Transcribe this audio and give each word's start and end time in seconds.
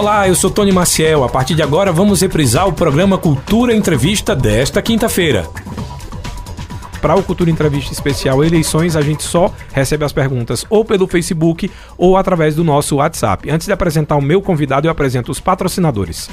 Olá, 0.00 0.26
eu 0.26 0.34
sou 0.34 0.50
Tony 0.50 0.72
Maciel. 0.72 1.24
A 1.24 1.28
partir 1.28 1.54
de 1.54 1.62
agora 1.62 1.92
vamos 1.92 2.22
reprisar 2.22 2.66
o 2.66 2.72
programa 2.72 3.18
Cultura 3.18 3.74
Entrevista 3.74 4.34
desta 4.34 4.80
quinta-feira. 4.80 5.46
Para 7.02 7.16
o 7.16 7.22
Cultura 7.22 7.50
Entrevista 7.50 7.92
Especial 7.92 8.42
Eleições, 8.42 8.96
a 8.96 9.02
gente 9.02 9.22
só 9.22 9.52
recebe 9.74 10.02
as 10.02 10.10
perguntas 10.10 10.64
ou 10.70 10.86
pelo 10.86 11.06
Facebook 11.06 11.70
ou 11.98 12.16
através 12.16 12.54
do 12.54 12.64
nosso 12.64 12.96
WhatsApp. 12.96 13.50
Antes 13.50 13.66
de 13.66 13.74
apresentar 13.74 14.16
o 14.16 14.22
meu 14.22 14.40
convidado, 14.40 14.86
eu 14.86 14.90
apresento 14.90 15.30
os 15.30 15.38
patrocinadores. 15.38 16.30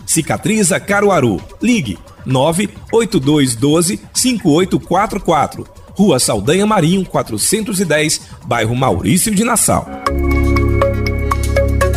Cicatriza 0.08 0.80
Caruaru. 0.80 1.38
Ligue 1.60 1.98
98212 2.24 4.00
5844. 4.14 5.66
Rua 5.90 6.18
Saldanha 6.18 6.66
Marinho, 6.66 7.04
410, 7.04 8.22
bairro 8.46 8.74
Maurício 8.74 9.34
de 9.34 9.44
Nassau. 9.44 9.86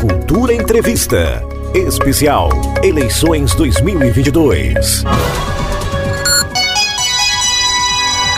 Cultura 0.01 0.53
Entrevista. 0.53 1.41
Especial 1.73 2.49
Eleições 2.83 3.55
2022. 3.55 5.03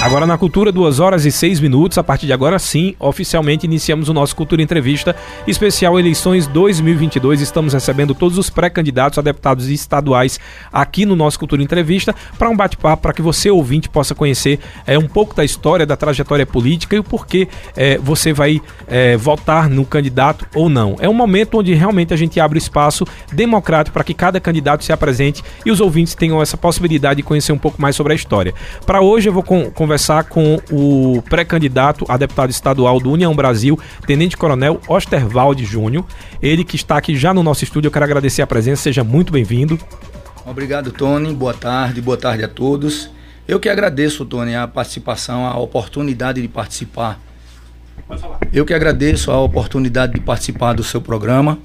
Agora 0.03 0.28
na 0.28 0.38
Cultura, 0.38 0.69
2 0.69 1.00
horas 1.00 1.24
e 1.24 1.31
6 1.31 1.62
minutos. 1.62 1.97
A 1.97 2.03
partir 2.03 2.25
de 2.25 2.34
agora, 2.34 2.59
sim, 2.59 2.94
oficialmente 3.00 3.66
iniciamos 3.66 4.09
o 4.09 4.14
nosso 4.14 4.36
Cultura 4.36 4.62
Entrevista 4.62 5.16
especial 5.47 5.97
Eleições 5.97 6.46
2022. 6.46 7.40
Estamos 7.40 7.72
recebendo 7.72 8.14
todos 8.14 8.38
os 8.38 8.50
pré-candidatos 8.50 9.18
a 9.18 9.22
deputados 9.22 9.69
estaduais 9.69 10.41
aqui 10.74 11.06
no 11.06 11.16
nosso 11.16 11.40
Cultura 11.40 11.64
Entrevista 11.64 12.14
para 12.38 12.50
um 12.50 12.56
bate-papo 12.56 13.02
para 13.02 13.14
que 13.14 13.22
você, 13.22 13.50
ouvinte, 13.50 13.88
possa 13.88 14.14
conhecer 14.14 14.59
é, 14.86 15.00
um 15.00 15.08
pouco 15.08 15.34
da 15.34 15.46
história, 15.46 15.86
da 15.86 15.96
trajetória 15.96 16.46
política 16.46 16.97
e 16.97 17.00
o 17.00 17.03
porquê 17.03 17.47
é, 17.74 17.97
você 17.97 18.34
vai 18.34 18.62
é, 18.90 19.16
votar 19.16 19.70
no 19.70 19.85
candidato 19.85 20.46
ou 20.53 20.68
não. 20.68 20.97
É 21.00 21.08
um 21.08 21.14
momento 21.14 21.59
onde 21.59 21.74
realmente 21.74 22.14
a 22.14 22.18
gente 22.18 22.41
abre 22.41 22.58
espaço 22.58 23.08
democrático 23.31 23.94
para 23.94 24.03
que 24.03 24.14
cada 24.14 24.38
candidato 24.41 24.84
se 24.84 24.91
apresente 24.91 25.41
e 25.66 25.72
os 25.72 25.80
ouvintes 25.80 26.14
tenham 26.14 26.41
essa 26.41 26.58
possibilidade 26.58 27.22
de 27.22 27.24
conhecer 27.24 27.53
um 27.53 27.58
pouco 27.58 27.81
mais 27.81 27.96
sobre 27.96 28.12
a 28.12 28.16
história. 28.18 28.53
Para 28.85 29.00
hoje, 29.00 29.30
eu 29.30 29.34
vou 29.34 29.44
conversar 29.44 29.92
conversar 29.93 30.23
com 30.23 30.59
o 30.71 31.21
pré-candidato 31.29 32.03
a 32.09 32.17
deputado 32.17 32.49
estadual 32.49 32.99
do 32.99 33.11
União 33.11 33.35
Brasil, 33.35 33.79
Tenente 34.07 34.35
Coronel 34.35 34.81
Osterwald 34.87 35.63
Júnior. 35.63 36.03
Ele 36.41 36.63
que 36.63 36.75
está 36.75 36.97
aqui 36.97 37.15
já 37.15 37.31
no 37.31 37.43
nosso 37.43 37.63
estúdio, 37.63 37.89
eu 37.89 37.91
quero 37.91 38.03
agradecer 38.03 38.41
a 38.41 38.47
presença, 38.47 38.81
seja 38.81 39.03
muito 39.03 39.31
bem-vindo. 39.31 39.79
Obrigado, 40.47 40.91
Tony. 40.91 41.31
Boa 41.31 41.53
tarde, 41.53 42.01
boa 42.01 42.17
tarde 42.17 42.43
a 42.43 42.47
todos. 42.47 43.07
Eu 43.47 43.59
que 43.59 43.69
agradeço, 43.69 44.25
Tony, 44.25 44.55
a 44.55 44.67
participação, 44.67 45.45
a 45.45 45.55
oportunidade 45.59 46.41
de 46.41 46.47
participar. 46.47 47.19
Eu 48.51 48.65
que 48.65 48.73
agradeço 48.73 49.29
a 49.29 49.39
oportunidade 49.39 50.13
de 50.13 50.21
participar 50.21 50.73
do 50.73 50.83
seu 50.83 51.01
programa. 51.01 51.59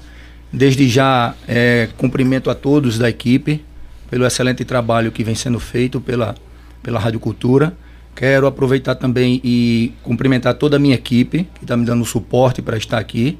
Desde 0.53 0.87
já, 0.87 1.33
é, 1.47 1.89
cumprimento 1.97 2.51
a 2.51 2.53
todos 2.53 2.99
da 2.99 3.09
equipe 3.09 3.65
pelo 4.07 4.23
excelente 4.23 4.63
trabalho 4.63 5.11
que 5.11 5.23
vem 5.23 5.33
sendo 5.33 5.59
feito 5.59 5.99
pela, 5.99 6.35
pela 6.83 6.99
Rádio 6.99 7.19
Cultura. 7.19 7.73
Quero 8.19 8.47
aproveitar 8.47 8.95
também 8.95 9.39
e 9.45 9.93
cumprimentar 10.03 10.53
toda 10.55 10.75
a 10.75 10.79
minha 10.79 10.93
equipe 10.93 11.47
que 11.55 11.63
está 11.63 11.77
me 11.77 11.85
dando 11.85 12.03
suporte 12.03 12.61
para 12.61 12.75
estar 12.75 12.97
aqui 12.97 13.39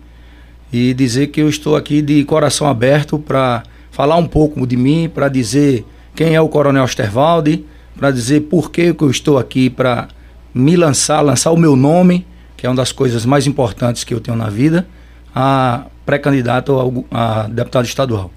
e 0.72 0.94
dizer 0.94 1.28
que 1.28 1.42
eu 1.42 1.50
estou 1.50 1.76
aqui 1.76 2.02
de 2.02 2.24
coração 2.24 2.66
aberto 2.66 3.20
para 3.20 3.64
falar 3.92 4.16
um 4.16 4.26
pouco 4.26 4.66
de 4.66 4.78
mim, 4.78 5.12
para 5.14 5.28
dizer 5.28 5.86
quem 6.16 6.34
é 6.34 6.40
o 6.40 6.48
Coronel 6.48 6.86
Osterwalde, 6.86 7.66
para 7.98 8.10
dizer 8.10 8.44
por 8.44 8.72
que 8.72 8.96
eu 8.98 9.12
estou 9.12 9.38
aqui 9.38 9.70
para 9.70 10.08
me 10.54 10.78
lançar, 10.78 11.20
lançar 11.20 11.52
o 11.52 11.58
meu 11.58 11.76
nome, 11.76 12.26
que 12.56 12.66
é 12.66 12.70
uma 12.70 12.78
das 12.78 12.94
coisas 12.94 13.26
mais 13.26 13.46
importantes 13.46 14.06
que 14.06 14.14
eu 14.14 14.22
tenho 14.22 14.38
na 14.38 14.50
vida, 14.50 14.88
a 15.36 15.88
pré-candidato 16.06 17.06
a 17.12 17.50
deputado 17.50 17.84
estadual. 17.84 18.32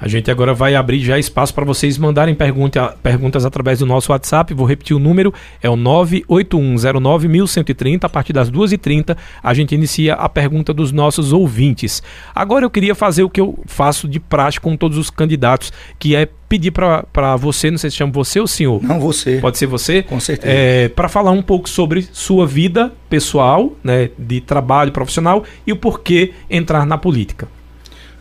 A 0.00 0.06
gente 0.06 0.30
agora 0.30 0.54
vai 0.54 0.76
abrir 0.76 1.00
já 1.00 1.18
espaço 1.18 1.52
para 1.52 1.64
vocês 1.64 1.98
mandarem 1.98 2.32
pergunta, 2.34 2.96
perguntas 3.02 3.44
através 3.44 3.80
do 3.80 3.86
nosso 3.86 4.12
WhatsApp. 4.12 4.54
Vou 4.54 4.66
repetir 4.66 4.94
o 4.94 4.98
número, 4.98 5.34
é 5.60 5.68
o 5.68 5.76
981091130. 5.76 8.04
A 8.04 8.08
partir 8.08 8.32
das 8.32 8.48
2h30 8.50 9.16
a 9.42 9.54
gente 9.54 9.74
inicia 9.74 10.14
a 10.14 10.28
pergunta 10.28 10.72
dos 10.72 10.92
nossos 10.92 11.32
ouvintes. 11.32 12.00
Agora 12.34 12.64
eu 12.64 12.70
queria 12.70 12.94
fazer 12.94 13.24
o 13.24 13.30
que 13.30 13.40
eu 13.40 13.58
faço 13.66 14.06
de 14.06 14.20
praxe 14.20 14.60
com 14.60 14.76
todos 14.76 14.96
os 14.96 15.10
candidatos, 15.10 15.72
que 15.98 16.14
é 16.14 16.28
pedir 16.48 16.70
para 16.70 17.36
você, 17.36 17.70
não 17.70 17.76
sei 17.76 17.90
se 17.90 17.96
chama 17.96 18.12
você 18.12 18.40
ou 18.40 18.46
senhor? 18.46 18.82
Não, 18.82 18.98
você. 18.98 19.36
Pode 19.38 19.58
ser 19.58 19.66
você? 19.66 20.02
Com 20.02 20.18
certeza. 20.18 20.50
É, 20.50 20.88
para 20.88 21.06
falar 21.08 21.32
um 21.32 21.42
pouco 21.42 21.68
sobre 21.68 22.08
sua 22.12 22.46
vida 22.46 22.90
pessoal, 23.10 23.72
né, 23.84 24.08
de 24.18 24.40
trabalho 24.40 24.90
profissional 24.92 25.44
e 25.66 25.72
o 25.72 25.76
porquê 25.76 26.32
entrar 26.48 26.86
na 26.86 26.96
política. 26.96 27.48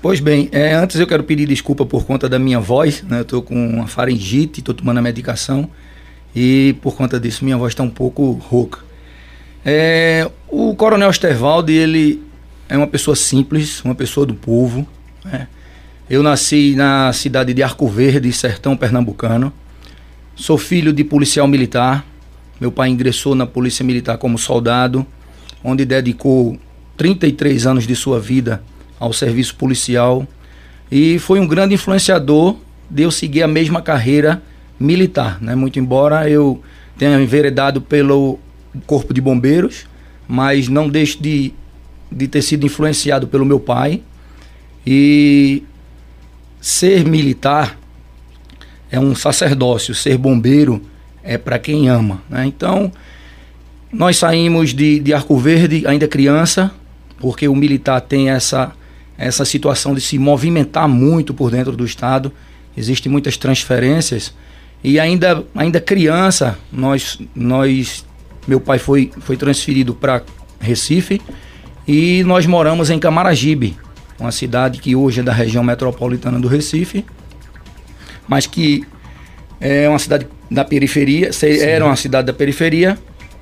Pois 0.07 0.21
bem, 0.21 0.47
é, 0.53 0.73
antes 0.73 0.97
eu 0.97 1.05
quero 1.05 1.21
pedir 1.21 1.45
desculpa 1.45 1.85
por 1.85 2.05
conta 2.05 2.29
da 2.29 2.39
minha 2.39 2.61
voz, 2.61 3.03
né? 3.03 3.17
Eu 3.17 3.21
estou 3.23 3.41
com 3.41 3.53
uma 3.53 3.87
faringite, 3.87 4.61
estou 4.61 4.73
tomando 4.73 4.99
a 4.99 5.01
medicação 5.01 5.69
e 6.33 6.77
por 6.81 6.95
conta 6.95 7.19
disso 7.19 7.43
minha 7.43 7.57
voz 7.57 7.73
está 7.73 7.83
um 7.83 7.89
pouco 7.89 8.31
rouca. 8.31 8.79
É, 9.65 10.31
o 10.47 10.73
Coronel 10.75 11.09
Osterwalde, 11.09 11.73
ele 11.73 12.23
é 12.69 12.77
uma 12.77 12.87
pessoa 12.87 13.17
simples, 13.17 13.83
uma 13.83 13.93
pessoa 13.93 14.25
do 14.25 14.33
povo. 14.33 14.87
Né? 15.25 15.49
Eu 16.09 16.23
nasci 16.23 16.73
na 16.73 17.11
cidade 17.11 17.53
de 17.53 17.61
Arco 17.61 17.85
Verde, 17.85 18.31
sertão 18.31 18.77
pernambucano. 18.77 19.51
Sou 20.37 20.57
filho 20.57 20.93
de 20.93 21.03
policial 21.03 21.49
militar. 21.49 22.05
Meu 22.61 22.71
pai 22.71 22.87
ingressou 22.87 23.35
na 23.35 23.45
Polícia 23.45 23.83
Militar 23.83 24.17
como 24.17 24.37
soldado, 24.37 25.05
onde 25.61 25.83
dedicou 25.83 26.57
33 26.95 27.67
anos 27.67 27.85
de 27.85 27.93
sua 27.93 28.21
vida 28.21 28.63
ao 28.99 29.13
serviço 29.13 29.55
policial 29.55 30.27
e 30.91 31.19
foi 31.19 31.39
um 31.39 31.47
grande 31.47 31.73
influenciador 31.73 32.55
de 32.89 33.03
eu 33.03 33.11
seguir 33.11 33.43
a 33.43 33.47
mesma 33.47 33.81
carreira 33.81 34.41
militar, 34.79 35.41
né? 35.41 35.55
Muito 35.55 35.79
embora 35.79 36.29
eu 36.29 36.61
tenha 36.97 37.19
enveredado 37.19 37.81
pelo 37.81 38.39
corpo 38.85 39.13
de 39.13 39.21
bombeiros, 39.21 39.85
mas 40.27 40.67
não 40.67 40.87
deixo 40.87 41.21
de, 41.21 41.53
de 42.11 42.27
ter 42.27 42.41
sido 42.41 42.65
influenciado 42.65 43.27
pelo 43.27 43.45
meu 43.45 43.59
pai 43.59 44.01
e 44.85 45.63
ser 46.61 47.05
militar 47.05 47.77
é 48.89 48.99
um 48.99 49.13
sacerdócio, 49.13 49.93
ser 49.93 50.17
bombeiro 50.17 50.81
é 51.23 51.37
para 51.37 51.59
quem 51.59 51.89
ama, 51.89 52.21
né? 52.29 52.45
Então 52.45 52.91
nós 53.91 54.17
saímos 54.17 54.73
de, 54.73 54.99
de 54.99 55.13
Arco 55.13 55.37
Verde 55.37 55.85
ainda 55.85 56.07
criança, 56.07 56.71
porque 57.19 57.47
o 57.47 57.55
militar 57.55 57.99
tem 58.01 58.29
essa 58.29 58.73
essa 59.17 59.43
situação 59.43 59.95
de 59.95 60.01
se 60.01 60.19
movimentar 60.19 60.87
muito 60.87 61.33
por 61.33 61.49
dentro 61.49 61.75
do 61.75 61.85
Estado. 61.85 62.31
existem 62.75 63.11
muitas 63.11 63.35
transferências. 63.37 64.33
E 64.83 64.99
ainda, 64.99 65.43
ainda 65.55 65.81
criança, 65.81 66.57
nós, 66.71 67.19
nós, 67.35 68.05
meu 68.47 68.59
pai 68.59 68.77
foi, 68.77 69.11
foi 69.19 69.35
transferido 69.35 69.95
para 69.95 70.21
Recife 70.59 71.19
e 71.87 72.23
nós 72.25 72.45
moramos 72.45 72.89
em 72.89 72.99
Camaragibe, 72.99 73.75
uma 74.19 74.31
cidade 74.31 74.79
que 74.79 74.95
hoje 74.95 75.21
é 75.21 75.23
da 75.23 75.33
região 75.33 75.63
metropolitana 75.63 76.39
do 76.39 76.47
Recife, 76.47 77.05
mas 78.27 78.45
que 78.45 78.83
é 79.59 79.87
uma 79.89 79.99
cidade 79.99 80.27
da 80.49 80.63
periferia, 80.63 81.31
Sim. 81.33 81.57
era 81.59 81.85
uma 81.85 81.95
cidade 81.95 82.27
da 82.27 82.33
periferia, 82.33 82.97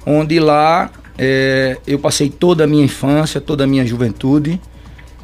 onde 0.06 0.40
lá 0.40 0.92
é, 1.18 1.78
eu 1.88 2.00
passei 2.00 2.30
toda 2.30 2.64
a 2.64 2.68
minha 2.68 2.86
infância, 2.86 3.42
toda 3.42 3.64
a 3.64 3.68
minha 3.68 3.86
juventude. 3.86 4.60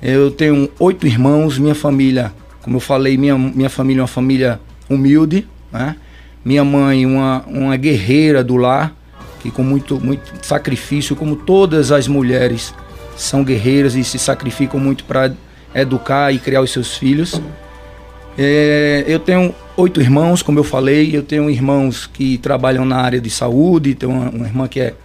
Eu 0.02 0.32
tenho 0.32 0.68
oito 0.80 1.06
irmãos, 1.06 1.60
minha 1.60 1.76
família, 1.76 2.34
como 2.64 2.78
eu 2.78 2.80
falei, 2.80 3.18
minha, 3.18 3.38
minha 3.38 3.70
família 3.70 4.00
é 4.00 4.04
uma 4.04 4.08
família 4.08 4.60
humilde, 4.90 5.48
né? 5.72 5.96
Minha 6.44 6.66
mãe, 6.66 7.06
uma, 7.06 7.44
uma 7.46 7.78
guerreira 7.78 8.44
do 8.44 8.58
lar, 8.58 8.96
que 9.42 9.52
com 9.52 9.62
muito, 9.64 10.00
muito 10.00 10.24
sacrifício, 10.42 11.16
como 11.16 11.36
todas 11.36 11.92
as 11.92 12.08
mulheres 12.08 12.74
são 13.16 13.44
guerreiras 13.44 13.94
e 13.96 14.04
se 14.04 14.18
sacrificam 14.18 14.80
muito 14.80 15.04
para 15.04 15.32
educar 15.76 16.34
e 16.34 16.40
criar 16.40 16.62
os 16.62 16.72
seus 16.72 16.98
filhos. 16.98 17.40
É, 18.38 19.04
eu 19.08 19.20
tenho 19.20 19.54
oito 19.78 20.02
irmãos, 20.02 20.42
como 20.42 20.58
eu 20.58 20.64
falei, 20.64 21.16
eu 21.16 21.22
tenho 21.22 21.48
irmãos 21.48 22.08
que 22.08 22.40
trabalham 22.40 22.86
na 22.86 22.98
área 22.98 23.22
de 23.22 23.30
saúde, 23.30 23.94
tenho 23.94 24.12
uma, 24.12 24.30
uma 24.30 24.46
irmã 24.48 24.68
que 24.68 24.80
é, 24.80 24.96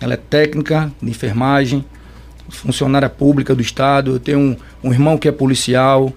ela 0.00 0.14
é 0.14 0.16
técnica 0.16 0.90
de 1.00 1.10
enfermagem, 1.10 1.84
funcionária 2.50 3.08
pública 3.08 3.54
do 3.54 3.62
estado, 3.62 4.12
eu 4.12 4.18
tenho 4.18 4.38
um, 4.38 4.56
um 4.84 4.92
irmão 4.92 5.16
que 5.16 5.28
é 5.28 5.32
policial, 5.32 6.12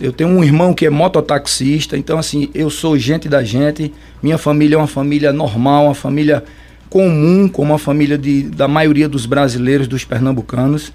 eu 0.00 0.12
tenho 0.12 0.30
um 0.30 0.42
irmão 0.42 0.74
que 0.74 0.86
é 0.86 0.90
mototaxista, 0.90 1.96
então 1.96 2.18
assim, 2.18 2.50
eu 2.54 2.68
sou 2.68 2.98
gente 2.98 3.28
da 3.28 3.44
gente, 3.44 3.92
minha 4.22 4.38
família 4.38 4.74
é 4.74 4.78
uma 4.78 4.86
família 4.86 5.32
normal, 5.32 5.84
uma 5.84 5.94
família 5.94 6.42
comum, 6.88 7.48
como 7.48 7.74
a 7.74 7.78
família 7.78 8.18
de, 8.18 8.44
da 8.44 8.66
maioria 8.66 9.08
dos 9.08 9.26
brasileiros, 9.26 9.86
dos 9.86 10.04
pernambucanos, 10.04 10.92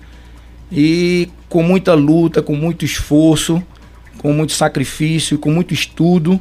e 0.72 1.30
com 1.48 1.64
muita 1.64 1.94
luta, 1.94 2.42
com 2.42 2.56
muito 2.56 2.84
esforço, 2.86 3.62
com 4.18 4.34
muito 4.34 4.54
sacrifício, 4.54 5.38
com 5.38 5.52
muito 5.52 5.74
estudo, 5.74 6.40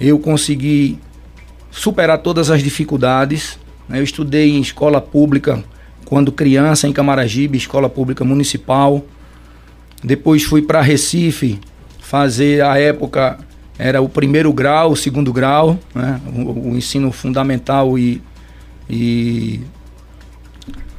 eu 0.00 0.18
consegui 0.18 0.98
superar 1.70 2.18
todas 2.18 2.50
as 2.50 2.62
dificuldades. 2.62 3.58
Né? 3.88 4.00
Eu 4.00 4.04
estudei 4.04 4.50
em 4.50 4.60
escola 4.60 5.00
pública 5.00 5.62
quando 6.14 6.30
criança, 6.30 6.86
em 6.86 6.92
Camaragibe, 6.92 7.58
escola 7.58 7.88
pública 7.88 8.24
municipal. 8.24 9.04
Depois 10.00 10.44
fui 10.44 10.62
para 10.62 10.80
Recife 10.80 11.58
fazer, 11.98 12.62
a 12.62 12.78
época, 12.78 13.36
era 13.76 14.00
o 14.00 14.08
primeiro 14.08 14.52
grau, 14.52 14.92
o 14.92 14.96
segundo 14.96 15.32
grau, 15.32 15.76
né? 15.92 16.20
o, 16.32 16.70
o 16.70 16.76
ensino 16.76 17.10
fundamental 17.10 17.98
e, 17.98 18.22
e 18.88 19.60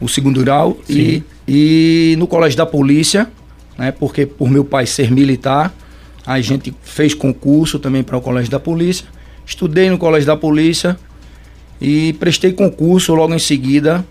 o 0.02 0.10
segundo 0.10 0.42
grau. 0.42 0.78
E, 0.90 1.24
e 1.48 2.16
no 2.18 2.28
Colégio 2.28 2.58
da 2.58 2.66
Polícia, 2.66 3.32
né? 3.78 3.94
porque 3.94 4.26
por 4.26 4.50
meu 4.50 4.66
pai 4.66 4.86
ser 4.86 5.10
militar, 5.10 5.74
a 6.28 6.42
gente 6.42 6.76
fez 6.84 7.14
concurso 7.14 7.80
também 7.80 8.04
para 8.04 8.18
o 8.18 8.22
Colégio 8.22 8.52
da 8.52 8.60
Polícia. 8.60 9.06
Estudei 9.46 9.90
no 9.90 9.98
Colégio 9.98 10.28
da 10.28 10.36
Polícia 10.36 11.00
e 11.80 12.12
prestei 12.20 12.52
concurso 12.52 13.16
logo 13.16 13.34
em 13.34 13.40
seguida 13.40 14.06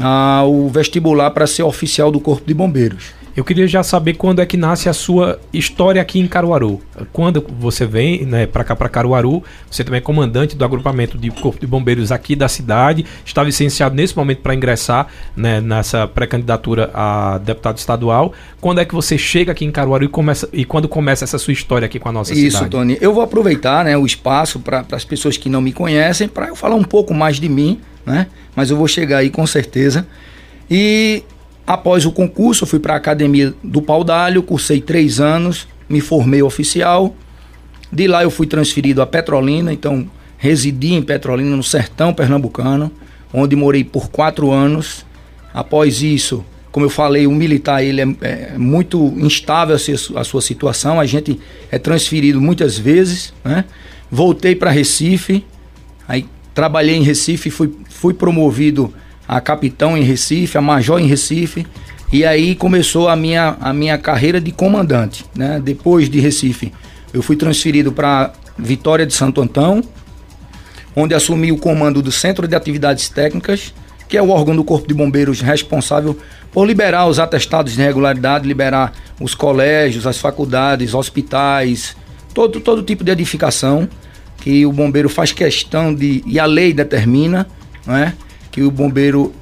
ao 0.00 0.68
vestibular 0.68 1.30
para 1.30 1.46
ser 1.46 1.62
oficial 1.62 2.10
do 2.10 2.20
Corpo 2.20 2.46
de 2.46 2.54
Bombeiros. 2.54 3.14
Eu 3.36 3.44
queria 3.44 3.68
já 3.68 3.82
saber 3.82 4.14
quando 4.14 4.40
é 4.40 4.46
que 4.46 4.56
nasce 4.56 4.88
a 4.88 4.94
sua 4.94 5.38
história 5.52 6.00
aqui 6.00 6.18
em 6.18 6.26
Caruaru. 6.26 6.80
Quando 7.12 7.44
você 7.58 7.84
vem 7.84 8.24
né, 8.24 8.46
para 8.46 8.64
cá, 8.64 8.74
para 8.74 8.88
Caruaru, 8.88 9.44
você 9.70 9.84
também 9.84 9.98
é 9.98 10.00
comandante 10.00 10.56
do 10.56 10.64
agrupamento 10.64 11.18
de 11.18 11.30
Corpo 11.30 11.60
de 11.60 11.66
Bombeiros 11.66 12.10
aqui 12.10 12.34
da 12.34 12.48
cidade, 12.48 13.04
está 13.26 13.42
licenciado 13.42 13.94
nesse 13.94 14.16
momento 14.16 14.40
para 14.40 14.54
ingressar 14.54 15.08
né, 15.36 15.60
nessa 15.60 16.08
pré-candidatura 16.08 16.90
a 16.94 17.36
deputado 17.36 17.76
estadual. 17.76 18.32
Quando 18.58 18.80
é 18.80 18.86
que 18.86 18.94
você 18.94 19.18
chega 19.18 19.52
aqui 19.52 19.66
em 19.66 19.70
Caruaru 19.70 20.04
e, 20.04 20.08
começa, 20.08 20.48
e 20.50 20.64
quando 20.64 20.88
começa 20.88 21.22
essa 21.22 21.36
sua 21.36 21.52
história 21.52 21.84
aqui 21.84 21.98
com 21.98 22.08
a 22.08 22.12
nossa 22.12 22.32
Isso, 22.32 22.42
cidade? 22.42 22.64
Isso, 22.64 22.70
Tony. 22.70 22.96
Eu 23.02 23.12
vou 23.12 23.22
aproveitar 23.22 23.84
né, 23.84 23.98
o 23.98 24.06
espaço 24.06 24.60
para 24.60 24.82
as 24.92 25.04
pessoas 25.04 25.36
que 25.36 25.50
não 25.50 25.60
me 25.60 25.74
conhecem, 25.74 26.26
para 26.26 26.48
eu 26.48 26.56
falar 26.56 26.74
um 26.74 26.84
pouco 26.84 27.12
mais 27.12 27.38
de 27.38 27.50
mim, 27.50 27.80
né? 28.06 28.28
mas 28.54 28.70
eu 28.70 28.78
vou 28.78 28.88
chegar 28.88 29.18
aí 29.18 29.28
com 29.28 29.46
certeza. 29.46 30.06
E 30.70 31.22
Após 31.66 32.06
o 32.06 32.12
concurso, 32.12 32.62
eu 32.62 32.68
fui 32.68 32.78
para 32.78 32.94
a 32.94 32.96
Academia 32.96 33.52
do 33.62 33.82
Pau 33.82 34.04
d'Alho, 34.04 34.42
cursei 34.42 34.80
três 34.80 35.18
anos, 35.18 35.66
me 35.88 36.00
formei 36.00 36.40
oficial. 36.40 37.14
De 37.92 38.06
lá 38.06 38.22
eu 38.22 38.30
fui 38.30 38.46
transferido 38.46 39.02
a 39.02 39.06
Petrolina, 39.06 39.72
então 39.72 40.08
residi 40.38 40.94
em 40.94 41.02
Petrolina, 41.02 41.56
no 41.56 41.62
sertão 41.64 42.14
pernambucano, 42.14 42.92
onde 43.34 43.56
morei 43.56 43.82
por 43.82 44.10
quatro 44.10 44.52
anos. 44.52 45.04
Após 45.52 46.02
isso, 46.02 46.44
como 46.70 46.86
eu 46.86 46.90
falei, 46.90 47.26
o 47.26 47.32
militar 47.32 47.82
ele 47.82 48.00
é, 48.00 48.06
é 48.20 48.58
muito 48.58 49.12
instável 49.16 49.74
a 50.14 50.24
sua 50.24 50.42
situação, 50.42 51.00
a 51.00 51.06
gente 51.06 51.40
é 51.70 51.78
transferido 51.78 52.40
muitas 52.40 52.78
vezes. 52.78 53.34
Né? 53.44 53.64
Voltei 54.08 54.54
para 54.54 54.70
Recife, 54.70 55.44
aí 56.06 56.26
trabalhei 56.54 56.94
em 56.94 57.02
Recife, 57.02 57.50
fui, 57.50 57.74
fui 57.88 58.14
promovido 58.14 58.94
a 59.26 59.40
capitão 59.40 59.96
em 59.96 60.02
Recife, 60.02 60.56
a 60.58 60.60
major 60.60 61.00
em 61.00 61.06
Recife. 61.06 61.66
E 62.12 62.24
aí 62.24 62.54
começou 62.54 63.08
a 63.08 63.16
minha, 63.16 63.56
a 63.60 63.72
minha 63.72 63.98
carreira 63.98 64.40
de 64.40 64.52
comandante. 64.52 65.24
Né? 65.34 65.60
Depois 65.62 66.08
de 66.08 66.20
Recife, 66.20 66.72
eu 67.12 67.22
fui 67.22 67.36
transferido 67.36 67.92
para 67.92 68.32
Vitória 68.58 69.04
de 69.04 69.12
Santo 69.12 69.40
Antão, 69.40 69.82
onde 70.94 71.14
assumi 71.14 71.52
o 71.52 71.58
comando 71.58 72.00
do 72.00 72.12
Centro 72.12 72.46
de 72.46 72.54
Atividades 72.54 73.08
Técnicas, 73.08 73.74
que 74.08 74.16
é 74.16 74.22
o 74.22 74.30
órgão 74.30 74.54
do 74.54 74.62
Corpo 74.62 74.86
de 74.86 74.94
Bombeiros 74.94 75.40
responsável 75.40 76.16
por 76.52 76.64
liberar 76.64 77.06
os 77.06 77.18
atestados 77.18 77.74
de 77.74 77.82
regularidade, 77.82 78.46
liberar 78.46 78.92
os 79.20 79.34
colégios, 79.34 80.06
as 80.06 80.18
faculdades, 80.18 80.94
hospitais, 80.94 81.96
todo, 82.32 82.60
todo 82.60 82.82
tipo 82.82 83.02
de 83.02 83.10
edificação 83.10 83.88
que 84.38 84.64
o 84.64 84.72
bombeiro 84.72 85.08
faz 85.08 85.32
questão 85.32 85.94
de, 85.94 86.22
e 86.26 86.38
a 86.38 86.46
lei 86.46 86.72
determina, 86.72 87.46
não 87.86 87.96
é? 87.96 88.14
Que 88.56 88.62
o 88.62 88.70
bombeiro 88.70 89.34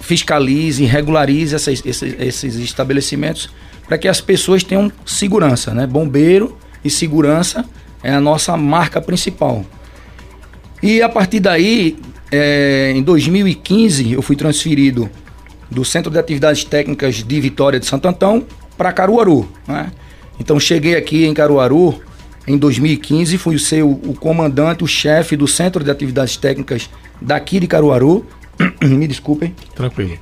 fiscalize, 0.00 0.84
regularize 0.84 1.52
essas, 1.52 1.84
esses, 1.84 2.14
esses 2.20 2.54
estabelecimentos 2.54 3.50
para 3.88 3.98
que 3.98 4.06
as 4.06 4.20
pessoas 4.20 4.62
tenham 4.62 4.90
segurança, 5.04 5.74
né? 5.74 5.84
Bombeiro 5.84 6.56
e 6.84 6.88
segurança 6.88 7.64
é 8.04 8.12
a 8.12 8.20
nossa 8.20 8.56
marca 8.56 9.00
principal. 9.00 9.66
E 10.80 11.02
a 11.02 11.08
partir 11.08 11.40
daí, 11.40 11.98
é, 12.30 12.92
em 12.94 13.02
2015, 13.02 14.12
eu 14.12 14.22
fui 14.22 14.36
transferido 14.36 15.10
do 15.68 15.84
Centro 15.84 16.08
de 16.08 16.20
Atividades 16.20 16.62
Técnicas 16.62 17.16
de 17.16 17.40
Vitória 17.40 17.80
de 17.80 17.86
Santo 17.86 18.06
Antão 18.06 18.46
para 18.78 18.92
Caruaru. 18.92 19.48
Né? 19.66 19.90
Então 20.38 20.60
cheguei 20.60 20.94
aqui 20.94 21.24
em 21.24 21.34
Caruaru 21.34 22.00
em 22.46 22.56
2015, 22.56 23.36
fui 23.38 23.58
ser 23.58 23.82
o, 23.82 23.90
o 23.90 24.14
comandante, 24.14 24.84
o 24.84 24.86
chefe 24.86 25.36
do 25.36 25.48
Centro 25.48 25.82
de 25.82 25.90
Atividades 25.90 26.36
Técnicas 26.36 26.88
daqui 27.20 27.58
de 27.58 27.66
Caruaru, 27.66 28.24
Me 28.82 29.06
desculpem. 29.06 29.54
Tranquilo. 29.74 30.18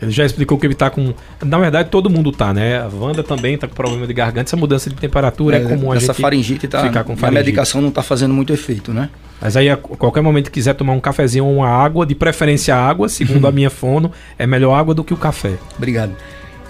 Ele 0.00 0.12
já 0.12 0.24
explicou 0.24 0.56
que 0.58 0.66
ele 0.66 0.74
tá 0.74 0.88
com. 0.90 1.12
Na 1.44 1.58
verdade, 1.58 1.90
todo 1.90 2.08
mundo 2.08 2.30
tá, 2.30 2.54
né? 2.54 2.78
A 2.78 2.88
Wanda 2.88 3.22
também 3.22 3.58
tá 3.58 3.66
com 3.66 3.74
problema 3.74 4.06
de 4.06 4.14
garganta. 4.14 4.48
Essa 4.48 4.56
mudança 4.56 4.88
de 4.88 4.96
temperatura 4.96 5.58
é, 5.58 5.60
é 5.60 5.64
comum 5.64 5.90
a 5.90 5.96
essa 5.96 6.12
gente 6.12 6.22
faringite 6.22 6.68
tá, 6.68 6.82
ficar 6.82 7.02
com 7.02 7.16
faringite. 7.16 7.26
A 7.26 7.44
medicação 7.44 7.80
não 7.80 7.90
tá 7.90 8.02
fazendo 8.02 8.32
muito 8.32 8.52
efeito, 8.52 8.92
né? 8.92 9.10
Mas 9.40 9.56
aí, 9.56 9.68
a 9.68 9.76
qualquer 9.76 10.20
momento 10.20 10.46
que 10.46 10.52
quiser 10.52 10.74
tomar 10.74 10.92
um 10.92 11.00
cafezinho 11.00 11.44
ou 11.44 11.56
uma 11.56 11.68
água, 11.68 12.06
de 12.06 12.14
preferência 12.14 12.76
água, 12.76 13.08
segundo 13.08 13.46
a 13.46 13.50
minha 13.52 13.70
fono, 13.70 14.12
é 14.38 14.46
melhor 14.46 14.74
água 14.74 14.94
do 14.94 15.02
que 15.02 15.12
o 15.12 15.16
café. 15.16 15.54
Obrigado. 15.76 16.12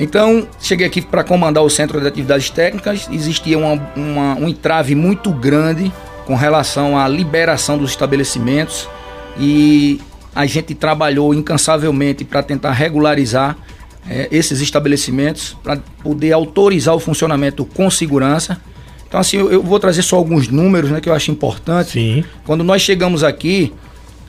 Então, 0.01 0.47
cheguei 0.61 0.87
aqui 0.87 1.03
para 1.03 1.25
comandar 1.25 1.63
o 1.63 1.69
Centro 1.69 2.01
de 2.01 2.07
Atividades 2.07 2.49
Técnicas. 2.49 3.09
Existia 3.11 3.59
uma, 3.59 3.75
uma, 3.97 4.35
um 4.37 4.49
entrave 4.49 4.95
muito 4.95 5.31
grande 5.33 5.93
com 6.25 6.35
relação 6.35 6.97
à 6.97 7.09
liberação 7.09 7.77
dos 7.77 7.91
estabelecimentos. 7.91 8.89
E 9.39 10.01
a 10.39 10.47
gente 10.47 10.73
trabalhou 10.73 11.35
incansavelmente 11.35 12.25
para 12.25 12.45
tentar 12.45 12.71
regularizar 12.71 13.59
é, 14.09 14.29
esses 14.31 14.61
estabelecimentos, 14.61 15.57
para 15.65 15.79
poder 16.01 16.31
autorizar 16.31 16.95
o 16.95 17.01
funcionamento 17.01 17.65
com 17.65 17.91
segurança. 17.91 18.57
Então, 19.09 19.19
assim, 19.19 19.37
eu, 19.37 19.51
eu, 19.51 19.61
vou 19.61 19.81
trazer 19.81 20.03
só 20.03 20.15
alguns 20.15 20.47
números 20.47 20.93
né, 20.93 21.01
que 21.01 21.09
eu 21.09 21.13
acho 21.13 21.33
importante. 21.33 21.91
Sim. 21.91 22.25
Quando 22.47 22.63
nós 22.63 22.83
chegamos 22.83 23.25
aqui, 23.25 23.73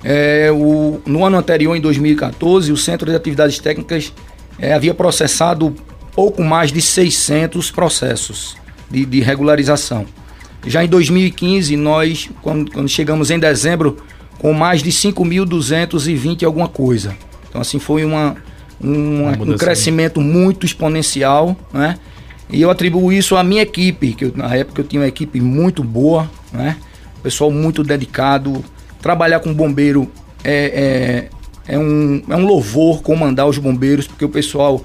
é, 0.04 0.50
o, 0.52 1.00
no 1.06 1.24
ano 1.24 1.38
anterior, 1.38 1.76
em 1.76 1.82
2014, 1.82 2.72
o 2.72 2.78
Centro 2.78 3.12
de 3.12 3.16
Atividades 3.16 3.60
Técnicas 3.60 4.12
é, 4.58 4.74
havia 4.74 4.96
processado 4.96 5.76
pouco 6.16 6.42
mais 6.42 6.72
de 6.72 6.82
600 6.82 7.70
processos 7.70 8.58
de, 8.90 9.06
de 9.06 9.20
regularização. 9.20 10.08
Já 10.66 10.84
em 10.84 10.88
2015, 10.88 11.78
nós, 11.78 12.32
quando, 12.42 12.72
quando 12.72 12.90
chegamos 12.90 13.30
em 13.30 13.38
dezembro, 13.38 13.98
com 14.40 14.54
mais 14.54 14.82
de 14.82 14.90
5.220 14.90 16.44
alguma 16.44 16.68
coisa. 16.68 17.16
Então, 17.48 17.62
assim, 17.62 17.78
foi 17.78 18.04
uma, 18.04 18.36
uma 18.82 19.32
um 19.32 19.58
crescimento 19.58 20.20
muito 20.22 20.66
exponencial, 20.66 21.56
né? 21.72 21.98
E 22.50 22.62
eu 22.62 22.72
atribuo 22.72 23.14
isso 23.14 23.36
à 23.36 23.44
minha 23.44 23.62
equipe, 23.62 24.14
que 24.14 24.26
eu, 24.26 24.34
na 24.36 24.56
época 24.56 24.82
eu 24.82 24.86
tinha 24.86 25.02
uma 25.02 25.08
equipe 25.08 25.40
muito 25.40 25.84
boa, 25.84 26.30
né? 26.52 26.78
Pessoal 27.22 27.52
muito 27.52 27.84
dedicado. 27.84 28.64
Trabalhar 29.02 29.40
com 29.40 29.54
bombeiro 29.54 30.10
é, 30.44 31.30
é, 31.68 31.74
é, 31.76 31.78
um, 31.78 32.24
é 32.28 32.36
um 32.36 32.46
louvor 32.46 33.02
comandar 33.02 33.46
os 33.48 33.58
bombeiros, 33.58 34.08
porque 34.08 34.26
o 34.26 34.30
pessoal 34.30 34.84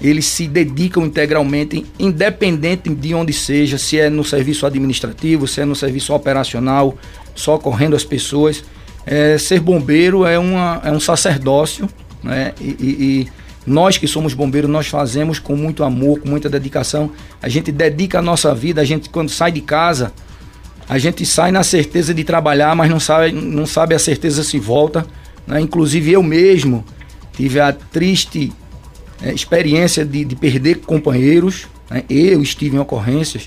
eles 0.00 0.26
se 0.26 0.48
dedicam 0.48 1.04
integralmente, 1.04 1.86
independente 1.98 2.92
de 2.92 3.14
onde 3.14 3.32
seja, 3.32 3.78
se 3.78 4.00
é 4.00 4.10
no 4.10 4.24
serviço 4.24 4.66
administrativo, 4.66 5.46
se 5.46 5.60
é 5.60 5.64
no 5.64 5.76
serviço 5.76 6.12
operacional, 6.12 6.96
socorrendo 7.34 7.94
as 7.94 8.04
pessoas. 8.04 8.64
É, 9.04 9.36
ser 9.36 9.60
bombeiro 9.60 10.24
é, 10.24 10.38
uma, 10.38 10.80
é 10.84 10.90
um 10.90 11.00
sacerdócio, 11.00 11.88
né? 12.22 12.52
E, 12.60 12.64
e, 12.64 12.86
e, 12.86 13.28
nós 13.64 13.96
que 13.96 14.08
somos 14.08 14.34
bombeiros, 14.34 14.68
nós 14.68 14.88
fazemos 14.88 15.38
com 15.38 15.54
muito 15.54 15.84
amor, 15.84 16.20
com 16.20 16.28
muita 16.28 16.48
dedicação. 16.48 17.10
A 17.40 17.48
gente 17.48 17.70
dedica 17.70 18.18
a 18.18 18.22
nossa 18.22 18.54
vida, 18.54 18.80
a 18.80 18.84
gente 18.84 19.08
quando 19.08 19.30
sai 19.30 19.52
de 19.52 19.60
casa, 19.60 20.12
a 20.88 20.98
gente 20.98 21.24
sai 21.24 21.52
na 21.52 21.62
certeza 21.62 22.12
de 22.12 22.24
trabalhar, 22.24 22.74
mas 22.74 22.90
não 22.90 22.98
sabe, 22.98 23.32
não 23.32 23.66
sabe 23.66 23.94
a 23.94 23.98
certeza 23.98 24.42
se 24.42 24.58
volta. 24.58 25.06
Né? 25.46 25.60
Inclusive 25.60 26.12
eu 26.12 26.22
mesmo 26.22 26.84
tive 27.32 27.60
a 27.60 27.72
triste 27.72 28.52
é, 29.22 29.32
experiência 29.32 30.04
de, 30.04 30.24
de, 30.24 30.34
perder 30.34 30.80
companheiros. 30.80 31.66
Né? 31.88 32.02
Eu 32.10 32.42
estive 32.42 32.76
em 32.76 32.78
ocorrências. 32.80 33.46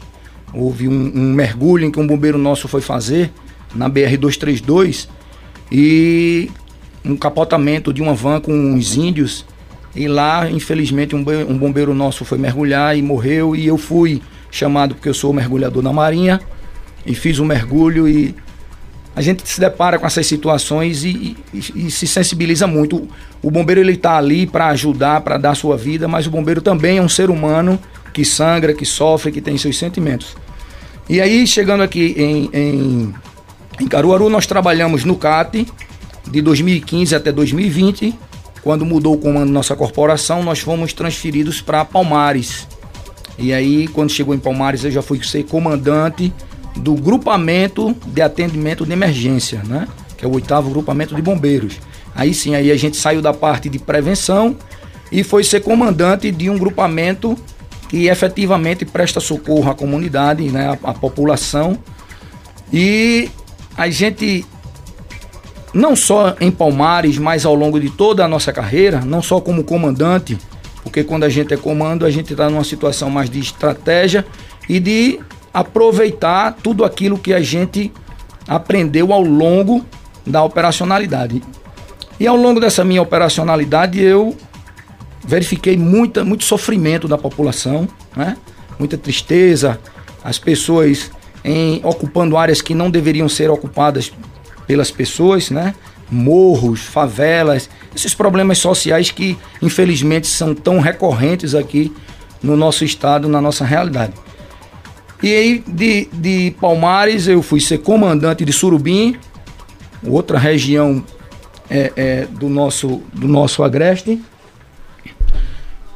Houve 0.53 0.87
um, 0.87 1.11
um, 1.13 1.33
mergulho 1.33 1.85
em 1.85 1.91
que 1.91 1.99
um 1.99 2.07
bombeiro 2.07 2.37
nosso 2.37 2.67
foi 2.67 2.81
fazer 2.81 3.31
na 3.75 3.89
BR-232 3.89 5.09
e 5.71 6.49
um 7.03 7.15
capotamento 7.15 7.93
de 7.93 8.01
uma 8.01 8.13
van 8.13 8.39
com 8.39 8.51
uns 8.53 8.95
índios. 8.95 9.45
E 9.95 10.07
lá, 10.07 10.49
infelizmente, 10.49 11.15
um, 11.15 11.23
bombeiro 11.23 11.93
nosso 11.93 12.25
foi 12.25 12.37
mergulhar 12.37 12.97
e 12.97 13.01
morreu. 13.01 13.55
E 13.55 13.65
eu 13.65 13.77
fui 13.77 14.21
chamado 14.51 14.95
porque 14.95 15.09
eu 15.09 15.13
sou 15.13 15.31
mergulhador 15.33 15.81
na 15.81 15.93
Marinha 15.93 16.41
e 17.05 17.13
fiz 17.13 17.39
um 17.39 17.45
mergulho 17.45 18.07
e 18.07 18.35
a 19.15 19.21
gente 19.21 19.47
se 19.47 19.59
depara 19.61 19.97
com 19.97 20.05
essas 20.05 20.27
situações 20.27 21.05
e, 21.05 21.37
e, 21.53 21.87
e 21.87 21.91
se 21.91 22.05
sensibiliza 22.05 22.67
muito. 22.67 23.07
O 23.41 23.49
bombeiro 23.49 23.79
ele 23.79 23.93
está 23.93 24.17
ali 24.17 24.45
para 24.45 24.67
ajudar, 24.67 25.21
para 25.21 25.37
dar 25.37 25.55
sua 25.55 25.77
vida, 25.77 26.07
mas 26.07 26.27
o 26.27 26.29
bombeiro 26.29 26.61
também 26.61 26.97
é 26.97 27.01
um 27.01 27.07
ser 27.07 27.29
humano 27.29 27.79
que 28.11 28.25
sangra, 28.25 28.73
que 28.73 28.85
sofre, 28.85 29.31
que 29.31 29.39
tem 29.39 29.57
seus 29.57 29.77
sentimentos. 29.77 30.35
E 31.07 31.21
aí, 31.21 31.45
chegando 31.45 31.83
aqui 31.83 32.15
em, 32.17 32.49
em, 32.51 33.13
em 33.79 33.87
Caruaru, 33.87 34.29
nós 34.29 34.45
trabalhamos 34.45 35.03
no 35.03 35.15
CAT 35.15 35.67
de 36.29 36.41
2015 36.41 37.15
até 37.15 37.31
2020. 37.31 38.13
Quando 38.61 38.85
mudou 38.85 39.13
o 39.13 39.17
comando 39.17 39.47
da 39.47 39.51
nossa 39.51 39.75
corporação, 39.75 40.43
nós 40.43 40.59
fomos 40.59 40.93
transferidos 40.93 41.61
para 41.61 41.85
Palmares. 41.85 42.67
E 43.37 43.53
aí, 43.53 43.87
quando 43.87 44.09
chegou 44.09 44.33
em 44.33 44.39
Palmares, 44.39 44.83
eu 44.83 44.91
já 44.91 45.01
fui 45.01 45.21
ser 45.23 45.43
comandante 45.43 46.33
do 46.75 46.95
grupamento 46.95 47.95
de 48.07 48.21
atendimento 48.21 48.85
de 48.85 48.93
emergência, 48.93 49.61
né? 49.65 49.87
Que 50.17 50.25
é 50.25 50.27
o 50.27 50.33
oitavo 50.33 50.69
grupamento 50.69 51.13
de 51.13 51.21
bombeiros. 51.21 51.79
Aí 52.15 52.33
sim, 52.33 52.55
aí 52.55 52.71
a 52.71 52.77
gente 52.77 52.95
saiu 52.95 53.21
da 53.21 53.33
parte 53.33 53.67
de 53.67 53.77
prevenção 53.77 54.55
e 55.11 55.21
foi 55.21 55.43
ser 55.43 55.61
comandante 55.61 56.31
de 56.31 56.49
um 56.49 56.57
grupamento 56.57 57.37
que 57.89 58.07
efetivamente 58.07 58.85
presta 58.85 59.19
socorro 59.19 59.69
à 59.69 59.75
comunidade, 59.75 60.43
né, 60.49 60.69
à, 60.69 60.89
à 60.89 60.93
população. 60.93 61.77
E 62.71 63.29
a 63.77 63.89
gente 63.89 64.45
não 65.73 65.95
só 65.95 66.35
em 66.39 66.49
Palmares, 66.49 67.17
mas 67.17 67.45
ao 67.45 67.53
longo 67.53 67.79
de 67.79 67.89
toda 67.89 68.23
a 68.23 68.27
nossa 68.27 68.53
carreira, 68.53 69.01
não 69.01 69.21
só 69.21 69.41
como 69.41 69.63
comandante, 69.63 70.37
porque 70.83 71.03
quando 71.03 71.25
a 71.25 71.29
gente 71.29 71.53
é 71.53 71.57
comando, 71.57 72.05
a 72.05 72.11
gente 72.11 72.31
está 72.31 72.49
numa 72.49 72.63
situação 72.63 73.09
mais 73.09 73.29
de 73.29 73.39
estratégia 73.39 74.25
e 74.69 74.79
de 74.79 75.19
aproveitar 75.53 76.55
tudo 76.63 76.85
aquilo 76.85 77.17
que 77.17 77.33
a 77.33 77.41
gente 77.41 77.91
aprendeu 78.47 79.11
ao 79.11 79.21
longo 79.21 79.85
da 80.25 80.43
operacionalidade. 80.43 81.41
E 82.19 82.25
ao 82.25 82.37
longo 82.37 82.59
dessa 82.59 82.83
minha 82.85 83.01
operacionalidade 83.01 84.01
eu 84.01 84.35
verifiquei 85.25 85.75
muita, 85.75 86.23
muito 86.23 86.43
sofrimento 86.43 87.07
da 87.07 87.17
população, 87.17 87.87
né? 88.15 88.37
muita 88.79 88.97
tristeza, 88.97 89.79
as 90.23 90.37
pessoas 90.37 91.11
em, 91.45 91.79
ocupando 91.83 92.35
áreas 92.35 92.59
que 92.59 92.73
não 92.73 92.89
deveriam 92.89 93.29
ser 93.29 93.51
ocupadas 93.51 94.11
pelas 94.65 94.89
pessoas, 94.89 95.51
né? 95.51 95.75
morros, 96.09 96.81
favelas, 96.81 97.69
esses 97.95 98.13
problemas 98.13 98.57
sociais 98.57 99.11
que 99.11 99.37
infelizmente 99.61 100.27
são 100.27 100.53
tão 100.53 100.79
recorrentes 100.79 101.55
aqui 101.55 101.93
no 102.41 102.57
nosso 102.57 102.83
estado, 102.83 103.27
na 103.27 103.39
nossa 103.39 103.63
realidade. 103.63 104.13
E 105.21 105.33
aí 105.33 105.63
de, 105.67 106.07
de 106.13 106.55
Palmares 106.59 107.27
eu 107.27 107.41
fui 107.41 107.59
ser 107.59 107.79
comandante 107.79 108.43
de 108.43 108.51
Surubim, 108.51 109.17
outra 110.03 110.37
região 110.37 111.03
é, 111.69 111.91
é, 111.95 112.25
do, 112.25 112.49
nosso, 112.49 113.01
do 113.13 113.27
nosso 113.27 113.63
agreste. 113.63 114.21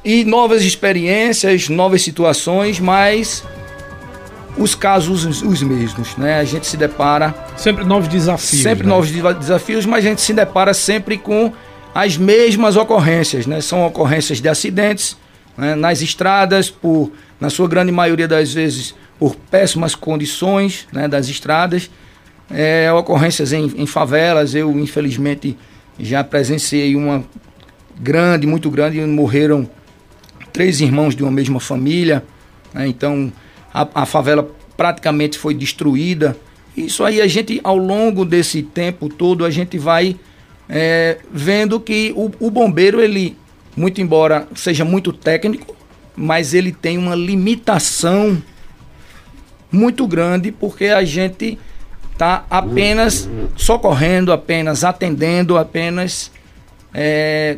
E 0.03 0.23
novas 0.23 0.63
experiências, 0.63 1.69
novas 1.69 2.01
situações, 2.01 2.79
mas 2.79 3.43
os 4.59 4.75
casos 4.75 5.25
os, 5.25 5.41
os 5.41 5.61
mesmos, 5.63 6.15
né? 6.17 6.39
A 6.39 6.43
gente 6.43 6.67
se 6.67 6.77
depara 6.77 7.33
sempre 7.57 7.83
novos 7.83 8.07
desafios. 8.07 8.61
Sempre 8.61 8.85
né? 8.85 8.89
novos 8.93 9.09
desafios, 9.09 9.85
mas 9.85 10.05
a 10.05 10.09
gente 10.09 10.21
se 10.21 10.33
depara 10.33 10.73
sempre 10.73 11.17
com 11.17 11.51
as 11.95 12.17
mesmas 12.17 12.75
ocorrências, 12.75 13.47
né? 13.47 13.61
São 13.61 13.85
ocorrências 13.85 14.39
de 14.39 14.49
acidentes 14.49 15.17
né? 15.57 15.75
nas 15.75 16.01
estradas, 16.01 16.69
por 16.69 17.11
na 17.39 17.49
sua 17.49 17.67
grande 17.67 17.91
maioria 17.91 18.27
das 18.27 18.53
vezes 18.53 18.93
por 19.19 19.35
péssimas 19.35 19.93
condições 19.93 20.87
né, 20.93 21.07
das 21.07 21.27
estradas, 21.27 21.91
é, 22.49 22.91
ocorrências 22.91 23.51
em, 23.51 23.65
em, 23.75 23.85
favelas. 23.85 24.55
Eu, 24.55 24.71
infelizmente, 24.79 25.57
já 25.99 26.23
presenciei 26.23 26.95
uma 26.95 27.23
grande, 27.99 28.47
muito 28.47 28.71
grande, 28.71 28.99
morreram 29.01 29.69
três 30.53 30.79
irmãos 30.79 31.15
de 31.15 31.21
uma 31.21 31.31
mesma 31.31 31.59
família. 31.59 32.23
Né, 32.73 32.87
então, 32.87 33.31
a, 33.73 33.87
a 33.93 34.05
favela 34.05 34.49
praticamente 34.75 35.37
foi 35.37 35.53
destruída. 35.53 36.37
Isso 36.75 37.03
aí 37.03 37.21
a 37.21 37.27
gente, 37.27 37.59
ao 37.63 37.77
longo 37.77 38.23
desse 38.23 38.63
tempo 38.63 39.09
todo, 39.09 39.43
a 39.43 39.49
gente 39.49 39.77
vai 39.77 40.15
é, 40.69 41.17
vendo 41.31 41.79
que 41.79 42.13
o, 42.15 42.31
o 42.39 42.51
bombeiro, 42.51 43.01
ele, 43.01 43.35
muito 43.75 43.99
embora 43.99 44.47
seja 44.55 44.85
muito 44.85 45.11
técnico, 45.11 45.75
mas 46.15 46.53
ele 46.53 46.71
tem 46.71 46.97
uma 46.97 47.15
limitação 47.15 48.41
muito 49.71 50.07
grande 50.07 50.51
porque 50.51 50.85
a 50.85 51.03
gente 51.03 51.57
está 52.11 52.45
apenas 52.49 53.29
socorrendo, 53.55 54.31
apenas 54.31 54.83
atendendo, 54.83 55.57
apenas 55.57 56.31
é, 56.93 57.57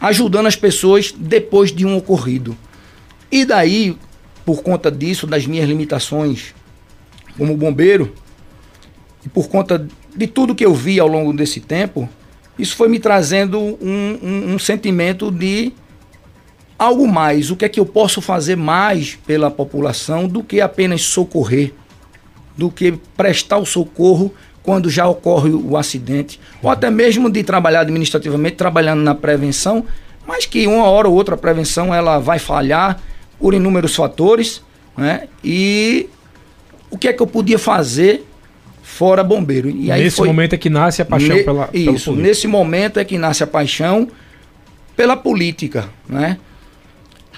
ajudando 0.00 0.46
as 0.46 0.56
pessoas 0.56 1.12
depois 1.16 1.72
de 1.72 1.86
um 1.86 1.96
ocorrido. 1.96 2.56
E 3.30 3.44
daí, 3.44 3.96
por 4.46 4.62
conta 4.62 4.92
disso, 4.92 5.26
das 5.26 5.44
minhas 5.44 5.68
limitações 5.68 6.54
como 7.36 7.56
bombeiro, 7.56 8.14
e 9.24 9.28
por 9.28 9.48
conta 9.48 9.86
de 10.14 10.26
tudo 10.28 10.54
que 10.54 10.64
eu 10.64 10.72
vi 10.72 11.00
ao 11.00 11.08
longo 11.08 11.32
desse 11.32 11.60
tempo, 11.60 12.08
isso 12.56 12.76
foi 12.76 12.88
me 12.88 13.00
trazendo 13.00 13.58
um, 13.58 14.18
um, 14.22 14.54
um 14.54 14.58
sentimento 14.58 15.32
de 15.32 15.72
algo 16.78 17.08
mais. 17.08 17.50
O 17.50 17.56
que 17.56 17.64
é 17.64 17.68
que 17.68 17.80
eu 17.80 17.84
posso 17.84 18.20
fazer 18.20 18.56
mais 18.56 19.18
pela 19.26 19.50
população 19.50 20.28
do 20.28 20.44
que 20.44 20.60
apenas 20.60 21.02
socorrer, 21.02 21.74
do 22.56 22.70
que 22.70 22.92
prestar 23.16 23.58
o 23.58 23.66
socorro 23.66 24.32
quando 24.62 24.88
já 24.88 25.08
ocorre 25.08 25.50
o 25.50 25.76
acidente, 25.76 26.40
ou 26.62 26.70
até 26.70 26.88
mesmo 26.88 27.28
de 27.28 27.42
trabalhar 27.42 27.80
administrativamente, 27.80 28.56
trabalhando 28.56 29.02
na 29.02 29.14
prevenção, 29.14 29.84
mas 30.26 30.46
que 30.46 30.66
uma 30.68 30.84
hora 30.84 31.08
ou 31.08 31.14
outra 31.14 31.34
a 31.34 31.38
prevenção 31.38 31.92
ela 31.92 32.18
vai 32.18 32.38
falhar 32.38 33.00
por 33.38 33.54
inúmeros 33.54 33.94
fatores, 33.94 34.62
né? 34.96 35.28
E 35.44 36.08
o 36.90 36.96
que 36.96 37.08
é 37.08 37.12
que 37.12 37.22
eu 37.22 37.26
podia 37.26 37.58
fazer 37.58 38.26
fora 38.82 39.22
bombeiro? 39.22 39.68
E 39.68 39.90
aí 39.90 40.04
nesse 40.04 40.16
foi... 40.16 40.28
momento 40.28 40.54
é 40.54 40.58
que 40.58 40.70
nasce 40.70 41.02
a 41.02 41.04
paixão 41.04 41.36
ne... 41.36 41.42
pela 41.42 41.68
isso. 41.72 42.14
Nesse 42.14 42.46
momento 42.46 42.98
é 42.98 43.04
que 43.04 43.18
nasce 43.18 43.42
a 43.42 43.46
paixão 43.46 44.08
pela 44.96 45.16
política, 45.16 45.88
né? 46.08 46.38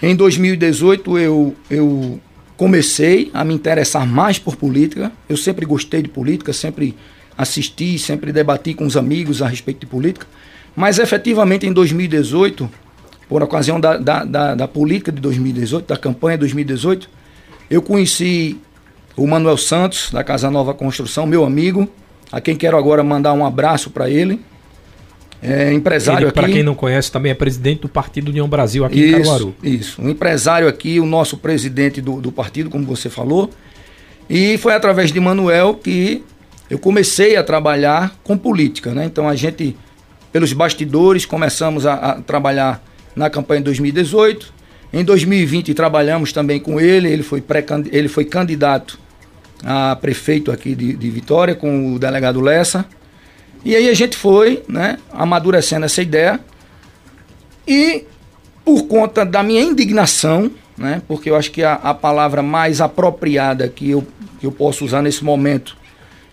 Em 0.00 0.14
2018 0.14 1.18
eu, 1.18 1.56
eu 1.68 2.20
comecei 2.56 3.30
a 3.34 3.42
me 3.44 3.52
interessar 3.54 4.06
mais 4.06 4.38
por 4.38 4.54
política. 4.56 5.10
Eu 5.28 5.36
sempre 5.36 5.66
gostei 5.66 6.02
de 6.02 6.08
política, 6.08 6.52
sempre 6.52 6.94
assisti, 7.36 7.98
sempre 7.98 8.32
debati 8.32 8.74
com 8.74 8.86
os 8.86 8.96
amigos 8.96 9.42
a 9.42 9.48
respeito 9.48 9.80
de 9.80 9.86
política. 9.86 10.26
Mas 10.76 10.98
efetivamente 10.98 11.66
em 11.66 11.72
2018, 11.72 12.70
por 13.28 13.42
ocasião 13.42 13.78
da, 13.78 13.96
da, 13.96 14.24
da, 14.24 14.54
da 14.54 14.68
política 14.68 15.12
de 15.12 15.20
2018, 15.20 15.86
da 15.86 15.96
campanha 15.96 16.36
de 16.36 16.40
2018, 16.40 17.08
eu 17.70 17.82
conheci 17.82 18.58
o 19.16 19.26
Manuel 19.26 19.56
Santos, 19.56 20.10
da 20.10 20.24
Casa 20.24 20.50
Nova 20.50 20.72
Construção, 20.72 21.26
meu 21.26 21.44
amigo, 21.44 21.88
a 22.32 22.40
quem 22.40 22.56
quero 22.56 22.76
agora 22.78 23.02
mandar 23.02 23.32
um 23.32 23.44
abraço 23.44 23.90
para 23.90 24.08
ele. 24.08 24.40
é, 25.42 25.72
empresário 25.72 26.32
Para 26.32 26.48
quem 26.48 26.62
não 26.62 26.74
conhece, 26.74 27.12
também 27.12 27.30
é 27.32 27.34
presidente 27.34 27.82
do 27.82 27.88
Partido 27.88 28.28
União 28.28 28.48
Brasil 28.48 28.84
aqui 28.84 29.00
isso, 29.00 29.16
em 29.16 29.22
Caruaru. 29.22 29.54
Isso, 29.62 30.02
um 30.02 30.08
empresário 30.08 30.66
aqui, 30.66 30.98
o 30.98 31.06
nosso 31.06 31.36
presidente 31.36 32.00
do, 32.00 32.20
do 32.20 32.32
partido, 32.32 32.70
como 32.70 32.84
você 32.84 33.10
falou. 33.10 33.50
E 34.30 34.56
foi 34.58 34.74
através 34.74 35.12
de 35.12 35.20
Manuel 35.20 35.74
que 35.74 36.22
eu 36.70 36.78
comecei 36.78 37.36
a 37.36 37.42
trabalhar 37.42 38.16
com 38.22 38.36
política, 38.36 38.92
né? 38.92 39.04
Então 39.04 39.28
a 39.28 39.34
gente, 39.34 39.76
pelos 40.30 40.52
bastidores, 40.52 41.24
começamos 41.24 41.86
a, 41.86 41.94
a 41.94 42.22
trabalhar 42.22 42.82
na 43.14 43.28
campanha 43.28 43.60
de 43.60 43.64
2018. 43.66 44.52
Em 44.92 45.04
2020 45.04 45.74
trabalhamos 45.74 46.32
também 46.32 46.58
com 46.58 46.80
ele, 46.80 47.10
ele 47.10 47.22
foi, 47.22 47.40
pré 47.40 47.64
ele 47.92 48.08
foi 48.08 48.24
candidato 48.24 48.98
a 49.64 49.96
prefeito 49.96 50.50
aqui 50.50 50.74
de, 50.74 50.94
de 50.94 51.10
Vitória 51.10 51.54
com 51.54 51.94
o 51.94 51.98
delegado 51.98 52.40
Lessa. 52.40 52.86
E 53.64 53.74
aí 53.74 53.88
a 53.88 53.94
gente 53.94 54.16
foi, 54.16 54.62
né, 54.68 54.98
amadurecendo 55.12 55.84
essa 55.84 56.00
ideia. 56.00 56.40
E 57.66 58.04
por 58.64 58.84
conta 58.86 59.26
da 59.26 59.42
minha 59.42 59.60
indignação, 59.60 60.50
né, 60.76 61.02
porque 61.06 61.28
eu 61.28 61.36
acho 61.36 61.50
que 61.50 61.62
a, 61.62 61.74
a 61.74 61.92
palavra 61.92 62.42
mais 62.42 62.80
apropriada 62.80 63.68
que 63.68 63.90
eu, 63.90 64.06
que 64.38 64.46
eu 64.46 64.52
posso 64.52 64.84
usar 64.84 65.02
nesse 65.02 65.24
momento 65.24 65.76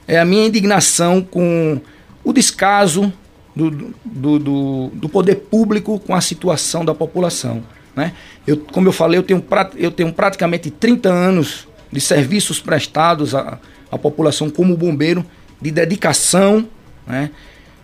é 0.07 0.19
a 0.19 0.25
minha 0.25 0.45
indignação 0.45 1.21
com 1.21 1.81
o 2.23 2.31
descaso 2.31 3.11
do, 3.55 3.71
do, 4.03 4.39
do, 4.39 4.91
do 4.93 5.09
poder 5.09 5.35
público 5.35 5.99
com 5.99 6.13
a 6.13 6.21
situação 6.21 6.83
da 6.83 6.93
população. 6.93 7.63
Né? 7.95 8.13
Eu, 8.45 8.57
como 8.57 8.87
eu 8.87 8.91
falei, 8.91 9.17
eu 9.17 9.23
tenho, 9.23 9.43
eu 9.77 9.91
tenho 9.91 10.11
praticamente 10.11 10.69
30 10.69 11.09
anos 11.09 11.67
de 11.91 12.01
serviços 12.01 12.59
prestados 12.59 13.33
à, 13.33 13.57
à 13.91 13.97
população 13.97 14.49
como 14.49 14.75
bombeiro, 14.75 15.25
de 15.61 15.71
dedicação, 15.71 16.67
né? 17.07 17.31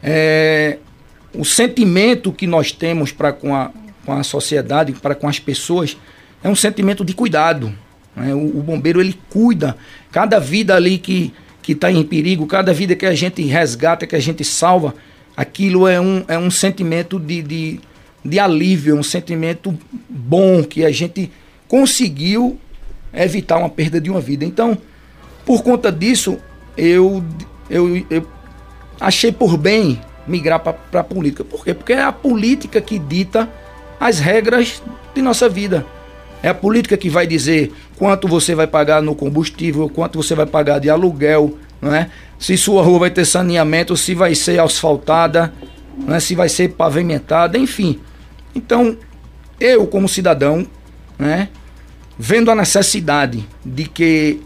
É, 0.04 0.78
o 1.34 1.46
sentimento 1.46 2.32
que 2.32 2.46
nós 2.46 2.72
temos 2.72 3.12
para 3.12 3.32
com 3.32 3.56
a, 3.56 3.72
com 4.06 4.14
a 4.14 4.24
sociedade, 4.24 4.92
para 4.94 5.16
com 5.16 5.28
as 5.28 5.40
pessoas, 5.40 5.96
é 6.44 6.50
um 6.50 6.56
sentimento 6.56 7.06
de 7.06 7.14
cuidado. 7.14 7.74
Né? 8.16 8.34
O, 8.34 8.60
o, 8.60 8.64
bombeiro 8.64 9.00
ele 9.00 9.18
cuida, 9.30 9.78
cada 10.12 10.40
vida 10.40 10.76
ali 10.76 10.98
que 10.98 11.34
está 11.68 11.92
em 11.92 12.04
perigo, 12.04 12.46
cada 12.48 12.74
vida 12.74 12.96
que 12.96 13.06
a 13.06 13.16
gente 13.16 13.42
resgata, 13.44 14.06
que 14.06 14.16
a 14.16 14.20
gente 14.20 14.44
salva, 14.44 14.94
aquilo 15.36 15.88
é 15.88 16.00
um, 16.00 16.24
é 16.28 16.38
um 16.38 16.52
sentimento 16.52 17.20
de, 17.20 17.42
de, 17.42 17.80
de 18.24 18.40
alívio, 18.40 18.96
um 18.98 19.04
sentimento 19.04 19.78
bom 20.10 20.64
que 20.64 20.86
a 20.86 20.92
gente 20.92 21.32
conseguiu 21.68 22.60
evitar 23.14 23.58
uma 23.58 23.70
perda 23.70 24.00
de 24.00 24.10
uma 24.10 24.22
vida. 24.22 24.46
Então, 24.46 24.78
por 25.46 25.64
conta 25.64 25.92
disso, 25.92 26.38
eu, 26.78 27.24
eu, 27.70 28.06
eu 28.10 28.28
achei 29.00 29.32
por 29.32 29.58
bem 29.58 30.00
migrar 30.28 30.60
para 30.60 31.00
a 31.00 31.04
política. 31.04 31.44
Por 31.44 31.64
quê? 31.64 31.74
Porque 31.74 31.94
é 31.94 32.02
a 32.02 32.12
política 32.12 32.80
que 32.82 33.00
dita 33.00 33.50
as 34.00 34.20
regras 34.20 34.82
de 35.14 35.22
nossa 35.22 35.50
vida. 35.50 35.86
É 36.44 36.50
a 36.50 36.54
política 36.54 36.98
que 36.98 37.10
vai 37.10 37.28
dizer 37.28 37.72
quanto 37.98 38.28
você 38.28 38.56
vai 38.56 38.66
pagar 38.66 39.02
no 39.02 39.14
combustível, 39.14 39.88
quanto 39.90 40.22
você 40.22 40.34
vai 40.34 40.46
pagar 40.46 40.80
de 40.80 40.90
aluguel, 40.90 41.56
é? 41.84 42.08
se 42.38 42.58
sua 42.58 42.84
rua 42.84 43.00
vai 43.00 43.10
ter 43.10 43.26
saneamento, 43.26 43.96
se 43.96 44.14
vai 44.14 44.36
ser 44.36 44.60
asfaltada, 44.60 45.54
é? 46.08 46.20
se 46.20 46.36
vai 46.36 46.50
ser 46.50 46.70
pavimentada, 46.70 47.58
enfim. 47.58 48.00
Então, 48.54 48.98
eu 49.60 49.88
como 49.88 50.08
cidadão, 50.10 50.68
né, 51.18 51.50
vendo 52.18 52.52
a 52.52 52.56
necessidade 52.56 53.48
de 53.66 53.86
que 53.86 54.42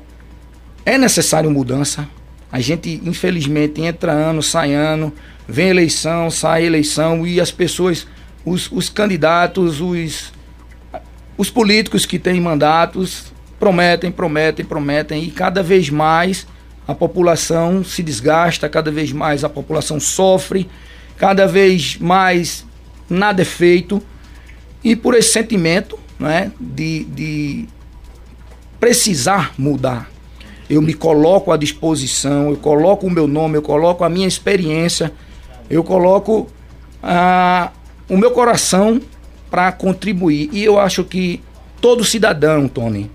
é 0.86 0.98
necessário 0.98 1.50
mudança, 1.50 2.08
a 2.52 2.60
gente 2.60 3.02
infelizmente 3.04 3.82
entra 3.82 4.12
ano, 4.12 4.42
sai 4.44 4.74
ano, 4.74 5.12
vem 5.48 5.70
eleição, 5.70 6.30
sai 6.30 6.66
eleição 6.66 7.26
e 7.26 7.42
as 7.42 7.52
pessoas, 7.52 8.08
os, 8.46 8.72
os 8.72 8.90
candidatos, 8.90 9.82
os 9.82 10.34
os 11.38 11.50
políticos 11.50 12.06
que 12.06 12.18
têm 12.18 12.40
mandatos 12.40 13.34
prometem, 13.60 14.12
prometem, 14.12 14.66
prometem 14.66 15.24
e 15.24 15.32
cada 15.32 15.62
vez 15.62 15.90
mais 15.90 16.48
a 16.88 16.94
população 16.94 17.84
se 17.84 18.04
desgasta, 18.04 18.70
cada 18.70 18.92
vez 18.92 19.12
mais 19.12 19.44
a 19.44 19.50
população 19.50 20.00
sofre, 20.00 20.70
cada 21.18 21.48
vez 21.48 21.98
mais 21.98 22.66
nada 23.10 23.42
é 23.42 23.46
feito 23.46 24.02
e 24.84 24.96
por 24.96 25.16
esse 25.16 25.32
sentimento 25.32 25.98
né, 26.20 26.52
de, 26.60 27.06
de 27.06 27.66
precisar 28.80 29.54
mudar, 29.58 30.10
eu 30.70 30.82
me 30.82 30.94
coloco 30.94 31.52
à 31.52 31.58
disposição, 31.58 32.50
eu 32.50 32.58
coloco 32.58 33.08
o 33.08 33.12
meu 33.12 33.28
nome, 33.28 33.58
eu 33.58 33.62
coloco 33.62 34.04
a 34.04 34.10
minha 34.10 34.28
experiência, 34.28 35.12
eu 35.70 35.84
coloco 35.84 36.48
ah, 37.02 37.72
o 38.10 38.18
meu 38.18 38.32
coração 38.32 39.02
para 39.50 39.72
contribuir. 39.72 40.50
E 40.52 40.64
eu 40.64 40.80
acho 40.80 41.04
que 41.04 41.42
todo 41.80 42.04
cidadão, 42.04 42.68
Tony, 42.68 43.12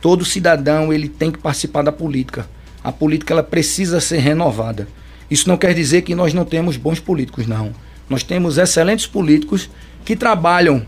todo 0.00 0.24
cidadão 0.24 0.92
ele 0.92 1.08
tem 1.08 1.30
que 1.30 1.38
participar 1.38 1.82
da 1.82 1.92
política. 1.92 2.46
A 2.82 2.90
política 2.90 3.32
ela 3.32 3.42
precisa 3.42 4.00
ser 4.00 4.18
renovada. 4.18 4.88
Isso 5.30 5.48
não 5.48 5.56
quer 5.56 5.74
dizer 5.74 6.02
que 6.02 6.14
nós 6.14 6.34
não 6.34 6.44
temos 6.44 6.76
bons 6.76 7.00
políticos, 7.00 7.46
não. 7.46 7.72
Nós 8.08 8.22
temos 8.22 8.58
excelentes 8.58 9.06
políticos 9.06 9.70
que 10.04 10.16
trabalham. 10.16 10.86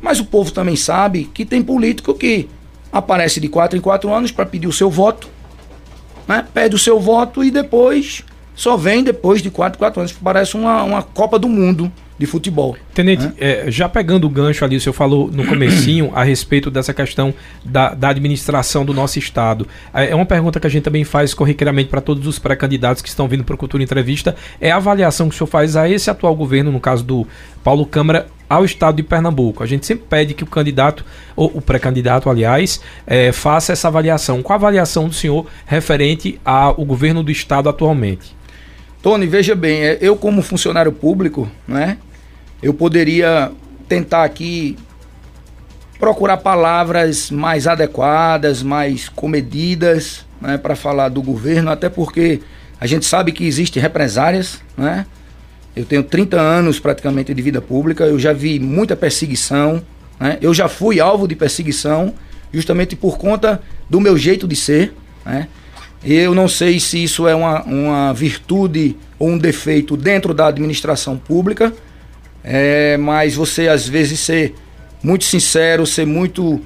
Mas 0.00 0.20
o 0.20 0.24
povo 0.24 0.50
também 0.50 0.76
sabe 0.76 1.24
que 1.32 1.44
tem 1.44 1.62
político 1.62 2.14
que 2.14 2.48
aparece 2.92 3.40
de 3.40 3.48
quatro 3.48 3.76
em 3.76 3.80
quatro 3.80 4.12
anos 4.12 4.30
para 4.30 4.46
pedir 4.46 4.68
o 4.68 4.72
seu 4.72 4.90
voto, 4.90 5.28
né? 6.28 6.46
pede 6.54 6.76
o 6.76 6.78
seu 6.78 7.00
voto 7.00 7.42
e 7.42 7.50
depois 7.50 8.22
só 8.54 8.76
vem 8.76 9.02
depois 9.02 9.42
de 9.42 9.50
quatro, 9.50 9.78
quatro 9.78 10.00
anos. 10.00 10.12
Parece 10.12 10.56
uma, 10.56 10.82
uma 10.82 11.02
Copa 11.02 11.38
do 11.38 11.48
Mundo 11.48 11.90
de 12.18 12.26
futebol. 12.26 12.76
Tenente, 12.92 13.24
né? 13.24 13.34
é, 13.38 13.70
já 13.70 13.88
pegando 13.88 14.26
o 14.26 14.30
gancho 14.30 14.64
ali, 14.64 14.76
o 14.76 14.80
senhor 14.80 14.94
falou 14.94 15.30
no 15.30 15.44
comecinho 15.46 16.12
a 16.14 16.22
respeito 16.22 16.70
dessa 16.70 16.94
questão 16.94 17.34
da, 17.64 17.94
da 17.94 18.10
administração 18.10 18.84
do 18.84 18.94
nosso 18.94 19.18
Estado. 19.18 19.66
É, 19.92 20.10
é 20.10 20.14
uma 20.14 20.26
pergunta 20.26 20.60
que 20.60 20.66
a 20.66 20.70
gente 20.70 20.84
também 20.84 21.04
faz 21.04 21.34
corriqueiramente 21.34 21.88
para 21.88 22.00
todos 22.00 22.26
os 22.26 22.38
pré-candidatos 22.38 23.02
que 23.02 23.08
estão 23.08 23.26
vindo 23.26 23.44
para 23.44 23.54
o 23.54 23.58
Cultura 23.58 23.82
Entrevista. 23.82 24.36
É 24.60 24.70
a 24.70 24.76
avaliação 24.76 25.28
que 25.28 25.34
o 25.34 25.38
senhor 25.38 25.48
faz 25.48 25.76
a 25.76 25.88
esse 25.88 26.08
atual 26.08 26.34
governo, 26.34 26.70
no 26.70 26.80
caso 26.80 27.02
do 27.02 27.26
Paulo 27.62 27.84
Câmara, 27.84 28.28
ao 28.48 28.64
Estado 28.64 28.96
de 28.96 29.02
Pernambuco. 29.02 29.62
A 29.62 29.66
gente 29.66 29.84
sempre 29.84 30.04
pede 30.08 30.34
que 30.34 30.44
o 30.44 30.46
candidato, 30.46 31.04
ou 31.34 31.50
o 31.54 31.60
pré-candidato, 31.60 32.30
aliás, 32.30 32.80
é, 33.06 33.32
faça 33.32 33.72
essa 33.72 33.88
avaliação. 33.88 34.42
Qual 34.42 34.54
a 34.54 34.58
avaliação 34.58 35.08
do 35.08 35.14
senhor 35.14 35.46
referente 35.66 36.38
ao 36.44 36.76
governo 36.84 37.22
do 37.22 37.32
Estado 37.32 37.68
atualmente? 37.68 38.36
Tony, 39.04 39.26
veja 39.26 39.54
bem, 39.54 39.82
é, 39.82 39.98
eu 40.00 40.16
como 40.16 40.40
funcionário 40.40 40.90
público, 40.90 41.46
né, 41.68 41.98
eu 42.62 42.72
poderia 42.72 43.52
tentar 43.86 44.24
aqui 44.24 44.78
procurar 45.98 46.38
palavras 46.38 47.30
mais 47.30 47.66
adequadas, 47.66 48.62
mais 48.62 49.06
comedidas, 49.10 50.24
né, 50.40 50.56
para 50.56 50.74
falar 50.74 51.10
do 51.10 51.20
governo, 51.20 51.70
até 51.70 51.90
porque 51.90 52.40
a 52.80 52.86
gente 52.86 53.04
sabe 53.04 53.30
que 53.30 53.46
existem 53.46 53.82
represárias, 53.82 54.62
né? 54.74 55.04
Eu 55.76 55.84
tenho 55.84 56.02
30 56.02 56.40
anos 56.40 56.80
praticamente 56.80 57.34
de 57.34 57.42
vida 57.42 57.60
pública, 57.60 58.04
eu 58.04 58.18
já 58.18 58.32
vi 58.32 58.58
muita 58.58 58.96
perseguição, 58.96 59.82
né? 60.18 60.38
Eu 60.40 60.54
já 60.54 60.66
fui 60.66 60.98
alvo 60.98 61.28
de 61.28 61.36
perseguição 61.36 62.14
justamente 62.50 62.96
por 62.96 63.18
conta 63.18 63.60
do 63.88 64.00
meu 64.00 64.16
jeito 64.16 64.48
de 64.48 64.56
ser, 64.56 64.94
né? 65.26 65.46
Eu 66.04 66.34
não 66.34 66.46
sei 66.46 66.78
se 66.78 67.02
isso 67.02 67.26
é 67.26 67.34
uma, 67.34 67.62
uma 67.62 68.12
virtude 68.12 68.96
ou 69.18 69.30
um 69.30 69.38
defeito 69.38 69.96
dentro 69.96 70.34
da 70.34 70.48
administração 70.48 71.16
pública, 71.16 71.72
é, 72.42 72.96
mas 72.98 73.34
você 73.34 73.68
às 73.68 73.88
vezes 73.88 74.20
ser 74.20 74.54
muito 75.02 75.24
sincero, 75.24 75.86
ser 75.86 76.06
muito 76.06 76.60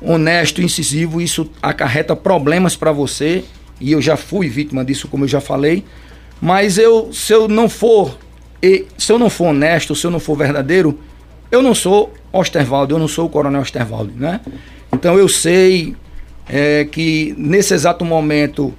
honesto, 0.00 0.62
incisivo, 0.62 1.20
isso 1.20 1.50
acarreta 1.62 2.16
problemas 2.16 2.74
para 2.74 2.90
você. 2.90 3.44
E 3.78 3.92
eu 3.92 4.00
já 4.00 4.16
fui 4.16 4.48
vítima 4.48 4.84
disso, 4.84 5.08
como 5.08 5.24
eu 5.24 5.28
já 5.28 5.40
falei. 5.40 5.84
Mas 6.40 6.78
eu, 6.78 7.12
se 7.12 7.32
eu 7.34 7.48
não 7.48 7.68
for, 7.68 8.18
se 8.96 9.12
eu 9.12 9.18
não 9.18 9.28
for 9.28 9.48
honesto, 9.48 9.94
se 9.94 10.06
eu 10.06 10.10
não 10.10 10.20
for 10.20 10.36
verdadeiro, 10.36 10.98
eu 11.50 11.62
não 11.62 11.74
sou 11.74 12.14
Osterwaldo, 12.32 12.94
eu 12.94 12.98
não 12.98 13.08
sou 13.08 13.26
o 13.26 13.28
Coronel 13.28 13.60
Osterwaldo, 13.60 14.12
né? 14.16 14.40
Então 14.92 15.18
eu 15.18 15.28
sei 15.28 15.94
é, 16.52 16.84
que 16.84 17.32
nesse 17.38 17.72
exato 17.72 18.04
momento 18.04 18.74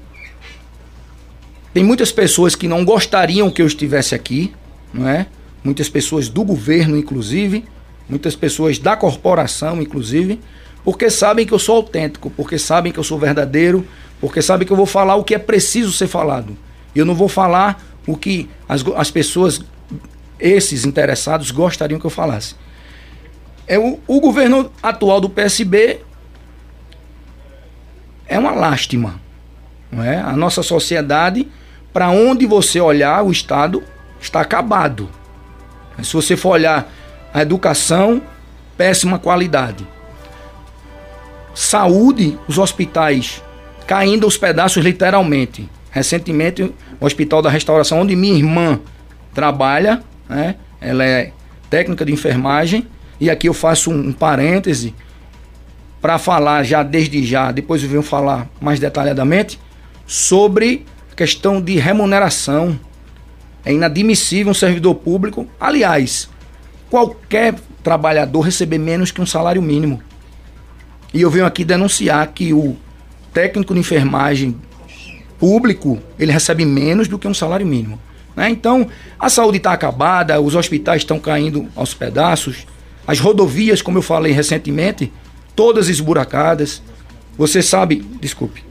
tem 1.73 1.85
muitas 1.85 2.11
pessoas 2.11 2.53
que 2.53 2.67
não 2.67 2.83
gostariam 2.83 3.49
que 3.49 3.61
eu 3.61 3.65
estivesse 3.65 4.13
aqui, 4.13 4.53
não 4.93 5.07
é? 5.07 5.25
Muitas 5.63 5.87
pessoas 5.87 6.27
do 6.27 6.43
governo, 6.43 6.97
inclusive, 6.97 7.63
muitas 8.09 8.35
pessoas 8.35 8.77
da 8.77 8.97
corporação, 8.97 9.81
inclusive, 9.81 10.41
porque 10.83 11.09
sabem 11.09 11.45
que 11.45 11.53
eu 11.53 11.59
sou 11.59 11.77
autêntico, 11.77 12.29
porque 12.31 12.59
sabem 12.59 12.91
que 12.91 12.99
eu 12.99 13.05
sou 13.05 13.17
verdadeiro, 13.17 13.87
porque 14.19 14.41
sabem 14.41 14.67
que 14.67 14.73
eu 14.73 14.77
vou 14.77 14.85
falar 14.85 15.15
o 15.15 15.23
que 15.23 15.33
é 15.33 15.39
preciso 15.39 15.93
ser 15.93 16.07
falado. 16.07 16.57
Eu 16.93 17.05
não 17.05 17.15
vou 17.15 17.29
falar 17.29 17.81
o 18.05 18.17
que 18.17 18.49
as, 18.67 18.83
as 18.97 19.09
pessoas, 19.09 19.61
esses 20.37 20.83
interessados, 20.83 21.51
gostariam 21.51 22.01
que 22.01 22.05
eu 22.05 22.11
falasse. 22.11 22.53
É 23.65 23.79
o, 23.79 23.97
o 24.05 24.19
governo 24.19 24.69
atual 24.83 25.21
do 25.21 25.29
PSB 25.29 26.01
é 28.31 28.39
uma 28.39 28.51
lástima. 28.51 29.19
Não 29.91 30.01
é? 30.01 30.17
A 30.17 30.31
nossa 30.31 30.63
sociedade, 30.63 31.47
para 31.91 32.09
onde 32.09 32.45
você 32.45 32.79
olhar, 32.79 33.21
o 33.23 33.29
Estado 33.29 33.83
está 34.21 34.39
acabado. 34.39 35.09
Se 36.01 36.13
você 36.13 36.37
for 36.37 36.51
olhar 36.51 36.89
a 37.33 37.41
educação, 37.41 38.21
péssima 38.77 39.19
qualidade. 39.19 39.85
Saúde, 41.53 42.39
os 42.47 42.57
hospitais 42.57 43.43
caindo 43.85 44.23
aos 44.23 44.37
pedaços 44.37 44.81
literalmente. 44.81 45.69
Recentemente, 45.91 46.63
o 46.63 47.05
Hospital 47.05 47.41
da 47.41 47.49
Restauração, 47.49 47.99
onde 47.99 48.15
minha 48.15 48.37
irmã 48.37 48.79
trabalha, 49.33 50.01
né? 50.29 50.55
ela 50.79 51.03
é 51.03 51.33
técnica 51.69 52.05
de 52.05 52.13
enfermagem, 52.13 52.87
e 53.19 53.29
aqui 53.29 53.49
eu 53.49 53.53
faço 53.53 53.91
um, 53.91 54.07
um 54.07 54.13
parêntese 54.13 54.95
para 56.01 56.17
falar 56.17 56.63
já 56.63 56.81
desde 56.81 57.23
já, 57.23 57.51
depois 57.51 57.83
eu 57.83 57.89
venho 57.89 58.01
falar 58.01 58.49
mais 58.59 58.79
detalhadamente, 58.79 59.59
sobre 60.07 60.85
questão 61.15 61.61
de 61.61 61.77
remuneração. 61.77 62.79
É 63.63 63.71
inadmissível 63.71 64.51
um 64.51 64.55
servidor 64.55 64.95
público, 64.95 65.47
aliás, 65.59 66.27
qualquer 66.89 67.55
trabalhador 67.83 68.41
receber 68.41 68.79
menos 68.79 69.11
que 69.11 69.21
um 69.21 69.25
salário 69.25 69.61
mínimo. 69.61 70.01
E 71.13 71.21
eu 71.21 71.29
venho 71.29 71.45
aqui 71.45 71.63
denunciar 71.63 72.25
que 72.27 72.53
o 72.53 72.75
técnico 73.31 73.73
de 73.73 73.79
enfermagem 73.79 74.55
público, 75.39 75.99
ele 76.17 76.31
recebe 76.31 76.65
menos 76.65 77.07
do 77.07 77.19
que 77.19 77.27
um 77.27 77.33
salário 77.33 77.65
mínimo. 77.65 77.99
Né? 78.35 78.49
Então, 78.49 78.87
a 79.19 79.29
saúde 79.29 79.57
está 79.57 79.73
acabada, 79.73 80.39
os 80.41 80.55
hospitais 80.55 81.01
estão 81.01 81.19
caindo 81.19 81.67
aos 81.75 81.93
pedaços, 81.93 82.65
as 83.05 83.19
rodovias, 83.19 83.81
como 83.81 83.97
eu 83.97 84.01
falei 84.01 84.31
recentemente, 84.31 85.11
todas 85.55 85.89
esburacadas. 85.89 86.81
Você 87.37 87.61
sabe, 87.61 88.05
desculpe. 88.19 88.63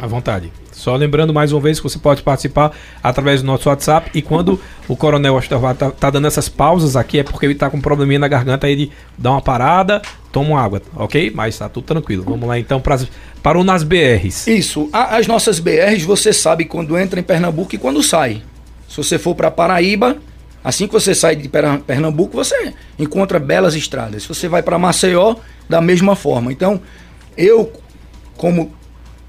À 0.00 0.06
vontade. 0.06 0.52
Só 0.78 0.94
lembrando 0.94 1.34
mais 1.34 1.50
uma 1.50 1.60
vez 1.60 1.80
que 1.80 1.82
você 1.82 1.98
pode 1.98 2.22
participar 2.22 2.70
através 3.02 3.42
do 3.42 3.46
nosso 3.46 3.68
WhatsApp. 3.68 4.10
E 4.14 4.22
quando 4.22 4.60
o 4.86 4.94
Coronel 4.94 5.34
Osterwald 5.34 5.76
tá, 5.76 5.90
tá, 5.90 6.08
dando 6.08 6.28
essas 6.28 6.48
pausas 6.48 6.94
aqui, 6.94 7.18
é 7.18 7.24
porque 7.24 7.46
ele 7.46 7.56
tá 7.56 7.68
com 7.68 7.78
um 7.78 7.80
probleminha 7.80 8.20
na 8.20 8.28
garganta, 8.28 8.68
aí 8.68 8.74
ele 8.74 8.92
dá 9.18 9.32
uma 9.32 9.42
parada, 9.42 10.00
toma 10.30 10.50
uma 10.50 10.62
água, 10.62 10.80
ok? 10.94 11.32
Mas 11.34 11.58
tá 11.58 11.68
tudo 11.68 11.84
tranquilo. 11.84 12.22
Vamos 12.22 12.48
lá 12.48 12.56
então 12.60 12.80
para, 12.80 13.00
para 13.42 13.58
o 13.58 13.64
Nas 13.64 13.82
BRs. 13.82 14.46
Isso. 14.46 14.88
As 14.92 15.26
nossas 15.26 15.58
BRs, 15.58 16.04
você 16.04 16.32
sabe 16.32 16.64
quando 16.64 16.96
entra 16.96 17.18
em 17.18 17.24
Pernambuco 17.24 17.74
e 17.74 17.78
quando 17.78 18.00
sai. 18.00 18.40
Se 18.88 18.98
você 18.98 19.18
for 19.18 19.34
para 19.34 19.50
Paraíba, 19.50 20.16
assim 20.62 20.86
que 20.86 20.92
você 20.92 21.14
sai 21.14 21.36
de 21.36 21.48
Pernambuco, 21.48 22.36
você 22.36 22.74
encontra 22.98 23.38
belas 23.38 23.74
estradas. 23.74 24.22
Se 24.22 24.28
você 24.28 24.48
vai 24.48 24.62
para 24.62 24.78
Maceió, 24.78 25.36
da 25.68 25.80
mesma 25.80 26.16
forma. 26.16 26.52
Então, 26.52 26.80
eu, 27.36 27.72
como 28.36 28.72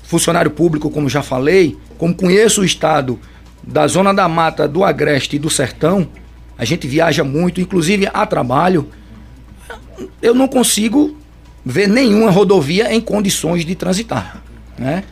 funcionário 0.04 0.50
público, 0.50 0.90
como 0.90 1.08
já 1.10 1.22
falei, 1.22 1.78
como 1.98 2.16
conheço 2.16 2.62
o 2.62 2.66
estado 2.66 3.20
da 3.62 3.86
zona 3.88 4.14
da 4.14 4.28
mata, 4.28 4.68
do 4.68 4.84
agreste 4.84 5.36
e 5.36 5.40
do 5.40 5.50
sertão, 5.50 6.08
a 6.58 6.66
gente 6.66 6.88
viaja 6.88 7.24
muito, 7.24 7.62
inclusive 7.62 8.10
a 8.12 8.26
trabalho. 8.26 8.90
Eu 10.22 10.34
não 10.34 10.48
consigo 10.48 11.16
ver 11.64 11.88
nenhuma 11.88 12.32
rodovia 12.32 12.94
em 12.94 13.00
condições 13.00 13.64
de 13.64 13.76
transitar. 13.76 14.42
Né? 14.78 15.04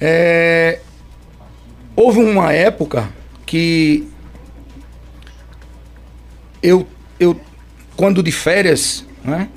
É, 0.00 0.80
houve 1.94 2.18
uma 2.18 2.52
época 2.52 3.08
que 3.46 4.08
eu, 6.62 6.86
eu 7.18 7.38
quando 7.96 8.22
de 8.22 8.32
férias, 8.32 9.04
né, 9.24 9.48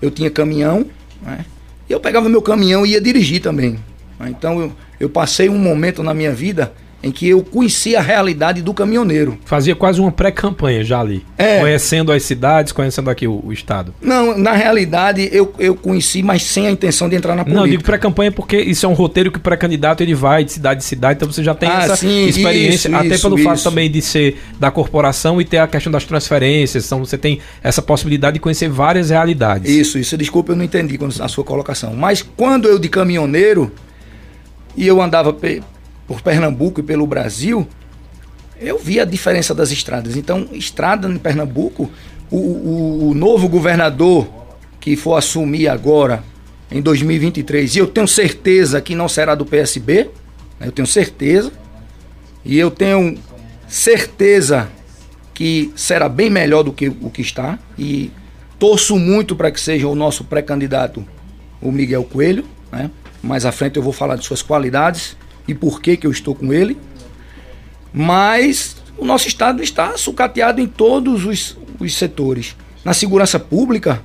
eu 0.00 0.10
tinha 0.10 0.30
caminhão, 0.30 0.86
né, 1.22 1.44
e 1.88 1.92
eu 1.92 2.00
pegava 2.00 2.28
meu 2.28 2.42
caminhão 2.42 2.84
e 2.84 2.90
ia 2.90 3.00
dirigir 3.00 3.40
também. 3.40 3.78
Então 4.26 4.60
eu, 4.60 4.72
eu 4.98 5.08
passei 5.08 5.48
um 5.48 5.58
momento 5.58 6.02
na 6.02 6.14
minha 6.14 6.32
vida 6.32 6.72
em 7.04 7.12
que 7.12 7.28
eu 7.28 7.42
conhecia 7.42 7.98
a 7.98 8.02
realidade 8.02 8.62
do 8.62 8.72
caminhoneiro. 8.72 9.38
Fazia 9.44 9.76
quase 9.76 10.00
uma 10.00 10.10
pré-campanha 10.10 10.82
já 10.82 11.00
ali. 11.00 11.24
É. 11.36 11.60
Conhecendo 11.60 12.10
as 12.10 12.22
cidades, 12.22 12.72
conhecendo 12.72 13.10
aqui 13.10 13.28
o, 13.28 13.42
o, 13.44 13.52
estado. 13.52 13.94
Não, 14.00 14.38
na 14.38 14.52
realidade 14.52 15.28
eu, 15.30 15.52
eu 15.58 15.74
conheci, 15.74 16.22
mas 16.22 16.42
sem 16.42 16.66
a 16.66 16.70
intenção 16.70 17.06
de 17.06 17.14
entrar 17.14 17.36
na 17.36 17.44
política. 17.44 17.60
Não, 17.60 17.70
digo 17.70 17.84
pré-campanha 17.84 18.32
porque 18.32 18.56
isso 18.56 18.86
é 18.86 18.88
um 18.88 18.94
roteiro 18.94 19.30
que 19.30 19.36
o 19.36 19.40
pré-candidato 19.40 20.02
ele 20.02 20.14
vai 20.14 20.44
de 20.44 20.52
cidade 20.52 20.82
em 20.82 20.86
cidade, 20.86 21.18
então 21.18 21.30
você 21.30 21.44
já 21.44 21.54
tem 21.54 21.68
ah, 21.68 21.82
essa 21.84 21.96
sim, 21.96 22.26
experiência, 22.26 22.88
isso, 22.88 22.96
até 22.96 23.14
isso, 23.14 23.22
pelo 23.22 23.36
isso. 23.36 23.44
fato 23.44 23.62
também 23.62 23.90
de 23.90 24.00
ser 24.00 24.40
da 24.58 24.70
corporação 24.70 25.38
e 25.38 25.44
ter 25.44 25.58
a 25.58 25.66
questão 25.66 25.92
das 25.92 26.04
transferências, 26.04 26.86
então 26.86 27.00
você 27.00 27.18
tem 27.18 27.38
essa 27.62 27.82
possibilidade 27.82 28.34
de 28.34 28.40
conhecer 28.40 28.70
várias 28.70 29.10
realidades. 29.10 29.70
Isso, 29.70 29.98
isso, 29.98 30.16
desculpa, 30.16 30.52
eu 30.52 30.56
não 30.56 30.64
entendi 30.64 30.98
a 31.20 31.28
sua 31.28 31.44
colocação. 31.44 31.94
Mas 31.94 32.22
quando 32.22 32.66
eu 32.66 32.78
de 32.78 32.88
caminhoneiro 32.88 33.70
e 34.74 34.86
eu 34.86 35.02
andava 35.02 35.32
por 36.06 36.20
Pernambuco 36.20 36.80
e 36.80 36.82
pelo 36.82 37.06
Brasil, 37.06 37.66
eu 38.60 38.78
vi 38.78 39.00
a 39.00 39.04
diferença 39.04 39.54
das 39.54 39.70
estradas. 39.70 40.16
Então, 40.16 40.48
estrada 40.52 41.08
em 41.08 41.18
Pernambuco, 41.18 41.90
o, 42.30 42.36
o, 42.36 43.08
o 43.10 43.14
novo 43.14 43.48
governador 43.48 44.28
que 44.80 44.96
for 44.96 45.16
assumir 45.16 45.68
agora, 45.68 46.22
em 46.70 46.82
2023, 46.82 47.76
e 47.76 47.78
eu 47.78 47.86
tenho 47.86 48.08
certeza 48.08 48.80
que 48.80 48.94
não 48.94 49.08
será 49.08 49.34
do 49.34 49.46
PSB, 49.46 50.10
né, 50.58 50.66
eu 50.66 50.72
tenho 50.72 50.86
certeza, 50.86 51.52
e 52.44 52.58
eu 52.58 52.70
tenho 52.70 53.16
certeza 53.66 54.68
que 55.32 55.72
será 55.74 56.08
bem 56.08 56.28
melhor 56.28 56.62
do 56.62 56.72
que 56.72 56.88
o 56.88 57.10
que 57.10 57.22
está, 57.22 57.58
e 57.78 58.10
torço 58.58 58.98
muito 58.98 59.34
para 59.34 59.50
que 59.50 59.60
seja 59.60 59.88
o 59.88 59.94
nosso 59.94 60.24
pré-candidato, 60.24 61.04
o 61.62 61.72
Miguel 61.72 62.04
Coelho, 62.04 62.44
né? 62.70 62.90
mais 63.22 63.46
à 63.46 63.52
frente 63.52 63.76
eu 63.76 63.82
vou 63.82 63.92
falar 63.92 64.16
de 64.16 64.24
suas 64.24 64.42
qualidades, 64.42 65.16
e 65.46 65.54
por 65.54 65.80
que, 65.80 65.96
que 65.96 66.06
eu 66.06 66.10
estou 66.10 66.34
com 66.34 66.52
ele. 66.52 66.76
Mas 67.92 68.76
o 68.98 69.04
nosso 69.04 69.28
Estado 69.28 69.62
está 69.62 69.96
sucateado 69.96 70.60
em 70.60 70.66
todos 70.66 71.24
os, 71.24 71.56
os 71.78 71.94
setores. 71.94 72.56
Na 72.84 72.92
segurança 72.92 73.38
pública, 73.38 74.02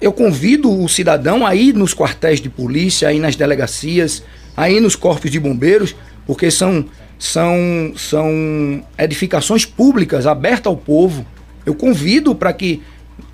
eu 0.00 0.12
convido 0.12 0.70
o 0.70 0.88
cidadão 0.88 1.46
a 1.46 1.54
ir 1.54 1.74
nos 1.74 1.94
quartéis 1.94 2.40
de 2.40 2.50
polícia, 2.50 3.08
aí 3.08 3.18
nas 3.18 3.36
delegacias, 3.36 4.22
aí 4.56 4.80
nos 4.80 4.94
corpos 4.94 5.30
de 5.30 5.40
bombeiros, 5.40 5.94
porque 6.26 6.50
são, 6.50 6.84
são, 7.18 7.56
são 7.96 8.84
edificações 8.98 9.64
públicas 9.64 10.26
abertas 10.26 10.66
ao 10.66 10.76
povo. 10.76 11.24
Eu 11.64 11.74
convido 11.74 12.34
para 12.34 12.52
que 12.52 12.82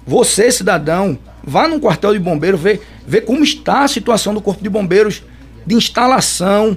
você, 0.07 0.51
cidadão, 0.53 1.19
vá 1.43 1.67
num 1.67 1.81
quartel 1.81 2.13
de 2.13 2.19
bombeiro 2.19 2.57
ver, 2.57 2.81
ver 3.07 3.23
como 3.23 3.43
está 3.43 3.85
a 3.85 3.89
situação 3.89 4.33
do 4.33 4.41
corpo 4.41 4.63
de 4.63 4.69
bombeiros 4.69 5.23
de 5.67 5.75
instalação 5.75 6.77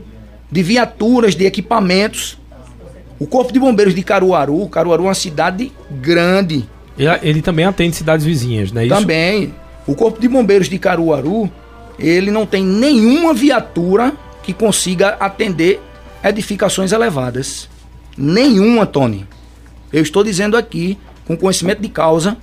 de 0.53 0.61
viaturas, 0.61 1.35
de 1.35 1.45
equipamentos. 1.45 2.37
O 3.19 3.25
Corpo 3.25 3.51
de 3.51 3.59
Bombeiros 3.59 3.95
de 3.95 4.03
Caruaru, 4.03 4.69
Caruaru 4.69 5.03
é 5.03 5.07
uma 5.07 5.13
cidade 5.15 5.71
grande. 5.89 6.69
Ele 7.23 7.41
também 7.41 7.65
atende 7.65 7.95
cidades 7.95 8.23
vizinhas, 8.23 8.71
né? 8.71 8.85
Isso? 8.85 8.95
Também. 8.95 9.53
O 9.87 9.95
Corpo 9.95 10.21
de 10.21 10.27
Bombeiros 10.27 10.69
de 10.69 10.77
Caruaru, 10.77 11.49
ele 11.97 12.29
não 12.29 12.45
tem 12.45 12.63
nenhuma 12.63 13.33
viatura 13.33 14.13
que 14.43 14.53
consiga 14.53 15.15
atender 15.19 15.81
edificações 16.23 16.91
elevadas. 16.91 17.67
Nenhuma, 18.15 18.85
Tony. 18.85 19.25
Eu 19.91 20.03
estou 20.03 20.23
dizendo 20.23 20.55
aqui, 20.55 20.99
com 21.25 21.35
conhecimento 21.35 21.81
de 21.81 21.89
causa. 21.89 22.37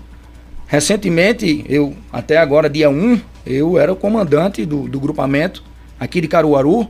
Recentemente, 0.67 1.65
eu, 1.69 1.95
até 2.13 2.39
agora, 2.39 2.69
dia 2.69 2.91
1, 2.91 3.21
eu 3.47 3.79
era 3.79 3.93
o 3.93 3.97
comandante 3.97 4.67
do, 4.67 4.89
do 4.89 4.99
grupamento 4.99 5.70
aqui 6.01 6.21
de 6.23 6.27
Caruaru, 6.27 6.89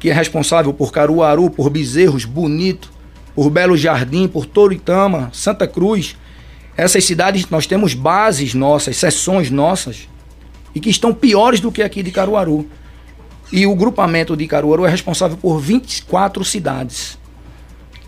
que 0.00 0.10
é 0.10 0.12
responsável 0.12 0.74
por 0.74 0.92
Caruaru, 0.92 1.48
por 1.48 1.70
Bezerros, 1.70 2.24
Bonito, 2.24 2.92
por 3.34 3.48
Belo 3.48 3.76
Jardim, 3.76 4.26
por 4.26 4.44
Toritama, 4.44 5.30
Santa 5.32 5.66
Cruz. 5.66 6.16
Essas 6.76 7.04
cidades 7.04 7.48
nós 7.48 7.66
temos 7.66 7.94
bases 7.94 8.52
nossas, 8.52 8.96
seções 8.96 9.50
nossas, 9.50 10.08
e 10.74 10.80
que 10.80 10.90
estão 10.90 11.14
piores 11.14 11.60
do 11.60 11.70
que 11.70 11.82
aqui 11.82 12.02
de 12.02 12.10
Caruaru. 12.10 12.66
E 13.52 13.64
o 13.66 13.76
grupamento 13.76 14.36
de 14.36 14.46
Caruaru 14.48 14.84
é 14.84 14.90
responsável 14.90 15.36
por 15.36 15.60
24 15.60 16.44
cidades. 16.44 17.18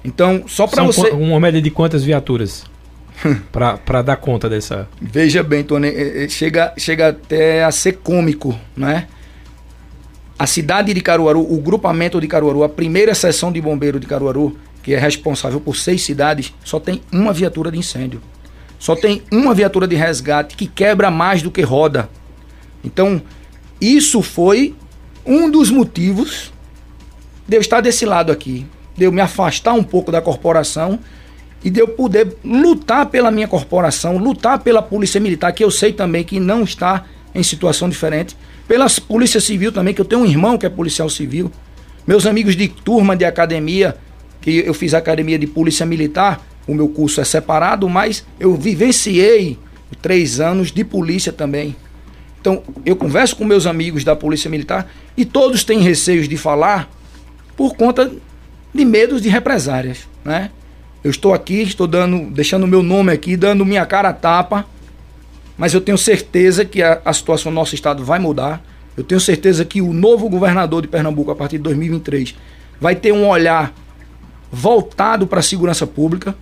Então, 0.05 0.45
só 0.49 0.67
para 0.67 0.83
você. 0.83 1.11
Uma 1.11 1.39
média 1.39 1.63
de 1.63 1.71
quantas 1.71 2.03
viaturas? 2.03 2.65
para 3.53 4.03
dar 4.03 4.17
conta 4.17 4.49
dessa. 4.49 4.89
Veja 5.01 5.43
bem, 5.43 5.63
Tony, 5.63 5.89
é, 5.89 6.25
é, 6.25 6.29
chega, 6.29 6.73
chega 6.77 7.09
até 7.09 7.65
a 7.65 7.71
ser 7.71 7.99
cômico, 7.99 8.59
né? 8.77 9.07
A 10.45 10.47
cidade 10.47 10.93
de 10.93 11.01
Caruaru, 11.01 11.41
o 11.41 11.59
grupamento 11.59 12.21
de 12.21 12.29
Caruaru, 12.29 12.65
a 12.65 12.69
primeira 12.69 13.15
seção 13.15 13.51
de 13.51 13.63
bombeiro 13.63 13.99
de 13.99 14.07
Caruaru, 14.07 14.55
que 14.83 14.93
é 14.93 14.99
responsável 14.99 15.59
por 15.59 15.75
seis 15.75 16.03
cidades, 16.03 16.53
só 16.63 16.79
tem 16.79 17.01
uma 17.11 17.33
viatura 17.33 17.71
de 17.71 17.79
incêndio. 17.79 18.21
Só 18.79 18.95
tem 18.95 19.23
uma 19.33 19.55
viatura 19.55 19.89
de 19.89 19.97
resgate 19.97 20.55
que 20.55 20.67
quebra 20.67 21.11
mais 21.11 21.41
do 21.41 21.51
que 21.51 21.63
roda. 21.63 22.11
Então, 22.85 23.23
isso 23.81 24.21
foi 24.21 24.75
um 25.25 25.51
dos 25.51 25.71
motivos 25.71 26.53
de 27.49 27.57
eu 27.57 27.63
estar 27.63 27.81
desse 27.81 28.05
lado 28.05 28.31
aqui, 28.31 28.67
de 28.95 29.05
eu 29.07 29.13
me 29.13 29.23
afastar 29.23 29.73
um 29.73 29.83
pouco 29.83 30.13
da 30.13 30.21
corporação 30.21 30.99
e 31.65 31.71
de 31.71 31.81
eu 31.81 31.89
poder 31.89 32.37
lutar 32.45 33.07
pela 33.07 33.31
minha 33.31 33.49
corporação, 33.49 34.19
lutar 34.19 34.59
pela 34.59 34.83
polícia 34.83 35.19
militar, 35.19 35.55
que 35.55 35.65
eu 35.65 35.71
sei 35.71 35.95
também 35.95 36.23
que 36.23 36.39
não 36.39 36.65
está 36.65 37.07
em 37.35 37.43
situação 37.43 37.89
diferente, 37.89 38.37
pela 38.67 38.87
Polícia 39.07 39.41
Civil 39.41 39.73
também, 39.73 39.95
que 39.95 40.01
eu 40.01 40.05
tenho 40.05 40.23
um 40.23 40.27
irmão 40.27 40.57
que 40.57 40.67
é 40.67 40.69
policial 40.69 41.09
civil. 41.09 41.51
Meus 42.07 42.27
amigos 42.27 42.57
de 42.57 42.69
turma 42.69 43.17
de 43.17 43.25
academia, 43.25 43.97
que 44.41 44.59
eu 44.67 44.75
fiz 44.75 44.95
academia 44.95 45.39
de 45.39 45.47
polícia 45.47 45.87
militar, 45.87 46.45
o 46.67 46.75
meu 46.75 46.89
curso 46.89 47.21
é 47.21 47.25
separado, 47.25 47.89
mas 47.89 48.25
eu 48.39 48.55
vivenciei 48.55 49.59
três 50.01 50.41
anos 50.41 50.73
de 50.73 50.85
polícia 50.85 51.33
também. 51.33 51.77
Então, 52.41 52.63
eu 52.85 52.95
converso 52.95 53.37
com 53.37 53.45
meus 53.45 53.67
amigos 53.67 54.05
da 54.05 54.15
Polícia 54.15 54.51
Militar 54.51 54.91
e 55.17 55.25
todos 55.25 55.65
têm 55.65 55.81
receios 55.81 56.29
de 56.29 56.37
falar 56.37 56.91
por 57.57 57.75
conta 57.75 58.11
de 58.75 58.85
medos 58.85 59.23
de 59.23 59.31
represárias, 59.31 60.07
né? 60.25 60.51
Eu 61.03 61.11
estou 61.11 61.33
aqui, 61.33 61.63
estou 61.63 61.87
dando, 61.87 62.31
deixando 62.31 62.67
meu 62.67 62.83
nome 62.83 63.13
aqui, 63.13 63.37
dando 63.37 63.65
minha 63.65 63.87
cara 63.87 64.11
a 64.11 64.13
tapa, 64.13 64.67
mas 65.57 65.73
eu 65.73 65.81
tenho 65.81 65.97
certeza 65.97 66.65
que 66.65 66.83
a, 66.83 67.01
a 67.05 67.13
situação 67.13 67.53
do 67.53 67.55
nosso 67.55 67.75
estado 67.75 68.05
vai 68.05 68.19
mudar. 68.19 68.63
Eu 68.97 69.05
tenho 69.05 69.21
certeza 69.21 69.65
que 69.65 69.81
o 69.81 69.93
novo 69.93 70.29
governador 70.29 70.83
de 70.83 70.89
Pernambuco, 70.89 71.31
a 71.31 71.37
partir 71.37 71.57
de 71.57 71.65
2023, 71.65 72.35
vai 72.81 72.95
ter 72.95 73.13
um 73.13 73.29
olhar 73.29 73.73
voltado 74.51 75.27
para 75.27 75.41
a 75.41 75.43
segurança 75.43 75.87
pública. 75.87 76.35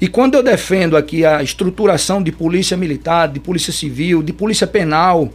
E 0.00 0.08
quando 0.08 0.34
eu 0.34 0.42
defendo 0.42 0.96
aqui 0.96 1.24
a 1.24 1.42
estruturação 1.42 2.22
de 2.22 2.30
polícia 2.30 2.76
militar, 2.76 3.28
de 3.28 3.40
polícia 3.40 3.72
civil, 3.72 4.22
de 4.22 4.32
polícia 4.32 4.66
penal, 4.66 5.30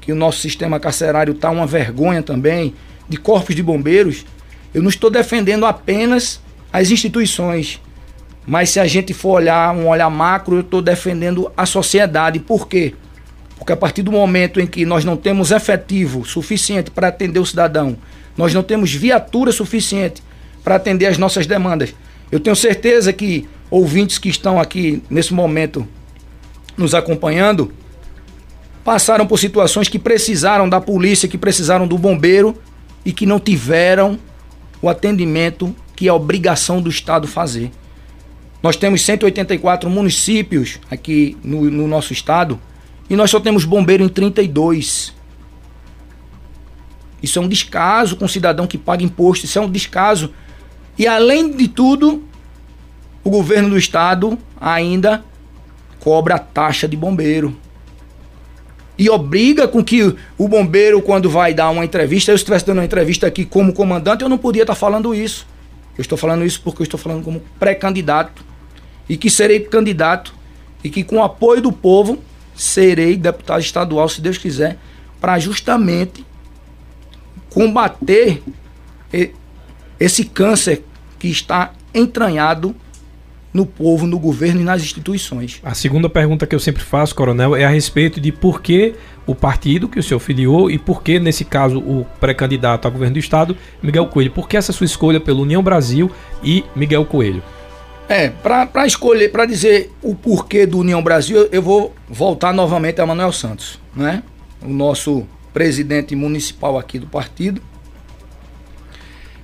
que 0.00 0.12
o 0.12 0.16
nosso 0.16 0.38
sistema 0.38 0.78
carcerário 0.78 1.32
está 1.32 1.50
uma 1.50 1.66
vergonha 1.66 2.22
também, 2.22 2.74
de 3.08 3.16
corpos 3.16 3.56
de 3.56 3.62
bombeiros, 3.62 4.24
eu 4.72 4.82
não 4.82 4.88
estou 4.88 5.10
defendendo 5.10 5.66
apenas 5.66 6.40
as 6.72 6.90
instituições. 6.90 7.80
Mas 8.46 8.70
se 8.70 8.78
a 8.78 8.86
gente 8.86 9.12
for 9.12 9.30
olhar 9.30 9.74
um 9.74 9.88
olhar 9.88 10.08
macro, 10.08 10.56
eu 10.56 10.60
estou 10.60 10.80
defendendo 10.80 11.50
a 11.56 11.66
sociedade. 11.66 12.38
Por 12.38 12.68
quê? 12.68 12.94
Porque 13.58 13.72
a 13.72 13.76
partir 13.76 14.02
do 14.02 14.12
momento 14.12 14.60
em 14.60 14.66
que 14.66 14.86
nós 14.86 15.04
não 15.04 15.16
temos 15.16 15.50
efetivo 15.50 16.24
suficiente 16.24 16.90
para 16.90 17.08
atender 17.08 17.40
o 17.40 17.46
cidadão, 17.46 17.96
nós 18.36 18.54
não 18.54 18.62
temos 18.62 18.94
viatura 18.94 19.50
suficiente 19.50 20.22
para 20.62 20.76
atender 20.76 21.06
as 21.06 21.18
nossas 21.18 21.46
demandas. 21.46 21.94
Eu 22.30 22.38
tenho 22.38 22.54
certeza 22.54 23.12
que 23.12 23.48
ouvintes 23.70 24.18
que 24.18 24.28
estão 24.28 24.60
aqui 24.60 25.02
nesse 25.10 25.34
momento 25.34 25.86
nos 26.76 26.94
acompanhando 26.94 27.72
passaram 28.84 29.26
por 29.26 29.38
situações 29.38 29.88
que 29.88 29.98
precisaram 29.98 30.68
da 30.68 30.80
polícia, 30.80 31.28
que 31.28 31.38
precisaram 31.38 31.88
do 31.88 31.98
bombeiro 31.98 32.56
e 33.04 33.12
que 33.12 33.26
não 33.26 33.40
tiveram 33.40 34.18
o 34.80 34.88
atendimento 34.88 35.74
que 35.96 36.06
é 36.06 36.12
obrigação 36.12 36.80
do 36.80 36.88
Estado 36.88 37.26
fazer. 37.26 37.72
Nós 38.66 38.74
temos 38.74 39.04
184 39.04 39.88
municípios 39.88 40.80
aqui 40.90 41.36
no, 41.44 41.70
no 41.70 41.86
nosso 41.86 42.12
estado 42.12 42.60
e 43.08 43.14
nós 43.14 43.30
só 43.30 43.38
temos 43.38 43.64
bombeiro 43.64 44.02
em 44.02 44.08
32. 44.08 45.14
Isso 47.22 47.38
é 47.38 47.42
um 47.42 47.46
descaso 47.46 48.16
com 48.16 48.24
o 48.24 48.28
cidadão 48.28 48.66
que 48.66 48.76
paga 48.76 49.04
imposto, 49.04 49.44
isso 49.44 49.56
é 49.56 49.62
um 49.62 49.70
descaso. 49.70 50.34
E 50.98 51.06
além 51.06 51.52
de 51.52 51.68
tudo, 51.68 52.24
o 53.22 53.30
governo 53.30 53.70
do 53.70 53.78
estado 53.78 54.36
ainda 54.60 55.24
cobra 56.00 56.34
a 56.34 56.40
taxa 56.40 56.88
de 56.88 56.96
bombeiro. 56.96 57.56
E 58.98 59.08
obriga 59.08 59.68
com 59.68 59.84
que 59.84 60.12
o 60.36 60.48
bombeiro, 60.48 61.00
quando 61.00 61.30
vai 61.30 61.54
dar 61.54 61.70
uma 61.70 61.84
entrevista, 61.84 62.32
eu 62.32 62.34
estivesse 62.34 62.66
dando 62.66 62.78
uma 62.78 62.84
entrevista 62.84 63.28
aqui 63.28 63.44
como 63.44 63.72
comandante, 63.72 64.24
eu 64.24 64.28
não 64.28 64.38
podia 64.38 64.64
estar 64.64 64.74
falando 64.74 65.14
isso. 65.14 65.46
Eu 65.96 66.02
estou 66.02 66.18
falando 66.18 66.44
isso 66.44 66.60
porque 66.62 66.82
eu 66.82 66.84
estou 66.84 66.98
falando 66.98 67.22
como 67.22 67.40
pré-candidato. 67.60 68.55
E 69.08 69.16
que 69.16 69.30
serei 69.30 69.60
candidato. 69.60 70.34
E 70.82 70.90
que 70.90 71.02
com 71.02 71.16
o 71.16 71.22
apoio 71.22 71.62
do 71.62 71.72
povo 71.72 72.18
serei 72.54 73.16
deputado 73.16 73.60
estadual, 73.60 74.08
se 74.08 74.20
Deus 74.20 74.38
quiser, 74.38 74.78
para 75.20 75.38
justamente 75.38 76.24
combater 77.50 78.42
esse 79.98 80.24
câncer 80.24 80.84
que 81.18 81.28
está 81.28 81.72
entranhado 81.94 82.74
no 83.52 83.64
povo, 83.64 84.06
no 84.06 84.18
governo 84.18 84.60
e 84.60 84.64
nas 84.64 84.82
instituições. 84.82 85.60
A 85.64 85.72
segunda 85.72 86.10
pergunta 86.10 86.46
que 86.46 86.54
eu 86.54 86.60
sempre 86.60 86.82
faço, 86.82 87.14
coronel, 87.14 87.56
é 87.56 87.64
a 87.64 87.70
respeito 87.70 88.20
de 88.20 88.30
por 88.30 88.60
que 88.60 88.94
o 89.26 89.34
partido 89.34 89.88
que 89.88 89.98
o 89.98 90.02
senhor 90.02 90.20
filiou 90.20 90.70
e 90.70 90.78
por 90.78 91.02
que, 91.02 91.18
nesse 91.18 91.44
caso, 91.44 91.78
o 91.78 92.06
pré-candidato 92.20 92.86
a 92.86 92.90
governo 92.90 93.14
do 93.14 93.18
estado, 93.18 93.56
Miguel 93.82 94.06
Coelho. 94.08 94.30
Por 94.30 94.46
que 94.46 94.58
essa 94.58 94.74
sua 94.74 94.84
escolha 94.84 95.18
pela 95.18 95.40
União 95.40 95.62
Brasil 95.62 96.10
e 96.44 96.64
Miguel 96.76 97.06
Coelho? 97.06 97.42
É, 98.08 98.28
para 98.28 98.86
escolher, 98.86 99.32
para 99.32 99.44
dizer 99.46 99.92
o 100.00 100.14
porquê 100.14 100.64
do 100.64 100.78
União 100.78 101.02
Brasil, 101.02 101.48
eu 101.50 101.60
vou 101.60 101.92
voltar 102.08 102.52
novamente 102.52 103.00
a 103.00 103.06
Manuel 103.06 103.32
Santos, 103.32 103.80
né? 103.96 104.22
O 104.62 104.68
nosso 104.68 105.26
presidente 105.52 106.14
municipal 106.14 106.78
aqui 106.78 107.00
do 107.00 107.08
partido. 107.08 107.60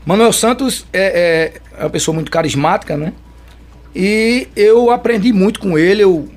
Manuel 0.06 0.32
Santos 0.32 0.86
é, 0.92 1.52
é, 1.74 1.80
é 1.80 1.84
uma 1.84 1.90
pessoa 1.90 2.14
muito 2.14 2.30
carismática, 2.30 2.96
né? 2.96 3.12
E 3.94 4.46
eu 4.54 4.90
aprendi 4.90 5.32
muito 5.32 5.58
com 5.58 5.76
ele, 5.76 6.04
eu, 6.04 6.28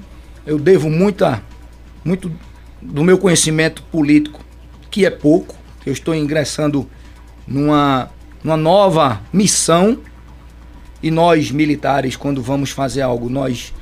eu 0.47 0.57
devo 0.57 0.89
muita, 0.89 1.43
muito 2.03 2.31
do 2.81 3.03
meu 3.03 3.19
conhecimento 3.19 3.83
político, 3.83 4.43
que 4.89 5.05
é 5.05 5.11
pouco. 5.11 5.55
Eu 5.85 5.93
estou 5.93 6.15
ingressando 6.15 6.89
numa, 7.47 8.09
numa 8.43 8.57
nova 8.57 9.21
missão 9.31 9.99
e 11.01 11.11
nós, 11.11 11.51
militares, 11.51 12.15
quando 12.15 12.41
vamos 12.41 12.71
fazer 12.71 13.01
algo, 13.01 13.29
nós 13.29 13.73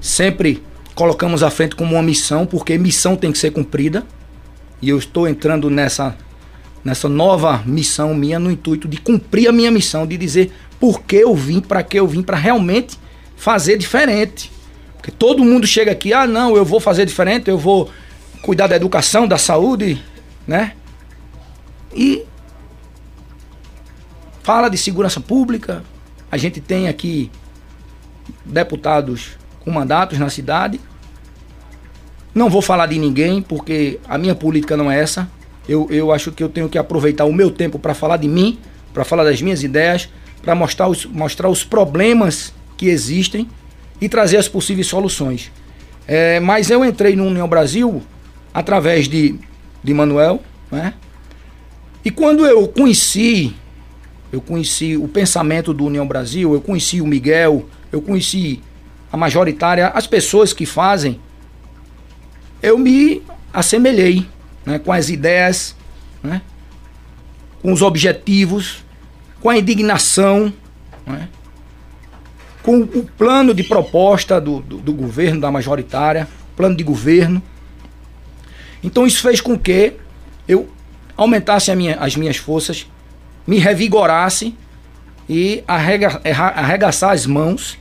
sempre 0.00 0.62
colocamos 0.94 1.42
à 1.42 1.50
frente 1.50 1.76
como 1.76 1.94
uma 1.94 2.02
missão, 2.02 2.46
porque 2.46 2.76
missão 2.78 3.16
tem 3.16 3.32
que 3.32 3.38
ser 3.38 3.50
cumprida. 3.50 4.04
E 4.82 4.88
eu 4.88 4.98
estou 4.98 5.28
entrando 5.28 5.68
nessa, 5.68 6.16
nessa 6.84 7.08
nova 7.08 7.62
missão 7.66 8.14
minha 8.14 8.38
no 8.38 8.50
intuito 8.50 8.88
de 8.88 8.98
cumprir 8.98 9.48
a 9.48 9.52
minha 9.52 9.70
missão, 9.70 10.06
de 10.06 10.16
dizer 10.16 10.52
por 10.78 11.02
que 11.02 11.16
eu 11.16 11.34
vim, 11.34 11.60
para 11.60 11.82
que 11.82 11.98
eu 11.98 12.06
vim, 12.06 12.22
para 12.22 12.36
realmente 12.36 12.98
fazer 13.36 13.76
diferente. 13.76 14.50
Porque 14.96 15.10
todo 15.10 15.44
mundo 15.44 15.66
chega 15.66 15.92
aqui, 15.92 16.12
ah, 16.12 16.26
não, 16.26 16.56
eu 16.56 16.64
vou 16.64 16.80
fazer 16.80 17.06
diferente, 17.06 17.48
eu 17.48 17.58
vou 17.58 17.90
cuidar 18.42 18.66
da 18.66 18.76
educação, 18.76 19.26
da 19.26 19.38
saúde, 19.38 20.02
né? 20.46 20.72
E 21.94 22.24
fala 24.42 24.68
de 24.68 24.76
segurança 24.78 25.20
pública, 25.20 25.82
a 26.30 26.36
gente 26.36 26.60
tem 26.60 26.88
aqui 26.88 27.30
deputados 28.44 29.38
com 29.60 29.70
mandatos 29.70 30.18
na 30.18 30.30
cidade. 30.30 30.80
Não 32.34 32.48
vou 32.48 32.62
falar 32.62 32.86
de 32.86 32.98
ninguém, 32.98 33.42
porque 33.42 33.98
a 34.08 34.16
minha 34.16 34.34
política 34.34 34.76
não 34.76 34.90
é 34.90 35.00
essa. 35.00 35.28
Eu, 35.68 35.88
eu 35.90 36.12
acho 36.12 36.32
que 36.32 36.42
eu 36.42 36.48
tenho 36.48 36.68
que 36.68 36.78
aproveitar 36.78 37.24
o 37.24 37.32
meu 37.32 37.50
tempo 37.50 37.78
para 37.78 37.94
falar 37.94 38.16
de 38.16 38.28
mim, 38.28 38.58
para 38.94 39.04
falar 39.04 39.24
das 39.24 39.42
minhas 39.42 39.62
ideias, 39.62 40.08
para 40.42 40.54
mostrar 40.54 40.88
os, 40.88 41.04
mostrar 41.04 41.48
os 41.48 41.64
problemas 41.64 42.52
que 42.76 42.88
existem 42.88 43.48
e 44.00 44.08
trazer 44.08 44.36
as 44.36 44.48
possíveis 44.48 44.86
soluções. 44.86 45.50
É, 46.06 46.40
mas 46.40 46.70
eu 46.70 46.84
entrei 46.84 47.14
no 47.14 47.24
União 47.24 47.48
Brasil 47.48 48.02
através 48.54 49.08
de, 49.08 49.38
de 49.82 49.94
Manuel, 49.94 50.42
né? 50.70 50.94
E 52.04 52.10
quando 52.10 52.46
eu 52.46 52.66
conheci 52.66 53.54
eu 54.32 54.40
conheci 54.40 54.96
o 54.96 55.08
pensamento 55.08 55.74
do 55.74 55.84
União 55.84 56.06
Brasil, 56.06 56.54
eu 56.54 56.60
conheci 56.60 57.00
o 57.00 57.06
Miguel, 57.06 57.66
eu 57.90 58.00
conheci 58.00 58.62
a 59.12 59.16
majoritária, 59.16 59.88
as 59.88 60.06
pessoas 60.06 60.52
que 60.52 60.64
fazem. 60.64 61.20
Eu 62.62 62.78
me 62.78 63.22
assemelhei 63.52 64.26
né, 64.64 64.78
com 64.78 64.92
as 64.92 65.08
ideias, 65.08 65.74
né, 66.22 66.40
com 67.60 67.72
os 67.72 67.82
objetivos, 67.82 68.84
com 69.40 69.50
a 69.50 69.58
indignação, 69.58 70.52
né, 71.06 71.28
com 72.62 72.80
o 72.82 73.04
plano 73.18 73.52
de 73.52 73.64
proposta 73.64 74.40
do, 74.40 74.60
do, 74.60 74.78
do 74.78 74.92
governo, 74.92 75.40
da 75.40 75.50
majoritária, 75.50 76.28
plano 76.56 76.76
de 76.76 76.84
governo. 76.84 77.42
Então 78.82 79.06
isso 79.06 79.22
fez 79.22 79.40
com 79.40 79.58
que 79.58 79.94
eu 80.46 80.68
aumentasse 81.16 81.74
minha, 81.74 81.96
as 81.96 82.14
minhas 82.16 82.36
forças 82.36 82.86
me 83.50 83.58
revigorasse 83.58 84.54
e 85.28 85.64
arrega, 85.66 86.20
arregaçar 86.54 87.10
as 87.10 87.26
mãos 87.26 87.76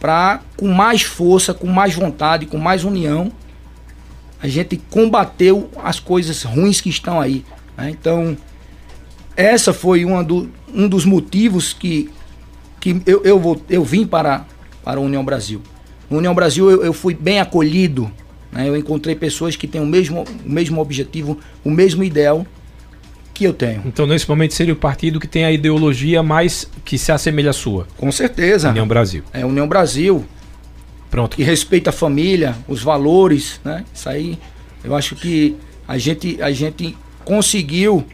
para, 0.00 0.40
com 0.56 0.68
mais 0.68 1.02
força, 1.02 1.52
com 1.52 1.66
mais 1.66 1.94
vontade, 1.94 2.46
com 2.46 2.56
mais 2.56 2.84
união, 2.84 3.30
a 4.42 4.48
gente 4.48 4.78
combateu 4.88 5.70
as 5.82 6.00
coisas 6.00 6.42
ruins 6.42 6.80
que 6.80 6.88
estão 6.88 7.20
aí. 7.20 7.44
Né? 7.76 7.90
Então, 7.90 8.34
essa 9.36 9.74
foi 9.74 10.06
uma 10.06 10.24
do, 10.24 10.50
um 10.72 10.88
dos 10.88 11.04
motivos 11.04 11.74
que, 11.74 12.10
que 12.80 12.98
eu, 13.04 13.22
eu, 13.24 13.38
vou, 13.38 13.60
eu 13.68 13.84
vim 13.84 14.06
para, 14.06 14.46
para 14.82 14.98
a 14.98 15.02
União 15.02 15.22
Brasil. 15.22 15.60
No 16.08 16.16
União 16.16 16.34
Brasil 16.34 16.70
eu, 16.70 16.82
eu 16.82 16.94
fui 16.94 17.12
bem 17.12 17.40
acolhido, 17.40 18.10
né? 18.50 18.66
eu 18.66 18.74
encontrei 18.74 19.14
pessoas 19.14 19.54
que 19.54 19.68
têm 19.68 19.82
o 19.82 19.86
mesmo, 19.86 20.24
o 20.42 20.50
mesmo 20.50 20.80
objetivo, 20.80 21.38
o 21.62 21.70
mesmo 21.70 22.02
ideal 22.02 22.46
que 23.34 23.44
eu 23.44 23.52
tenho. 23.52 23.82
Então, 23.84 24.06
nesse 24.06 24.28
momento, 24.28 24.54
seria 24.54 24.72
o 24.72 24.76
partido 24.76 25.18
que 25.18 25.26
tem 25.26 25.44
a 25.44 25.52
ideologia 25.52 26.22
mais 26.22 26.70
que 26.84 26.96
se 26.96 27.10
assemelha 27.10 27.50
à 27.50 27.52
sua? 27.52 27.86
Com 27.98 28.10
certeza. 28.12 28.70
União 28.70 28.86
Brasil. 28.86 29.24
É, 29.32 29.44
União 29.44 29.66
Brasil. 29.66 30.24
Pronto. 31.10 31.36
Que 31.36 31.42
respeita 31.42 31.90
a 31.90 31.92
família, 31.92 32.56
os 32.66 32.82
valores, 32.82 33.60
né? 33.64 33.84
Isso 33.92 34.08
aí, 34.08 34.38
eu 34.82 34.94
acho 34.94 35.16
que 35.16 35.56
a 35.86 35.98
gente, 35.98 36.40
a 36.40 36.50
gente 36.50 36.96
conseguiu 37.24 38.04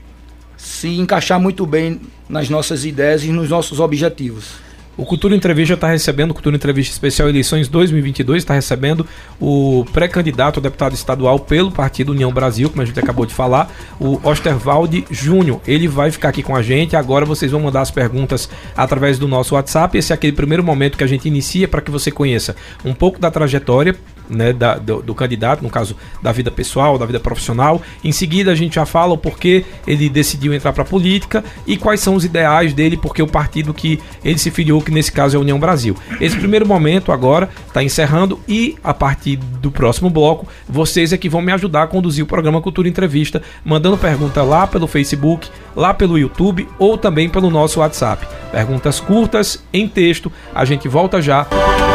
se 0.56 0.88
encaixar 0.88 1.40
muito 1.40 1.64
bem 1.66 2.00
nas 2.28 2.48
nossas 2.48 2.84
ideias 2.84 3.24
e 3.24 3.28
nos 3.28 3.48
nossos 3.48 3.80
objetivos. 3.80 4.54
O 5.00 5.06
Cultura 5.06 5.34
Entrevista 5.34 5.72
está 5.72 5.88
recebendo, 5.88 6.34
Cultura 6.34 6.56
Entrevista 6.56 6.92
Especial 6.92 7.26
Eleições 7.26 7.68
2022, 7.68 8.42
está 8.42 8.52
recebendo 8.52 9.06
o 9.40 9.82
pré-candidato 9.94 10.60
a 10.60 10.62
deputado 10.62 10.92
estadual 10.92 11.38
pelo 11.38 11.72
Partido 11.72 12.12
União 12.12 12.30
Brasil, 12.30 12.68
como 12.68 12.82
a 12.82 12.84
gente 12.84 13.00
acabou 13.00 13.24
de 13.24 13.32
falar, 13.32 13.72
o 13.98 14.20
Osterwalde 14.22 15.06
Júnior. 15.10 15.62
Ele 15.66 15.88
vai 15.88 16.10
ficar 16.10 16.28
aqui 16.28 16.42
com 16.42 16.54
a 16.54 16.60
gente. 16.60 16.96
Agora 16.96 17.24
vocês 17.24 17.50
vão 17.50 17.62
mandar 17.62 17.80
as 17.80 17.90
perguntas 17.90 18.50
através 18.76 19.18
do 19.18 19.26
nosso 19.26 19.54
WhatsApp. 19.54 19.96
Esse 19.96 20.12
é 20.12 20.14
aquele 20.14 20.34
primeiro 20.34 20.62
momento 20.62 20.98
que 20.98 21.04
a 21.04 21.06
gente 21.06 21.26
inicia 21.26 21.66
para 21.66 21.80
que 21.80 21.90
você 21.90 22.10
conheça 22.10 22.54
um 22.84 22.92
pouco 22.92 23.18
da 23.18 23.30
trajetória 23.30 23.96
né, 24.30 24.52
da, 24.52 24.76
do, 24.76 25.02
do, 25.02 25.14
candidato, 25.14 25.62
no 25.62 25.68
caso 25.68 25.96
da 26.22 26.32
vida 26.32 26.50
pessoal, 26.50 26.96
da 26.96 27.04
vida 27.04 27.20
profissional. 27.20 27.82
Em 28.02 28.12
seguida, 28.12 28.52
a 28.52 28.54
gente 28.54 28.76
já 28.76 28.86
fala 28.86 29.14
o 29.14 29.18
porquê 29.18 29.64
ele 29.86 30.08
decidiu 30.08 30.54
entrar 30.54 30.72
para 30.72 30.82
a 30.82 30.86
política 30.86 31.44
e 31.66 31.76
quais 31.76 32.00
são 32.00 32.14
os 32.14 32.24
ideais 32.24 32.72
dele, 32.72 32.96
porque 32.96 33.22
o 33.22 33.26
partido 33.26 33.74
que 33.74 34.00
ele 34.24 34.38
se 34.38 34.50
filiou, 34.50 34.80
que 34.80 34.90
nesse 34.90 35.12
caso 35.12 35.36
é 35.36 35.38
a 35.38 35.40
União 35.40 35.58
Brasil. 35.58 35.96
Esse 36.20 36.36
primeiro 36.36 36.66
momento 36.66 37.12
agora 37.12 37.48
está 37.66 37.82
encerrando 37.82 38.40
e 38.48 38.76
a 38.82 38.94
partir 38.94 39.36
do 39.36 39.70
próximo 39.70 40.08
bloco, 40.08 40.46
vocês 40.68 41.12
é 41.12 41.18
que 41.18 41.28
vão 41.28 41.42
me 41.42 41.52
ajudar 41.52 41.82
a 41.82 41.86
conduzir 41.86 42.24
o 42.24 42.26
programa 42.26 42.62
Cultura 42.62 42.88
Entrevista, 42.88 43.42
mandando 43.64 43.98
pergunta 43.98 44.42
lá 44.42 44.66
pelo 44.66 44.86
Facebook, 44.86 45.48
lá 45.74 45.92
pelo 45.92 46.18
YouTube 46.18 46.68
ou 46.78 46.96
também 46.96 47.28
pelo 47.28 47.50
nosso 47.50 47.80
WhatsApp. 47.80 48.26
Perguntas 48.52 49.00
curtas 49.00 49.62
em 49.72 49.88
texto. 49.88 50.30
A 50.54 50.64
gente 50.64 50.88
volta 50.88 51.20
já. 51.20 51.44
Cultura 51.44 51.89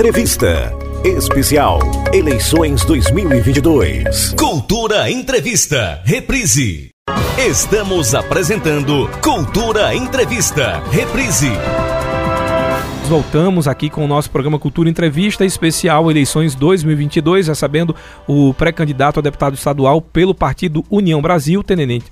Entrevista. 0.00 0.72
Especial 1.04 1.78
Eleições 2.10 2.86
2022. 2.86 4.32
Cultura 4.32 5.10
Entrevista. 5.10 6.00
Reprise. 6.06 6.88
Estamos 7.36 8.14
apresentando 8.14 9.10
Cultura 9.20 9.94
Entrevista. 9.94 10.82
Reprise 10.90 11.50
voltamos 13.10 13.66
aqui 13.66 13.90
com 13.90 14.04
o 14.04 14.06
nosso 14.06 14.30
programa 14.30 14.56
Cultura 14.56 14.88
Entrevista 14.88 15.44
Especial 15.44 16.08
Eleições 16.08 16.54
2022, 16.54 17.48
recebendo 17.48 17.92
o 18.24 18.54
pré-candidato 18.54 19.18
a 19.18 19.20
deputado 19.20 19.54
estadual 19.54 20.00
pelo 20.00 20.32
partido 20.32 20.84
União 20.88 21.20
Brasil, 21.20 21.64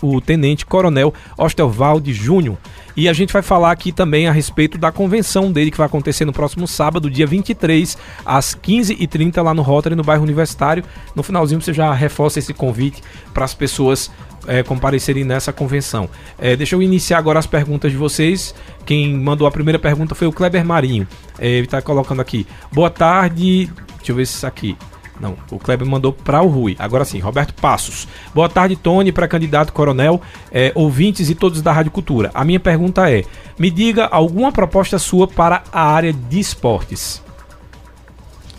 o 0.02 0.20
tenente 0.20 0.66
coronel 0.66 1.14
Osterwalde 1.38 2.12
Júnior. 2.12 2.58
E 2.96 3.08
a 3.08 3.12
gente 3.12 3.32
vai 3.32 3.42
falar 3.42 3.70
aqui 3.70 3.92
também 3.92 4.26
a 4.26 4.32
respeito 4.32 4.76
da 4.76 4.90
convenção 4.90 5.52
dele 5.52 5.70
que 5.70 5.78
vai 5.78 5.86
acontecer 5.86 6.24
no 6.24 6.32
próximo 6.32 6.66
sábado, 6.66 7.08
dia 7.08 7.28
23, 7.28 7.96
às 8.26 8.56
15h30, 8.56 9.40
lá 9.40 9.54
no 9.54 9.62
Rotary, 9.62 9.94
no 9.94 10.02
bairro 10.02 10.24
Universitário. 10.24 10.82
No 11.14 11.22
finalzinho 11.22 11.60
você 11.60 11.72
já 11.72 11.94
reforça 11.94 12.40
esse 12.40 12.52
convite 12.52 13.00
para 13.32 13.44
as 13.44 13.54
pessoas 13.54 14.10
é, 14.48 14.62
comparecerem 14.62 15.22
nessa 15.22 15.52
convenção. 15.52 16.08
É, 16.38 16.56
deixa 16.56 16.74
eu 16.74 16.82
iniciar 16.82 17.18
agora 17.18 17.38
as 17.38 17.46
perguntas 17.46 17.92
de 17.92 17.98
vocês. 17.98 18.54
Quem 18.84 19.14
mandou 19.14 19.46
a 19.46 19.50
primeira 19.50 19.78
pergunta 19.78 20.14
foi 20.14 20.26
o 20.26 20.32
Kleber 20.32 20.64
Marinho. 20.64 21.06
É, 21.38 21.46
ele 21.46 21.66
está 21.66 21.80
colocando 21.82 22.20
aqui. 22.20 22.46
Boa 22.72 22.90
tarde. 22.90 23.70
Deixa 23.96 24.12
eu 24.12 24.16
ver 24.16 24.26
se 24.26 24.36
isso 24.36 24.46
aqui. 24.46 24.76
Não, 25.20 25.36
o 25.50 25.58
Kleber 25.58 25.86
mandou 25.86 26.12
para 26.12 26.42
o 26.42 26.46
Rui. 26.46 26.76
Agora 26.78 27.04
sim, 27.04 27.18
Roberto 27.18 27.52
Passos. 27.54 28.06
Boa 28.34 28.48
tarde, 28.48 28.76
Tony, 28.76 29.10
para 29.10 29.26
candidato 29.26 29.72
coronel, 29.72 30.20
é, 30.50 30.72
ouvintes 30.74 31.28
e 31.28 31.34
todos 31.34 31.60
da 31.60 31.72
Rádio 31.72 31.90
Cultura. 31.90 32.30
A 32.32 32.44
minha 32.44 32.60
pergunta 32.60 33.10
é: 33.10 33.24
me 33.58 33.70
diga 33.70 34.06
alguma 34.06 34.52
proposta 34.52 34.98
sua 34.98 35.26
para 35.26 35.64
a 35.72 35.82
área 35.82 36.12
de 36.12 36.38
esportes. 36.38 37.22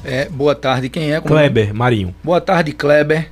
É, 0.03 0.29
boa 0.29 0.55
tarde, 0.55 0.89
quem 0.89 1.11
é? 1.11 1.19
Como 1.19 1.33
Kleber 1.33 1.73
Marinho. 1.73 2.13
Boa 2.23 2.39
tarde, 2.39 2.71
Kleber. 2.73 3.31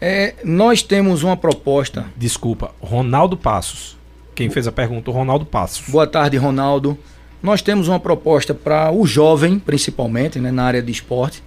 É, 0.00 0.34
nós 0.42 0.82
temos 0.82 1.22
uma 1.22 1.36
proposta. 1.36 2.06
Desculpa, 2.16 2.74
Ronaldo 2.80 3.36
Passos. 3.36 3.98
Quem 4.34 4.48
fez 4.48 4.66
a 4.66 4.72
pergunta, 4.72 5.10
o 5.10 5.14
Ronaldo 5.14 5.44
Passos. 5.44 5.88
Boa 5.90 6.06
tarde, 6.06 6.38
Ronaldo. 6.38 6.96
Nós 7.42 7.60
temos 7.60 7.88
uma 7.88 8.00
proposta 8.00 8.54
para 8.54 8.90
o 8.90 9.06
jovem, 9.06 9.58
principalmente, 9.58 10.38
né, 10.38 10.50
na 10.50 10.64
área 10.64 10.82
de 10.82 10.90
esporte, 10.90 11.42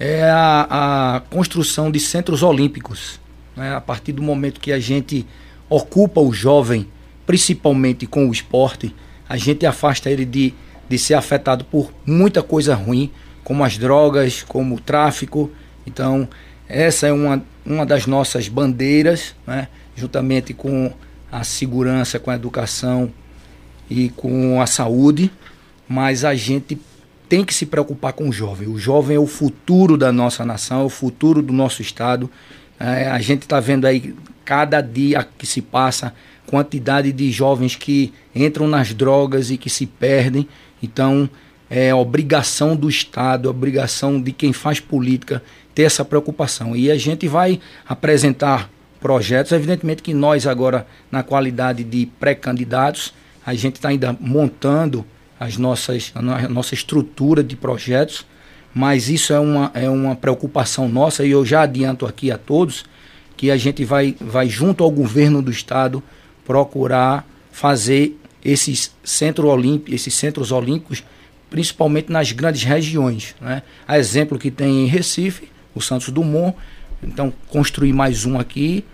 é 0.00 0.22
a, 0.24 1.16
a 1.16 1.20
construção 1.28 1.90
de 1.90 2.00
centros 2.00 2.42
olímpicos. 2.42 3.20
Né? 3.54 3.74
A 3.74 3.80
partir 3.80 4.12
do 4.12 4.22
momento 4.22 4.60
que 4.60 4.72
a 4.72 4.80
gente 4.80 5.26
ocupa 5.68 6.20
o 6.20 6.32
jovem, 6.32 6.86
principalmente 7.26 8.06
com 8.06 8.28
o 8.28 8.32
esporte, 8.32 8.94
a 9.28 9.36
gente 9.36 9.66
afasta 9.66 10.10
ele 10.10 10.24
de, 10.24 10.54
de 10.88 10.98
ser 10.98 11.14
afetado 11.14 11.64
por 11.64 11.92
muita 12.06 12.42
coisa 12.42 12.74
ruim, 12.74 13.10
como 13.44 13.64
as 13.64 13.76
drogas, 13.76 14.42
como 14.42 14.76
o 14.76 14.80
tráfico. 14.80 15.50
Então, 15.86 16.28
essa 16.68 17.06
é 17.06 17.12
uma, 17.12 17.42
uma 17.64 17.86
das 17.86 18.06
nossas 18.06 18.48
bandeiras, 18.48 19.34
né? 19.46 19.68
juntamente 19.96 20.52
com 20.52 20.92
a 21.32 21.42
segurança, 21.42 22.18
com 22.18 22.30
a 22.30 22.34
educação 22.34 23.10
e 23.88 24.10
com 24.10 24.60
a 24.60 24.66
saúde, 24.66 25.30
mas 25.88 26.24
a 26.24 26.34
gente 26.34 26.78
tem 27.28 27.44
que 27.44 27.54
se 27.54 27.66
preocupar 27.66 28.12
com 28.12 28.28
o 28.28 28.32
jovem. 28.32 28.68
O 28.68 28.78
jovem 28.78 29.16
é 29.16 29.20
o 29.20 29.26
futuro 29.26 29.96
da 29.96 30.12
nossa 30.12 30.44
nação, 30.44 30.82
é 30.82 30.84
o 30.84 30.88
futuro 30.88 31.42
do 31.42 31.52
nosso 31.52 31.82
estado. 31.82 32.30
É, 32.78 33.08
a 33.08 33.18
gente 33.18 33.42
está 33.42 33.60
vendo 33.60 33.86
aí 33.86 34.14
cada 34.44 34.80
dia 34.80 35.26
que 35.36 35.46
se 35.46 35.60
passa 35.60 36.14
quantidade 36.46 37.12
de 37.12 37.30
jovens 37.30 37.76
que 37.76 38.12
entram 38.34 38.66
nas 38.66 38.94
drogas 38.94 39.50
e 39.50 39.58
que 39.58 39.68
se 39.68 39.84
perdem. 39.84 40.48
Então, 40.82 41.28
é 41.70 41.94
obrigação 41.94 42.74
do 42.74 42.88
Estado, 42.88 43.48
obrigação 43.48 44.20
de 44.20 44.32
quem 44.32 44.52
faz 44.52 44.80
política 44.80 45.42
ter 45.74 45.82
essa 45.82 46.04
preocupação. 46.04 46.74
E 46.74 46.90
a 46.90 46.96
gente 46.96 47.28
vai 47.28 47.60
apresentar 47.86 48.70
projetos. 49.00 49.52
Evidentemente 49.52 50.02
que 50.02 50.14
nós 50.14 50.46
agora, 50.46 50.86
na 51.10 51.22
qualidade 51.22 51.84
de 51.84 52.06
pré-candidatos, 52.18 53.14
a 53.44 53.54
gente 53.54 53.76
está 53.76 53.88
ainda 53.88 54.16
montando 54.18 55.04
as 55.38 55.56
nossas, 55.56 56.12
a 56.14 56.48
nossa 56.48 56.74
estrutura 56.74 57.42
de 57.42 57.54
projetos, 57.54 58.26
mas 58.74 59.08
isso 59.08 59.32
é 59.32 59.38
uma, 59.38 59.70
é 59.74 59.88
uma 59.88 60.16
preocupação 60.16 60.88
nossa 60.88 61.24
e 61.24 61.30
eu 61.30 61.44
já 61.44 61.62
adianto 61.62 62.06
aqui 62.06 62.30
a 62.30 62.36
todos 62.36 62.84
que 63.36 63.50
a 63.50 63.56
gente 63.56 63.84
vai, 63.84 64.16
vai 64.20 64.48
junto 64.48 64.82
ao 64.82 64.90
governo 64.90 65.40
do 65.40 65.50
estado 65.50 66.02
procurar 66.44 67.24
fazer 67.52 68.18
esses, 68.44 68.92
centro 69.04 69.48
olímpico, 69.48 69.94
esses 69.94 70.12
centros 70.12 70.50
olímpicos 70.50 71.04
principalmente 71.50 72.10
nas 72.10 72.32
grandes 72.32 72.62
regiões. 72.62 73.34
Né? 73.40 73.62
A 73.86 73.98
exemplo 73.98 74.38
que 74.38 74.50
tem 74.50 74.84
em 74.84 74.86
Recife, 74.86 75.48
o 75.74 75.80
Santos 75.80 76.08
Dumont, 76.10 76.56
então 77.02 77.32
construir 77.48 77.92
mais 77.92 78.24
um 78.24 78.38
aqui 78.38 78.84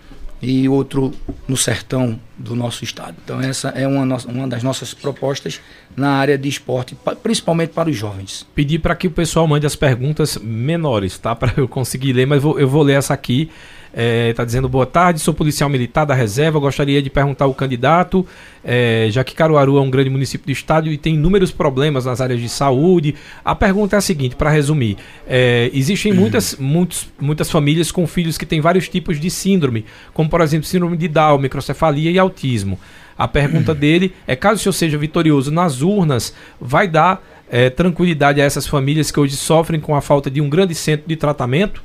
e 0.41 0.67
outro 0.69 1.11
no 1.47 1.57
sertão 1.57 2.19
do 2.37 2.55
nosso 2.55 2.83
estado. 2.83 3.15
Então 3.23 3.41
essa 3.41 3.69
é 3.69 3.87
uma, 3.87 4.17
uma 4.27 4.47
das 4.47 4.61
nossas 4.61 4.93
propostas 4.93 5.59
na 5.95 6.11
área 6.11 6.37
de 6.37 6.47
esporte, 6.47 6.95
principalmente 7.23 7.71
para 7.71 7.89
os 7.89 7.95
jovens. 7.95 8.45
Pedir 8.53 8.79
para 8.79 8.95
que 8.95 9.07
o 9.07 9.11
pessoal 9.11 9.47
mande 9.47 9.65
as 9.65 9.75
perguntas 9.75 10.37
menores, 10.37 11.17
tá? 11.17 11.33
Para 11.35 11.53
eu 11.57 11.67
conseguir 11.67 12.13
ler, 12.13 12.27
mas 12.27 12.41
vou, 12.41 12.59
eu 12.59 12.67
vou 12.67 12.83
ler 12.83 12.93
essa 12.93 13.13
aqui 13.13 13.49
Está 13.95 14.03
é, 14.03 14.33
tá 14.33 14.43
dizendo 14.43 14.67
boa 14.67 14.85
tarde, 14.85 15.21
sou 15.21 15.33
policial 15.33 15.69
militar 15.69 16.03
da 16.03 16.13
reserva. 16.13 16.59
Gostaria 16.59 17.01
de 17.01 17.09
perguntar 17.09 17.45
ao 17.45 17.53
candidato, 17.53 18.27
é, 18.61 19.07
já 19.09 19.23
que 19.23 19.33
Caruaru 19.33 19.77
é 19.77 19.81
um 19.81 19.89
grande 19.89 20.09
município 20.09 20.45
do 20.45 20.51
estado 20.51 20.91
e 20.91 20.97
tem 20.97 21.15
inúmeros 21.15 21.49
problemas 21.49 22.03
nas 22.03 22.19
áreas 22.19 22.41
de 22.41 22.49
saúde. 22.49 23.15
A 23.43 23.55
pergunta 23.55 23.95
é 23.95 23.99
a 23.99 24.01
seguinte, 24.01 24.35
para 24.35 24.49
resumir: 24.49 24.97
é, 25.25 25.71
existem 25.73 26.11
uhum. 26.11 26.19
muitas, 26.19 26.57
muitos, 26.57 27.07
muitas 27.17 27.49
famílias 27.49 27.89
com 27.89 28.05
filhos 28.05 28.37
que 28.37 28.45
têm 28.45 28.59
vários 28.59 28.89
tipos 28.89 29.17
de 29.17 29.29
síndrome, 29.29 29.85
como 30.13 30.29
por 30.29 30.41
exemplo 30.41 30.67
síndrome 30.67 30.97
de 30.97 31.07
Down, 31.07 31.37
microcefalia 31.37 32.11
e 32.11 32.19
autismo. 32.19 32.77
A 33.17 33.29
pergunta 33.29 33.71
uhum. 33.71 33.77
dele 33.77 34.13
é: 34.27 34.35
caso 34.35 34.55
o 34.55 34.59
senhor 34.59 34.73
seja 34.73 34.97
vitorioso 34.97 35.51
nas 35.51 35.81
urnas, 35.81 36.33
vai 36.59 36.85
dar 36.85 37.25
é, 37.49 37.69
tranquilidade 37.69 38.41
a 38.41 38.43
essas 38.43 38.67
famílias 38.67 39.09
que 39.09 39.21
hoje 39.21 39.37
sofrem 39.37 39.79
com 39.79 39.95
a 39.95 40.01
falta 40.01 40.29
de 40.29 40.41
um 40.41 40.49
grande 40.49 40.75
centro 40.75 41.07
de 41.07 41.15
tratamento? 41.15 41.81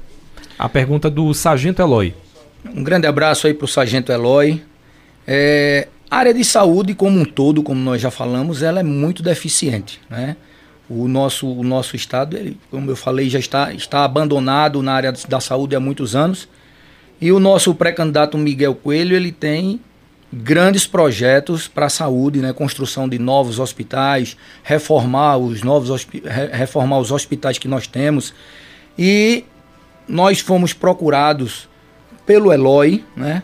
A 0.60 0.68
pergunta 0.68 1.08
do 1.08 1.32
Sargento 1.32 1.80
Eloy. 1.80 2.14
Um 2.76 2.84
grande 2.84 3.06
abraço 3.06 3.46
aí 3.46 3.54
para 3.54 3.64
o 3.64 3.68
Sargento 3.68 4.12
Eloy. 4.12 4.62
É, 5.26 5.88
a 6.10 6.18
área 6.18 6.34
de 6.34 6.44
saúde 6.44 6.94
como 6.94 7.18
um 7.18 7.24
todo, 7.24 7.62
como 7.62 7.80
nós 7.80 8.02
já 8.02 8.10
falamos, 8.10 8.62
ela 8.62 8.80
é 8.80 8.82
muito 8.82 9.22
deficiente, 9.22 9.98
né? 10.10 10.36
O 10.86 11.08
nosso, 11.08 11.50
o 11.50 11.62
nosso 11.62 11.96
estado, 11.96 12.36
ele, 12.36 12.58
como 12.70 12.90
eu 12.90 12.96
falei, 12.96 13.30
já 13.30 13.38
está, 13.38 13.72
está 13.72 14.04
abandonado 14.04 14.82
na 14.82 14.92
área 14.92 15.14
da 15.28 15.40
saúde 15.40 15.74
há 15.74 15.80
muitos 15.80 16.14
anos. 16.14 16.46
E 17.18 17.32
o 17.32 17.40
nosso 17.40 17.74
pré-candidato 17.74 18.36
Miguel 18.36 18.74
Coelho, 18.74 19.16
ele 19.16 19.32
tem 19.32 19.80
grandes 20.30 20.86
projetos 20.86 21.68
para 21.68 21.86
a 21.86 21.90
saúde, 21.90 22.40
né? 22.40 22.52
construção 22.52 23.08
de 23.08 23.18
novos 23.18 23.58
hospitais, 23.58 24.36
reformar 24.62 25.38
os 25.38 25.62
novos 25.62 26.06
reformar 26.52 26.98
os 26.98 27.10
hospitais 27.10 27.56
que 27.56 27.66
nós 27.66 27.86
temos. 27.86 28.34
E 28.98 29.44
nós 30.10 30.40
fomos 30.40 30.72
procurados 30.72 31.68
pelo 32.26 32.52
Eloy, 32.52 33.04
né? 33.16 33.42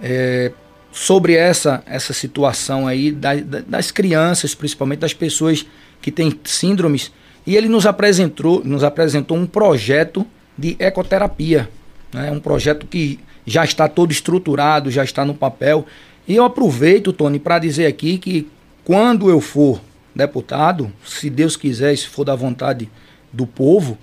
É, 0.00 0.52
sobre 0.90 1.34
essa, 1.34 1.82
essa 1.86 2.12
situação 2.12 2.86
aí 2.86 3.10
da, 3.10 3.34
da, 3.34 3.60
das 3.60 3.90
crianças, 3.90 4.54
principalmente 4.54 5.00
das 5.00 5.14
pessoas 5.14 5.66
que 6.00 6.10
têm 6.10 6.38
síndromes, 6.44 7.10
e 7.46 7.56
ele 7.56 7.68
nos 7.68 7.86
apresentou, 7.86 8.62
nos 8.64 8.84
apresentou 8.84 9.36
um 9.36 9.46
projeto 9.46 10.26
de 10.56 10.76
ecoterapia, 10.78 11.68
né? 12.12 12.30
um 12.30 12.38
projeto 12.38 12.86
que 12.86 13.18
já 13.46 13.64
está 13.64 13.88
todo 13.88 14.12
estruturado, 14.12 14.90
já 14.90 15.02
está 15.02 15.24
no 15.24 15.34
papel, 15.34 15.86
E 16.28 16.36
eu 16.36 16.44
aproveito, 16.44 17.12
Tony, 17.12 17.38
para 17.38 17.58
dizer 17.58 17.86
aqui 17.86 18.16
que 18.16 18.48
quando 18.84 19.28
eu 19.28 19.40
for 19.40 19.80
deputado, 20.14 20.92
se 21.04 21.28
Deus 21.28 21.56
quiser, 21.56 21.96
se 21.96 22.06
for 22.06 22.24
da 22.24 22.36
vontade 22.36 22.88
do 23.32 23.46
povo, 23.46 23.98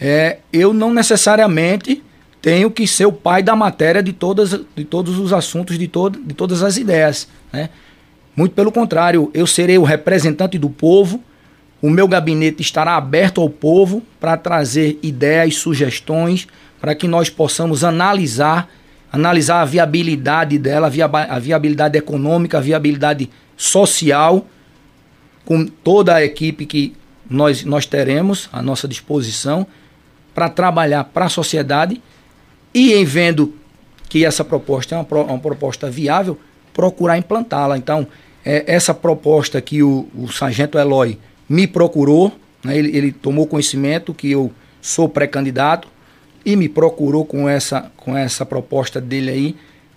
é, 0.00 0.38
eu 0.52 0.72
não 0.72 0.92
necessariamente 0.92 2.02
tenho 2.40 2.70
que 2.70 2.86
ser 2.86 3.06
o 3.06 3.12
pai 3.12 3.42
da 3.42 3.56
matéria 3.56 4.02
de, 4.02 4.12
todas, 4.12 4.60
de 4.76 4.84
todos 4.84 5.18
os 5.18 5.32
assuntos, 5.32 5.78
de, 5.78 5.86
de 5.86 6.34
todas 6.34 6.62
as 6.62 6.76
ideias. 6.76 7.28
Né? 7.52 7.70
Muito 8.36 8.54
pelo 8.54 8.70
contrário, 8.70 9.30
eu 9.34 9.46
serei 9.46 9.78
o 9.78 9.82
representante 9.82 10.58
do 10.58 10.70
povo, 10.70 11.22
o 11.80 11.90
meu 11.90 12.06
gabinete 12.06 12.62
estará 12.62 12.96
aberto 12.96 13.40
ao 13.40 13.50
povo 13.50 14.02
para 14.20 14.36
trazer 14.36 14.98
ideias, 15.02 15.56
sugestões, 15.56 16.46
para 16.80 16.94
que 16.94 17.08
nós 17.08 17.28
possamos 17.28 17.82
analisar, 17.82 18.70
analisar 19.12 19.62
a 19.62 19.64
viabilidade 19.64 20.58
dela, 20.58 20.90
a 21.28 21.38
viabilidade 21.38 21.98
econômica, 21.98 22.58
a 22.58 22.60
viabilidade 22.60 23.30
social, 23.56 24.46
com 25.44 25.66
toda 25.66 26.14
a 26.14 26.24
equipe 26.24 26.66
que 26.66 26.94
nós, 27.28 27.64
nós 27.64 27.86
teremos 27.86 28.48
à 28.52 28.62
nossa 28.62 28.86
disposição 28.86 29.66
para 30.36 30.50
trabalhar 30.50 31.02
para 31.04 31.24
a 31.24 31.30
sociedade 31.30 32.02
e 32.74 32.92
em 32.92 33.06
vendo 33.06 33.54
que 34.06 34.22
essa 34.22 34.44
proposta 34.44 34.94
é 34.94 34.98
uma, 34.98 35.22
uma 35.22 35.38
proposta 35.38 35.90
viável, 35.90 36.38
procurar 36.74 37.16
implantá-la. 37.16 37.78
Então, 37.78 38.06
é, 38.44 38.62
essa 38.66 38.92
proposta 38.92 39.58
que 39.62 39.82
o, 39.82 40.06
o 40.14 40.28
sargento 40.28 40.78
Eloy 40.78 41.18
me 41.48 41.66
procurou, 41.66 42.38
né, 42.62 42.76
ele, 42.76 42.94
ele 42.94 43.12
tomou 43.12 43.46
conhecimento 43.46 44.12
que 44.12 44.30
eu 44.30 44.52
sou 44.82 45.08
pré-candidato 45.08 45.88
e 46.44 46.54
me 46.54 46.68
procurou 46.68 47.24
com 47.24 47.48
essa, 47.48 47.90
com 47.96 48.14
essa 48.14 48.44
proposta 48.44 49.00
dele 49.00 49.30
aí, 49.30 49.56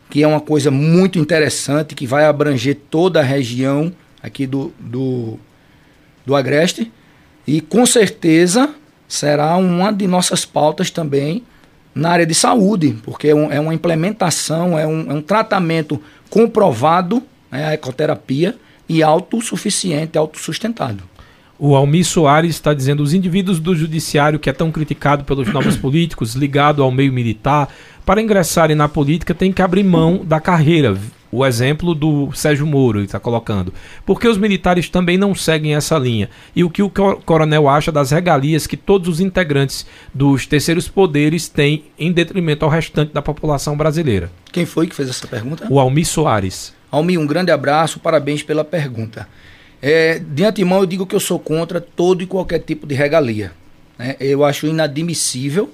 que 0.10 0.24
é 0.24 0.28
uma 0.28 0.40
coisa 0.40 0.72
muito 0.72 1.20
interessante, 1.20 1.94
que 1.94 2.08
vai 2.08 2.24
abranger 2.24 2.78
toda 2.90 3.20
a 3.20 3.24
região 3.24 3.92
aqui 4.24 4.48
do, 4.48 4.72
do, 4.80 5.38
do 6.26 6.34
Agreste. 6.34 6.90
E 7.46 7.60
com 7.60 7.86
certeza 7.86 8.74
será 9.10 9.58
uma 9.58 9.92
de 9.92 10.08
nossas 10.08 10.46
pautas 10.46 10.92
também 10.92 11.44
na 11.94 12.12
área 12.12 12.26
de 12.26 12.36
saúde, 12.36 12.96
porque 13.04 13.30
é, 13.30 13.36
um, 13.36 13.52
é 13.52 13.60
uma 13.60 13.74
implementação, 13.74 14.78
é 14.78 14.86
um, 14.86 15.12
é 15.12 15.14
um 15.16 15.22
tratamento 15.22 16.00
comprovado, 16.30 17.22
né, 17.52 17.66
a 17.66 17.74
ecoterapia, 17.74 18.56
e 18.88 19.04
autossuficiente, 19.04 20.18
autossustentado. 20.18 21.04
O 21.58 21.76
Almir 21.76 22.06
Soares 22.06 22.52
está 22.52 22.74
dizendo 22.74 23.04
os 23.04 23.14
indivíduos 23.14 23.60
do 23.60 23.76
judiciário 23.76 24.40
que 24.40 24.50
é 24.50 24.54
tão 24.54 24.72
criticado 24.72 25.26
pelos 25.26 25.50
novos 25.52 25.76
políticos, 25.76 26.36
ligado 26.36 26.82
ao 26.82 26.92
meio 26.92 27.12
militar, 27.12 27.68
para 28.06 28.22
ingressarem 28.22 28.76
na 28.76 28.88
política 28.88 29.34
tem 29.34 29.52
que 29.52 29.62
abrir 29.62 29.84
mão 29.84 30.24
da 30.24 30.40
carreira. 30.40 30.98
O 31.32 31.46
exemplo 31.46 31.94
do 31.94 32.32
Sérgio 32.34 32.66
Moro 32.66 33.02
está 33.02 33.20
colocando. 33.20 33.74
Porque 34.06 34.28
os 34.28 34.38
militares 34.38 34.90
também 34.90 35.18
não 35.18 35.36
seguem 35.36 35.76
essa 35.76 35.98
linha. 35.98 36.30
E 36.56 36.64
o 36.64 36.70
que 36.70 36.82
o 36.82 36.90
coronel 36.90 37.70
acha 37.70 37.92
das 37.92 38.12
regalias 38.12 38.66
que 38.66 38.76
todos 38.76 39.08
os 39.08 39.20
integrantes 39.20 39.86
dos 40.14 40.46
terceiros 40.46 40.88
poderes 40.88 41.48
têm 41.48 41.84
em 41.98 42.12
detrimento 42.12 42.66
ao 42.66 42.72
restante 42.72 43.14
da 43.14 43.22
população 43.22 43.78
brasileira. 43.78 44.32
Quem 44.52 44.66
foi 44.66 44.88
que 44.88 44.96
fez 44.96 45.10
essa 45.10 45.28
pergunta? 45.28 45.68
O 45.70 45.80
Almir 45.80 46.08
Soares. 46.08 46.74
Almir, 46.92 47.20
um 47.20 47.28
grande 47.28 47.52
abraço, 47.52 48.00
parabéns 48.00 48.42
pela 48.42 48.66
pergunta. 48.66 49.28
É, 49.82 50.20
de 50.20 50.44
antemão, 50.44 50.80
eu 50.80 50.86
digo 50.86 51.06
que 51.06 51.16
eu 51.16 51.20
sou 51.20 51.40
contra 51.40 51.80
todo 51.80 52.24
e 52.24 52.26
qualquer 52.26 52.60
tipo 52.60 52.88
de 52.88 52.96
regalia. 52.96 53.52
Né? 53.98 54.16
Eu 54.20 54.44
acho 54.44 54.66
inadmissível 54.66 55.72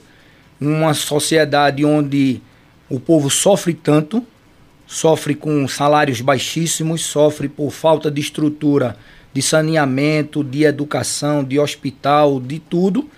uma 0.60 0.94
sociedade 0.94 1.84
onde 1.84 2.42
o 2.90 3.00
povo 3.00 3.30
sofre 3.30 3.74
tanto, 3.74 4.24
sofre 4.88 5.36
com 5.36 5.68
salários 5.68 6.22
baixíssimos, 6.22 7.04
sofre 7.04 7.48
por 7.48 7.72
falta 7.72 8.10
de 8.10 8.22
estrutura 8.22 8.96
de 9.36 9.42
saneamento, 9.42 10.42
de 10.46 10.64
educação, 10.64 11.44
de 11.44 11.60
hospital, 11.60 12.40
de 12.40 12.58
tudo, 12.58 13.10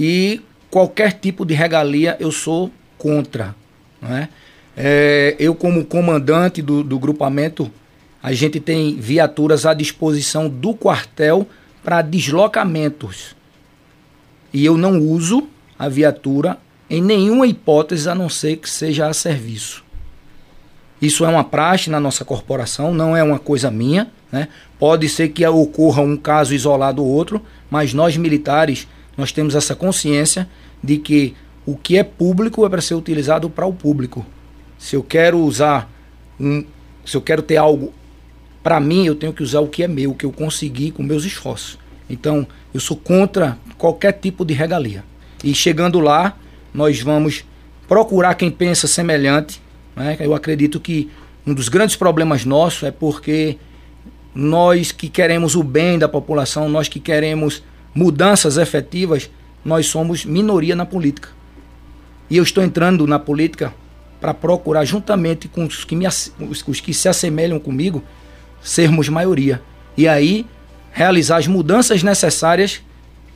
e 0.00 0.40
qualquer 0.70 1.12
tipo 1.12 1.44
de 1.44 1.52
regalia 1.52 2.16
eu 2.18 2.32
sou 2.32 2.72
contra. 2.96 3.54
Não 4.00 4.16
é? 4.16 4.30
É, 4.74 5.36
eu, 5.38 5.54
como 5.54 5.84
comandante 5.84 6.62
do, 6.62 6.82
do 6.82 6.98
grupamento, 6.98 7.70
a 8.22 8.32
gente 8.32 8.58
tem 8.58 8.96
viaturas 8.96 9.66
à 9.66 9.74
disposição 9.74 10.48
do 10.48 10.72
quartel 10.72 11.46
para 11.84 12.00
deslocamentos. 12.00 13.36
E 14.50 14.64
eu 14.64 14.78
não 14.78 14.98
uso 15.00 15.48
a 15.78 15.86
viatura 15.86 16.56
em 16.88 17.02
nenhuma 17.02 17.46
hipótese 17.46 18.08
a 18.08 18.14
não 18.14 18.30
ser 18.30 18.56
que 18.56 18.70
seja 18.70 19.06
a 19.06 19.12
serviço. 19.12 19.84
Isso 21.00 21.24
é 21.24 21.28
uma 21.28 21.44
praxe 21.44 21.90
na 21.90 22.00
nossa 22.00 22.24
corporação, 22.24 22.92
não 22.92 23.16
é 23.16 23.22
uma 23.22 23.38
coisa 23.38 23.70
minha. 23.70 24.08
Né? 24.30 24.48
Pode 24.78 25.08
ser 25.08 25.28
que 25.28 25.46
ocorra 25.46 26.02
um 26.02 26.16
caso 26.16 26.54
isolado 26.54 27.02
ou 27.02 27.08
outro, 27.08 27.40
mas 27.70 27.94
nós 27.94 28.16
militares 28.16 28.86
nós 29.16 29.32
temos 29.32 29.54
essa 29.54 29.74
consciência 29.74 30.48
de 30.82 30.96
que 30.98 31.34
o 31.66 31.76
que 31.76 31.98
é 31.98 32.04
público 32.04 32.64
é 32.64 32.68
para 32.68 32.80
ser 32.80 32.94
utilizado 32.94 33.50
para 33.50 33.66
o 33.66 33.72
público. 33.72 34.24
Se 34.78 34.94
eu 34.94 35.02
quero 35.02 35.38
usar 35.38 35.90
um, 36.38 36.64
se 37.04 37.16
eu 37.16 37.20
quero 37.20 37.42
ter 37.42 37.56
algo 37.56 37.92
para 38.62 38.78
mim, 38.78 39.06
eu 39.06 39.14
tenho 39.14 39.32
que 39.32 39.42
usar 39.42 39.60
o 39.60 39.68
que 39.68 39.82
é 39.82 39.88
meu, 39.88 40.10
o 40.10 40.14
que 40.14 40.24
eu 40.24 40.32
consegui 40.32 40.90
com 40.90 41.02
meus 41.02 41.24
esforços. 41.24 41.78
Então, 42.08 42.46
eu 42.72 42.80
sou 42.80 42.96
contra 42.96 43.58
qualquer 43.76 44.12
tipo 44.12 44.44
de 44.44 44.54
regalia. 44.54 45.04
E 45.42 45.54
chegando 45.54 46.00
lá, 46.00 46.36
nós 46.72 47.00
vamos 47.00 47.44
procurar 47.86 48.34
quem 48.34 48.50
pensa 48.50 48.86
semelhante. 48.86 49.60
Né? 49.98 50.16
Eu 50.20 50.32
acredito 50.32 50.78
que 50.78 51.10
um 51.44 51.52
dos 51.52 51.68
grandes 51.68 51.96
problemas 51.96 52.44
nossos 52.44 52.84
é 52.84 52.90
porque 52.90 53.58
nós 54.34 54.92
que 54.92 55.08
queremos 55.08 55.56
o 55.56 55.62
bem 55.64 55.98
da 55.98 56.08
população, 56.08 56.68
nós 56.68 56.88
que 56.88 57.00
queremos 57.00 57.62
mudanças 57.92 58.56
efetivas, 58.56 59.28
nós 59.64 59.86
somos 59.86 60.24
minoria 60.24 60.76
na 60.76 60.86
política. 60.86 61.30
E 62.30 62.36
eu 62.36 62.44
estou 62.44 62.62
entrando 62.62 63.06
na 63.06 63.18
política 63.18 63.74
para 64.20 64.32
procurar, 64.32 64.84
juntamente 64.84 65.48
com 65.48 65.64
os 65.64 65.84
que, 65.84 65.96
me, 65.96 66.06
os, 66.06 66.64
os 66.66 66.80
que 66.80 66.94
se 66.94 67.08
assemelham 67.08 67.58
comigo, 67.58 68.02
sermos 68.62 69.08
maioria. 69.08 69.60
E 69.96 70.06
aí 70.06 70.46
realizar 70.92 71.38
as 71.38 71.46
mudanças 71.48 72.02
necessárias 72.02 72.82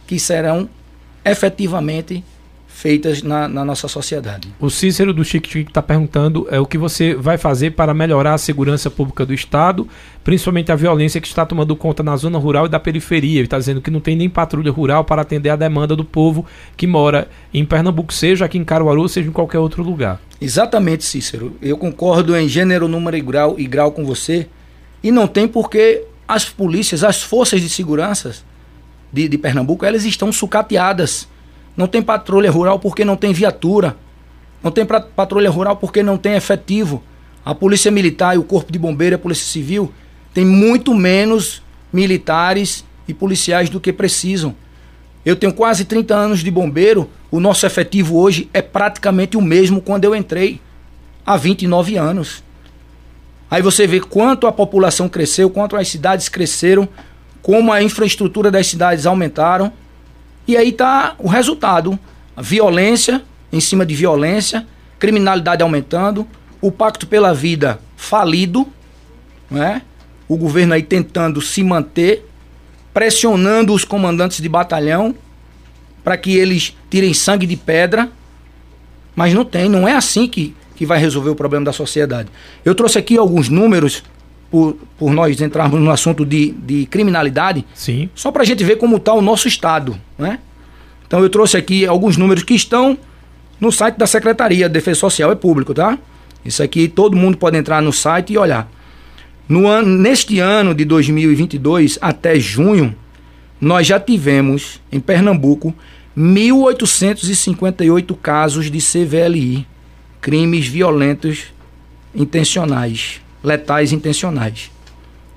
que 0.07 0.19
serão 0.19 0.69
efetivamente 1.25 2.25
feitas 2.83 3.23
na, 3.23 3.47
na, 3.47 3.65
nossa 3.65 3.87
sociedade. 3.87 4.49
O 4.59 4.69
Cícero 4.69 5.15
do 5.15 5.25
Chique 5.25 5.49
Chique 5.49 5.71
está 5.71 5.81
perguntando 5.81 6.49
é 6.51 6.59
o 6.59 6.67
que 6.67 6.77
você 6.77 7.15
vai 7.15 7.39
fazer 7.39 7.71
para 7.71 7.95
melhorar 7.95 8.35
a 8.35 8.39
segurança 8.39 8.91
pública 8.91 9.25
do 9.25 9.33
Estado, 9.33 9.87
principalmente 10.25 10.73
a 10.73 10.75
violência 10.75 11.21
que 11.21 11.29
está 11.29 11.47
tomando 11.47 11.77
conta 11.77 12.03
na 12.03 12.17
zona 12.17 12.39
rural 12.39 12.67
e 12.67 12.69
da 12.69 12.81
periferia. 12.81 13.39
Ele 13.39 13.47
está 13.47 13.57
dizendo 13.57 13.81
que 13.81 13.89
não 13.89 14.01
tem 14.01 14.17
nem 14.17 14.29
patrulha 14.29 14.73
rural 14.73 15.05
para 15.05 15.23
atender 15.23 15.51
a 15.51 15.55
demanda 15.55 15.95
do 15.95 16.05
povo 16.05 16.45
que 16.77 16.85
mora 16.85 17.29
em 17.55 17.65
Pernambuco, 17.65 18.13
seja 18.13 18.47
aqui 18.47 18.59
em 18.59 18.65
Caruaru, 18.65 19.09
seja 19.09 19.29
em 19.29 19.33
qualquer 19.33 19.61
outro 19.61 19.85
lugar. 19.85 20.21
Exatamente, 20.41 21.05
Cícero. 21.05 21.57
Eu 21.63 21.79
concordo 21.79 22.37
em 22.37 22.49
gênero, 22.49 22.89
número 22.89 23.17
e 23.17 23.21
grau, 23.21 23.55
e 23.61 23.65
grau 23.65 23.93
com 23.93 24.05
você. 24.05 24.49
E 25.05 25.13
não 25.13 25.29
tem 25.29 25.47
porque 25.47 26.03
as 26.27 26.49
polícias, 26.49 27.05
as 27.05 27.23
forças 27.23 27.61
de 27.61 27.69
segurança 27.69 28.35
de, 29.13 29.29
de 29.29 29.39
Pernambuco, 29.39 29.85
elas 29.87 30.05
estão 30.05 30.33
sucateadas. 30.33 31.31
Não 31.77 31.87
tem 31.87 32.03
patrulha 32.03 32.51
rural 32.51 32.79
porque 32.79 33.05
não 33.05 33.17
tem 33.17 33.33
viatura. 33.33 33.97
Não 34.63 34.71
tem 34.71 34.85
patrulha 34.85 35.51
rural 35.51 35.77
porque 35.77 36.03
não 36.03 36.17
tem 36.17 36.35
efetivo. 36.35 37.03
A 37.45 37.55
polícia 37.55 37.91
militar 37.91 38.35
e 38.35 38.39
o 38.39 38.45
corpo 38.45 38.73
de 38.73 38.79
bombeiro 38.79 39.15
e 39.15 39.17
a 39.17 39.19
polícia 39.19 39.47
civil 39.47 39.93
tem 40.33 40.45
muito 40.45 40.95
menos 40.95 41.63
militares 41.93 42.85
e 43.07 43.13
policiais 43.13 43.69
do 43.69 43.81
que 43.81 43.93
precisam. 43.93 44.55
Eu 45.25 45.37
tenho 45.37 45.53
quase 45.53 45.85
30 45.85 46.15
anos 46.15 46.41
de 46.41 46.51
bombeiro, 46.51 47.09
o 47.31 47.39
nosso 47.39 47.65
efetivo 47.65 48.19
hoje 48.19 48.49
é 48.53 48.61
praticamente 48.61 49.37
o 49.37 49.41
mesmo 49.41 49.81
quando 49.81 50.05
eu 50.05 50.15
entrei, 50.15 50.61
há 51.25 51.37
29 51.37 51.97
anos. 51.97 52.43
Aí 53.51 53.63
você 53.63 53.87
vê 53.87 54.01
quanto 54.01 54.47
a 54.47 54.53
população 54.53 55.09
cresceu, 55.09 55.51
quanto 55.51 55.77
as 55.77 55.89
cidades 55.89 56.29
cresceram, 56.29 56.89
como 57.41 57.73
a 57.73 57.83
infraestrutura 57.83 58.51
das 58.51 58.67
cidades 58.67 59.07
aumentaram. 59.07 59.73
E 60.47 60.57
aí 60.57 60.69
está 60.69 61.15
o 61.19 61.29
resultado: 61.29 61.99
violência 62.37 63.23
em 63.53 63.61
cima 63.61 63.85
de 63.85 63.95
violência, 63.95 64.67
criminalidade 64.99 65.63
aumentando, 65.63 66.27
o 66.61 66.73
Pacto 66.73 67.07
pela 67.07 67.35
Vida 67.35 67.79
falido, 67.97 68.67
né? 69.51 69.83
o 70.27 70.37
governo 70.37 70.73
aí 70.73 70.83
tentando 70.83 71.43
se 71.43 71.63
manter, 71.63 72.27
pressionando 72.95 73.75
os 73.75 73.85
comandantes 73.85 74.41
de 74.41 74.49
batalhão 74.49 75.15
para 76.03 76.17
que 76.17 76.37
eles 76.37 76.77
tirem 76.91 77.13
sangue 77.13 77.47
de 77.47 77.57
pedra. 77.57 78.11
Mas 79.15 79.35
não 79.35 79.45
tem, 79.45 79.69
não 79.69 79.87
é 79.87 79.95
assim 79.95 80.27
que, 80.27 80.57
que 80.75 80.87
vai 80.87 80.99
resolver 80.99 81.31
o 81.31 81.35
problema 81.35 81.67
da 81.67 81.73
sociedade. 81.73 82.31
Eu 82.65 82.75
trouxe 82.75 82.99
aqui 82.99 83.19
alguns 83.19 83.49
números, 83.49 84.03
por, 84.53 84.77
por 84.99 85.13
nós 85.15 85.41
entrarmos 85.41 85.81
no 85.81 85.91
assunto 85.91 86.27
de, 86.27 86.53
de 86.53 86.85
criminalidade, 86.85 87.65
Sim. 87.75 88.11
só 88.15 88.31
para 88.31 88.43
a 88.43 88.45
gente 88.45 88.63
ver 88.63 88.77
como 88.77 88.99
está 88.99 89.15
o 89.15 89.23
nosso 89.23 89.49
Estado. 89.49 89.99
Né? 90.19 90.39
Então 91.07 91.21
eu 91.21 91.31
trouxe 91.31 91.57
aqui 91.57 91.87
alguns 91.87 92.19
números 92.19 92.45
que 92.45 92.53
estão 92.53 92.99
no 93.59 93.73
site 93.73 93.97
da 93.97 94.07
Secretaria 94.07 94.69
de 94.69 94.75
Defesa 94.75 95.01
Social, 95.01 95.33
é 95.33 95.35
público, 95.35 95.73
tá? 95.73 95.99
Isso 96.45 96.63
aqui 96.63 96.87
todo 96.87 97.17
mundo 97.17 97.39
pode 97.39 97.57
entrar 97.57 97.81
no 97.81 97.95
site 97.95 98.35
e 98.35 98.39
olhar. 98.39 98.71
No 99.49 99.67
ano, 99.67 99.89
neste 99.89 100.39
ano 100.39 100.75
de 100.75 100.85
2022, 100.85 101.99
até 102.03 102.39
junho, 102.39 102.95
nós 103.59 103.87
já 103.87 103.99
tivemos 103.99 104.83
em 104.91 105.01
Pernambuco 105.01 105.75
1.858 106.15 108.15
casos 108.21 108.71
de 108.71 108.81
CVLI, 108.81 109.67
crimes 110.21 110.67
violentos 110.67 111.45
intencionais, 112.15 113.23
letais 113.43 113.93
intencionais. 113.93 114.71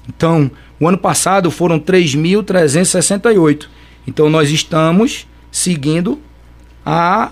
Então, 0.07 0.49
o 0.79 0.87
ano 0.87 0.97
passado 0.97 1.49
foram 1.49 1.79
3.368. 1.79 3.67
Então, 4.07 4.29
nós 4.29 4.51
estamos 4.51 5.27
seguindo 5.51 6.19
a 6.85 7.31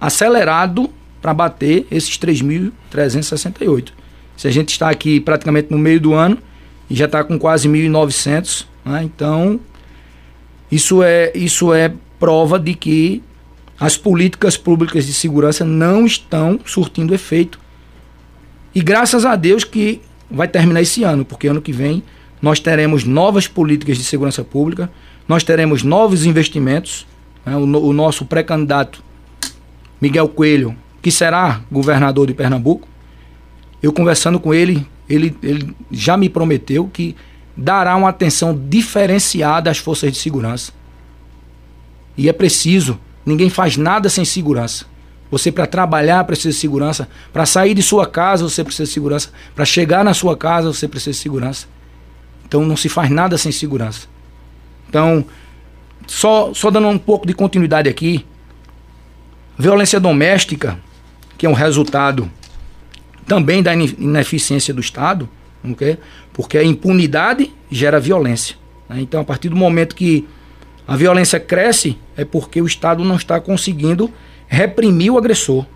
acelerado 0.00 0.90
para 1.20 1.34
bater 1.34 1.86
esses 1.90 2.18
3.368. 2.18 3.88
Se 4.36 4.46
a 4.46 4.50
gente 4.50 4.70
está 4.70 4.90
aqui 4.90 5.18
praticamente 5.18 5.70
no 5.70 5.78
meio 5.78 6.00
do 6.00 6.14
ano 6.14 6.38
e 6.88 6.94
já 6.94 7.06
está 7.06 7.24
com 7.24 7.38
quase 7.38 7.68
1.900, 7.68 8.66
né? 8.84 9.02
então 9.02 9.58
isso 10.70 11.02
é, 11.02 11.32
isso 11.34 11.72
é 11.72 11.92
prova 12.18 12.58
de 12.58 12.74
que 12.74 13.22
as 13.78 13.96
políticas 13.96 14.56
públicas 14.56 15.06
de 15.06 15.12
segurança 15.12 15.64
não 15.64 16.06
estão 16.06 16.60
surtindo 16.64 17.14
efeito. 17.14 17.58
E 18.76 18.82
graças 18.82 19.24
a 19.24 19.36
Deus 19.36 19.64
que 19.64 20.02
vai 20.30 20.46
terminar 20.46 20.82
esse 20.82 21.02
ano, 21.02 21.24
porque 21.24 21.48
ano 21.48 21.62
que 21.62 21.72
vem 21.72 22.02
nós 22.42 22.60
teremos 22.60 23.04
novas 23.04 23.48
políticas 23.48 23.96
de 23.96 24.04
segurança 24.04 24.44
pública, 24.44 24.90
nós 25.26 25.42
teremos 25.42 25.82
novos 25.82 26.26
investimentos. 26.26 27.06
Né? 27.46 27.56
O, 27.56 27.62
o 27.62 27.92
nosso 27.94 28.26
pré-candidato 28.26 29.02
Miguel 29.98 30.28
Coelho, 30.28 30.76
que 31.00 31.10
será 31.10 31.62
governador 31.72 32.26
de 32.26 32.34
Pernambuco, 32.34 32.86
eu 33.82 33.94
conversando 33.94 34.38
com 34.38 34.52
ele, 34.52 34.86
ele, 35.08 35.34
ele 35.42 35.74
já 35.90 36.18
me 36.18 36.28
prometeu 36.28 36.86
que 36.92 37.16
dará 37.56 37.96
uma 37.96 38.10
atenção 38.10 38.54
diferenciada 38.68 39.70
às 39.70 39.78
forças 39.78 40.12
de 40.12 40.18
segurança. 40.18 40.70
E 42.14 42.28
é 42.28 42.32
preciso, 42.34 43.00
ninguém 43.24 43.48
faz 43.48 43.78
nada 43.78 44.10
sem 44.10 44.26
segurança. 44.26 44.84
Você 45.36 45.52
para 45.52 45.66
trabalhar 45.66 46.24
precisa 46.24 46.48
de 46.48 46.54
segurança, 46.54 47.08
para 47.30 47.44
sair 47.44 47.74
de 47.74 47.82
sua 47.82 48.06
casa 48.06 48.48
você 48.48 48.64
precisa 48.64 48.84
de 48.84 48.92
segurança, 48.92 49.30
para 49.54 49.66
chegar 49.66 50.02
na 50.02 50.14
sua 50.14 50.34
casa 50.36 50.72
você 50.72 50.88
precisa 50.88 51.10
de 51.12 51.18
segurança. 51.18 51.66
Então 52.46 52.64
não 52.64 52.76
se 52.76 52.88
faz 52.88 53.10
nada 53.10 53.36
sem 53.36 53.52
segurança. 53.52 54.08
Então, 54.88 55.24
só, 56.06 56.54
só 56.54 56.70
dando 56.70 56.88
um 56.88 56.98
pouco 56.98 57.26
de 57.26 57.34
continuidade 57.34 57.88
aqui, 57.88 58.24
violência 59.58 60.00
doméstica, 60.00 60.78
que 61.36 61.44
é 61.44 61.48
um 61.48 61.52
resultado 61.52 62.30
também 63.26 63.62
da 63.62 63.74
ineficiência 63.74 64.72
do 64.72 64.80
Estado, 64.80 65.28
okay? 65.64 65.98
porque 66.32 66.56
a 66.56 66.64
impunidade 66.64 67.52
gera 67.70 68.00
violência. 68.00 68.56
Né? 68.88 69.00
Então, 69.00 69.20
a 69.20 69.24
partir 69.24 69.48
do 69.50 69.56
momento 69.56 69.94
que 69.94 70.26
a 70.86 70.96
violência 70.96 71.40
cresce, 71.40 71.98
é 72.16 72.24
porque 72.24 72.62
o 72.62 72.66
Estado 72.66 73.04
não 73.04 73.16
está 73.16 73.40
conseguindo 73.40 74.10
reprimir 74.46 75.12
o 75.12 75.18
agressor. 75.18 75.66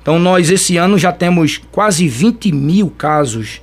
Então, 0.00 0.18
nós 0.18 0.50
esse 0.50 0.76
ano 0.76 0.98
já 0.98 1.12
temos 1.12 1.60
quase 1.70 2.08
20 2.08 2.50
mil 2.52 2.90
casos 2.90 3.62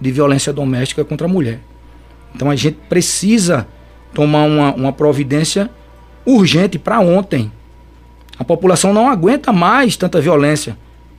de 0.00 0.12
violência 0.12 0.52
doméstica 0.52 1.04
contra 1.04 1.26
a 1.26 1.30
mulher. 1.30 1.60
Então, 2.34 2.50
a 2.50 2.56
gente 2.56 2.78
precisa 2.88 3.66
tomar 4.12 4.44
uma, 4.44 4.72
uma 4.72 4.92
providência 4.92 5.70
urgente 6.24 6.78
para 6.78 7.00
ontem. 7.00 7.50
A 8.38 8.44
população 8.44 8.92
não 8.92 9.08
aguenta 9.08 9.52
mais 9.52 9.96
tanta 9.96 10.20
violência. 10.20 10.76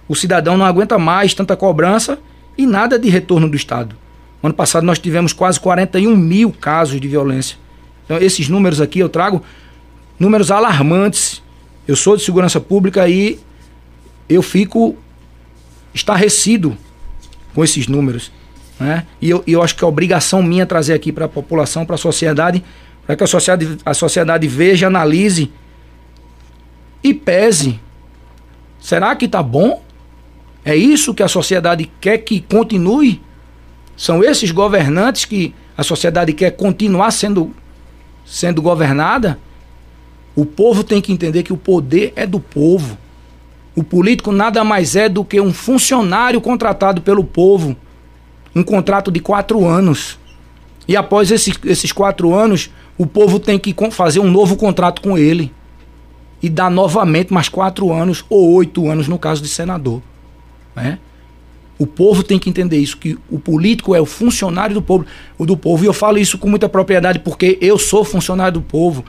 O 0.07 0.15
cidadão 0.15 0.57
não 0.57 0.65
aguenta 0.65 0.97
mais 0.97 1.33
tanta 1.33 1.55
cobrança 1.55 2.19
e 2.57 2.65
nada 2.65 2.97
de 2.97 3.09
retorno 3.09 3.49
do 3.49 3.55
Estado. 3.55 3.95
ano 4.41 4.53
passado 4.53 4.85
nós 4.85 4.99
tivemos 4.99 5.33
quase 5.33 5.59
41 5.59 6.15
mil 6.15 6.51
casos 6.51 6.99
de 6.99 7.07
violência. 7.07 7.57
Então, 8.05 8.17
esses 8.17 8.47
números 8.47 8.79
aqui 8.79 8.99
eu 8.99 9.09
trago 9.09 9.41
números 10.19 10.51
alarmantes. 10.51 11.41
Eu 11.87 11.95
sou 11.95 12.17
de 12.17 12.23
segurança 12.23 12.59
pública 12.59 13.07
e 13.07 13.39
eu 14.27 14.41
fico 14.41 14.95
estarrecido 15.93 16.77
com 17.53 17.63
esses 17.63 17.87
números. 17.87 18.31
Né? 18.79 19.05
E 19.21 19.29
eu, 19.29 19.43
eu 19.47 19.61
acho 19.61 19.75
que 19.75 19.83
é 19.83 19.87
obrigação 19.87 20.43
minha 20.43 20.65
trazer 20.65 20.93
aqui 20.93 21.11
para 21.11 21.25
a 21.25 21.29
população, 21.29 21.85
para 21.85 21.95
a 21.95 21.97
sociedade, 21.97 22.63
para 23.05 23.15
que 23.15 23.23
a 23.23 23.27
sociedade, 23.27 23.77
a 23.85 23.93
sociedade 23.93 24.47
veja, 24.47 24.87
analise 24.87 25.51
e 27.03 27.13
pese. 27.13 27.79
Será 28.79 29.15
que 29.15 29.25
está 29.25 29.41
bom? 29.41 29.83
É 30.63 30.75
isso 30.75 31.13
que 31.13 31.23
a 31.23 31.27
sociedade 31.27 31.89
quer 32.01 32.17
que 32.17 32.41
continue? 32.41 33.21
São 33.95 34.23
esses 34.23 34.51
governantes 34.51 35.23
que 35.23 35.53
a 35.77 35.83
sociedade 35.83 36.33
quer 36.33 36.51
continuar 36.51 37.11
sendo, 37.11 37.53
sendo 38.25 38.61
governada? 38.61 39.39
O 40.35 40.45
povo 40.45 40.83
tem 40.83 41.01
que 41.01 41.13
entender 41.13 41.43
que 41.43 41.53
o 41.53 41.57
poder 41.57 42.11
é 42.15 42.27
do 42.27 42.39
povo. 42.39 42.97
O 43.75 43.83
político 43.83 44.31
nada 44.31 44.63
mais 44.63 44.95
é 44.95 45.07
do 45.07 45.23
que 45.23 45.39
um 45.39 45.53
funcionário 45.53 46.41
contratado 46.41 47.01
pelo 47.01 47.23
povo. 47.23 47.75
Um 48.53 48.63
contrato 48.63 49.11
de 49.11 49.19
quatro 49.19 49.65
anos. 49.65 50.19
E 50.87 50.95
após 50.95 51.31
esses, 51.31 51.57
esses 51.65 51.91
quatro 51.91 52.33
anos, 52.33 52.69
o 52.97 53.05
povo 53.05 53.39
tem 53.39 53.57
que 53.57 53.73
fazer 53.91 54.19
um 54.19 54.29
novo 54.29 54.55
contrato 54.55 55.01
com 55.01 55.17
ele. 55.17 55.51
E 56.41 56.49
dar 56.49 56.69
novamente 56.69 57.33
mais 57.33 57.49
quatro 57.49 57.91
anos 57.91 58.23
ou 58.29 58.53
oito 58.53 58.89
anos 58.89 59.07
no 59.07 59.17
caso 59.17 59.41
de 59.41 59.47
senador. 59.47 60.01
Né? 60.75 60.99
O 61.77 61.85
povo 61.85 62.23
tem 62.23 62.39
que 62.39 62.49
entender 62.49 62.77
isso, 62.77 62.97
que 62.97 63.17
o 63.29 63.39
político 63.39 63.95
é 63.95 63.99
o 63.99 64.05
funcionário 64.05 64.75
do 64.75 64.81
povo, 64.81 65.05
do 65.39 65.57
povo. 65.57 65.83
E 65.83 65.87
eu 65.87 65.93
falo 65.93 66.17
isso 66.17 66.37
com 66.37 66.47
muita 66.47 66.69
propriedade 66.69 67.19
porque 67.19 67.57
eu 67.61 67.77
sou 67.77 68.03
funcionário 68.03 68.53
do 68.53 68.61
povo. 68.61 69.03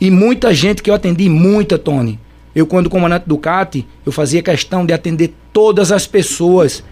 E 0.00 0.10
muita 0.10 0.52
gente 0.52 0.82
que 0.82 0.90
eu 0.90 0.94
atendi, 0.94 1.28
muita, 1.28 1.78
Tony. 1.78 2.18
Eu, 2.54 2.66
quando 2.66 2.88
comandante 2.88 3.26
do 3.26 3.36
CAT, 3.36 3.86
eu 4.04 4.12
fazia 4.12 4.42
questão 4.42 4.86
de 4.86 4.92
atender 4.92 5.34
todas 5.52 5.90
as 5.90 6.06
pessoas. 6.06 6.84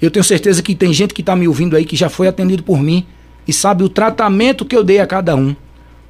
Eu 0.00 0.10
tenho 0.10 0.24
certeza 0.24 0.62
que 0.62 0.74
tem 0.74 0.92
gente 0.92 1.14
que 1.14 1.22
está 1.22 1.36
me 1.36 1.46
ouvindo 1.46 1.76
aí 1.76 1.84
que 1.84 1.96
já 1.96 2.08
foi 2.08 2.28
atendido 2.28 2.62
por 2.62 2.82
mim 2.82 3.06
e 3.46 3.52
sabe 3.52 3.84
o 3.84 3.88
tratamento 3.88 4.64
que 4.64 4.76
eu 4.76 4.82
dei 4.82 4.98
a 4.98 5.06
cada 5.06 5.36
um. 5.36 5.54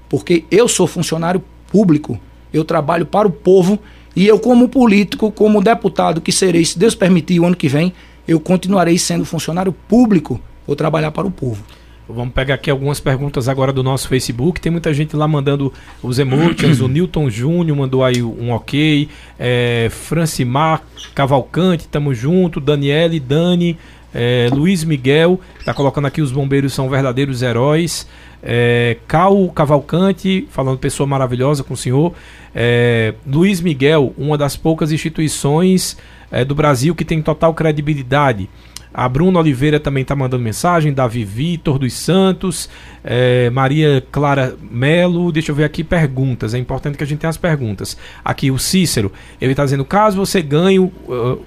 Porque 0.09 0.45
eu 0.51 0.66
sou 0.68 0.87
funcionário 0.87 1.43
público, 1.70 2.18
eu 2.53 2.64
trabalho 2.64 3.05
para 3.05 3.28
o 3.28 3.30
povo 3.30 3.78
e 4.14 4.26
eu, 4.26 4.39
como 4.39 4.68
político, 4.68 5.30
como 5.30 5.62
deputado 5.62 6.22
que 6.22 6.32
serei, 6.32 6.64
se 6.64 6.78
Deus 6.78 6.95
permitir, 6.95 7.39
o 7.39 7.45
ano 7.45 7.57
que 7.57 7.68
vem, 7.68 7.93
eu 8.26 8.41
continuarei 8.41 8.99
sendo 8.99 9.26
funcionário 9.26 9.72
público, 9.72 10.41
vou 10.66 10.74
trabalhar 10.74 11.11
para 11.11 11.26
o 11.26 11.30
povo. 11.30 11.62
Vamos 12.09 12.32
pegar 12.34 12.54
aqui 12.54 12.70
algumas 12.70 13.00
perguntas 13.00 13.48
agora 13.48 13.72
do 13.72 13.82
nosso 13.82 14.07
Facebook. 14.09 14.61
Tem 14.61 14.70
muita 14.70 14.94
gente 14.94 15.16
lá 15.16 15.26
mandando 15.26 15.72
os 16.00 16.20
emojis. 16.20 16.80
o 16.80 16.86
Newton 16.86 17.28
Júnior 17.28 17.76
mandou 17.76 18.04
aí 18.04 18.22
um 18.22 18.52
ok. 18.52 19.09
É, 19.36 19.88
Francimar 19.90 20.82
Cavalcante, 21.14 21.88
tamo 21.88 22.14
junto. 22.14 22.61
Daniele, 22.61 23.18
Dani, 23.18 23.76
é, 24.14 24.48
Luiz 24.52 24.84
Miguel, 24.84 25.40
tá 25.64 25.74
colocando 25.74 26.07
aqui 26.07 26.22
os 26.22 26.30
bombeiros 26.30 26.72
são 26.72 26.88
verdadeiros 26.88 27.42
heróis. 27.42 28.07
É, 28.40 28.98
Cal 29.09 29.48
Cavalcante, 29.48 30.46
falando 30.50 30.78
pessoa 30.78 31.09
maravilhosa 31.09 31.64
com 31.64 31.74
o 31.74 31.76
senhor. 31.76 32.14
É, 32.54 33.14
Luiz 33.26 33.61
Miguel, 33.61 34.14
uma 34.16 34.38
das 34.38 34.57
poucas 34.57 34.92
instituições 34.92 35.96
é, 36.30 36.44
do 36.44 36.54
Brasil 36.54 36.94
que 36.94 37.04
tem 37.04 37.20
total 37.20 37.52
credibilidade. 37.52 38.48
A 38.97 39.11
Bruna 39.11 39.40
Oliveira 39.40 39.78
também 39.78 40.01
está 40.01 40.16
mandando 40.16 40.42
mensagem, 40.42 40.90
Davi 40.90 41.22
Vitor 41.22 41.78
dos 41.78 41.92
Santos, 41.92 42.66
é, 43.05 43.51
Maria 43.51 44.03
Clara 44.11 44.57
Melo. 44.70 45.30
Deixa 45.30 45.53
eu 45.53 45.55
ver 45.55 45.64
aqui 45.64 45.84
perguntas. 45.84 46.55
É 46.55 46.59
importante 46.59 46.97
que 46.97 47.05
a 47.05 47.07
gente 47.07 47.18
tenha 47.18 47.28
as 47.28 47.36
perguntas. 47.36 47.94
Aqui 48.24 48.51
o 48.51 48.59
Cícero, 48.59 49.12
ele 49.38 49.51
está 49.51 49.64
dizendo: 49.64 49.84
caso 49.84 50.16
você 50.16 50.40
ganhe 50.40 50.78
uh, 50.78 50.92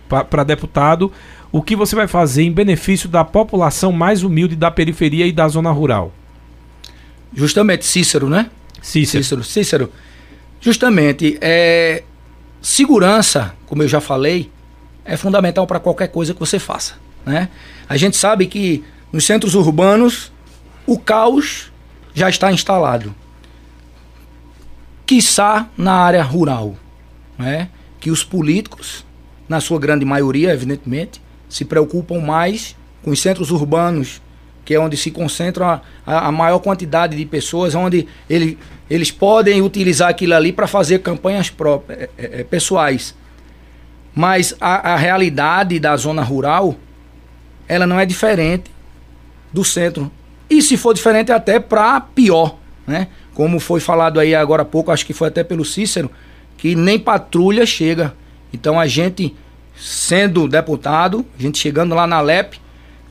para 0.08 0.44
deputado, 0.44 1.12
o 1.52 1.60
que 1.60 1.76
você 1.76 1.96
vai 1.96 2.08
fazer 2.08 2.44
em 2.44 2.52
benefício 2.52 3.10
da 3.10 3.26
população 3.26 3.92
mais 3.92 4.22
humilde 4.22 4.56
da 4.56 4.70
periferia 4.70 5.26
e 5.26 5.32
da 5.32 5.48
zona 5.48 5.72
rural? 5.72 6.14
Justamente, 7.34 7.84
Cícero, 7.84 8.30
né? 8.30 8.52
Cícero. 8.80 9.24
Cícero. 9.24 9.44
Cícero. 9.44 9.92
Justamente, 10.62 11.36
é, 11.42 12.04
segurança, 12.62 13.56
como 13.66 13.82
eu 13.82 13.88
já 13.88 14.00
falei, 14.00 14.52
é 15.04 15.18
fundamental 15.18 15.66
para 15.66 15.80
qualquer 15.80 16.10
coisa 16.10 16.32
que 16.32 16.40
você 16.40 16.60
faça. 16.60 17.09
Né? 17.26 17.50
A 17.88 17.98
gente 17.98 18.18
sabe 18.18 18.48
que 18.48 18.84
nos 19.12 19.26
centros 19.26 19.56
urbanos 19.56 20.32
o 20.86 20.98
caos 20.98 21.72
já 22.14 22.30
está 22.30 22.52
instalado. 22.52 23.14
Quiçá 25.06 25.68
na 25.78 25.94
área 25.94 26.24
rural, 26.24 26.76
né? 27.38 27.70
que 28.00 28.12
os 28.12 28.24
políticos, 28.24 29.06
na 29.48 29.60
sua 29.60 29.80
grande 29.80 30.06
maioria, 30.06 30.54
evidentemente, 30.54 31.22
se 31.50 31.66
preocupam 31.66 32.20
mais 32.20 32.76
com 33.02 33.12
os 33.12 33.22
centros 33.22 33.52
urbanos, 33.52 34.22
que 34.64 34.76
é 34.76 34.80
onde 34.80 34.96
se 34.96 35.10
concentra 35.10 35.82
a, 36.06 36.28
a 36.28 36.32
maior 36.32 36.60
quantidade 36.60 37.18
de 37.18 37.26
pessoas, 37.26 37.74
onde 37.74 38.08
ele, 38.30 38.58
eles 38.90 39.10
podem 39.10 39.62
utilizar 39.62 40.10
aquilo 40.10 40.36
ali 40.36 40.54
para 40.54 40.68
fazer 40.68 41.00
campanhas 41.00 41.50
próprias, 41.50 42.02
é, 42.02 42.10
é, 42.18 42.42
é, 42.42 42.44
pessoais. 42.44 43.16
Mas 44.14 44.56
a, 44.62 44.94
a 44.94 44.96
realidade 44.96 45.80
da 45.80 45.96
zona 45.98 46.22
rural, 46.22 46.76
ela 47.70 47.86
não 47.86 48.00
é 48.00 48.06
diferente 48.06 48.72
do 49.54 49.64
centro. 49.64 50.12
E 50.50 50.62
se 50.62 50.76
for 50.76 50.94
diferente, 50.94 51.32
até 51.32 51.60
para 51.60 52.02
pior, 52.02 52.58
né? 52.86 53.08
Como 53.36 53.60
foi 53.60 53.80
falado 53.80 54.20
aí 54.20 54.34
agora 54.34 54.64
há 54.64 54.66
pouco, 54.66 54.92
acho 54.92 55.06
que 55.06 55.14
foi 55.14 55.28
até 55.28 55.44
pelo 55.44 55.64
Cícero, 55.64 56.10
que 56.58 56.76
nem 56.76 57.00
patrulha 57.00 57.66
chega. 57.66 58.14
Então 58.52 58.80
a 58.80 58.88
gente, 58.88 59.36
sendo 59.78 60.48
deputado, 60.48 61.26
a 61.38 61.42
gente 61.42 61.60
chegando 61.60 61.94
lá 61.94 62.08
na 62.08 62.20
LEP, 62.20 62.60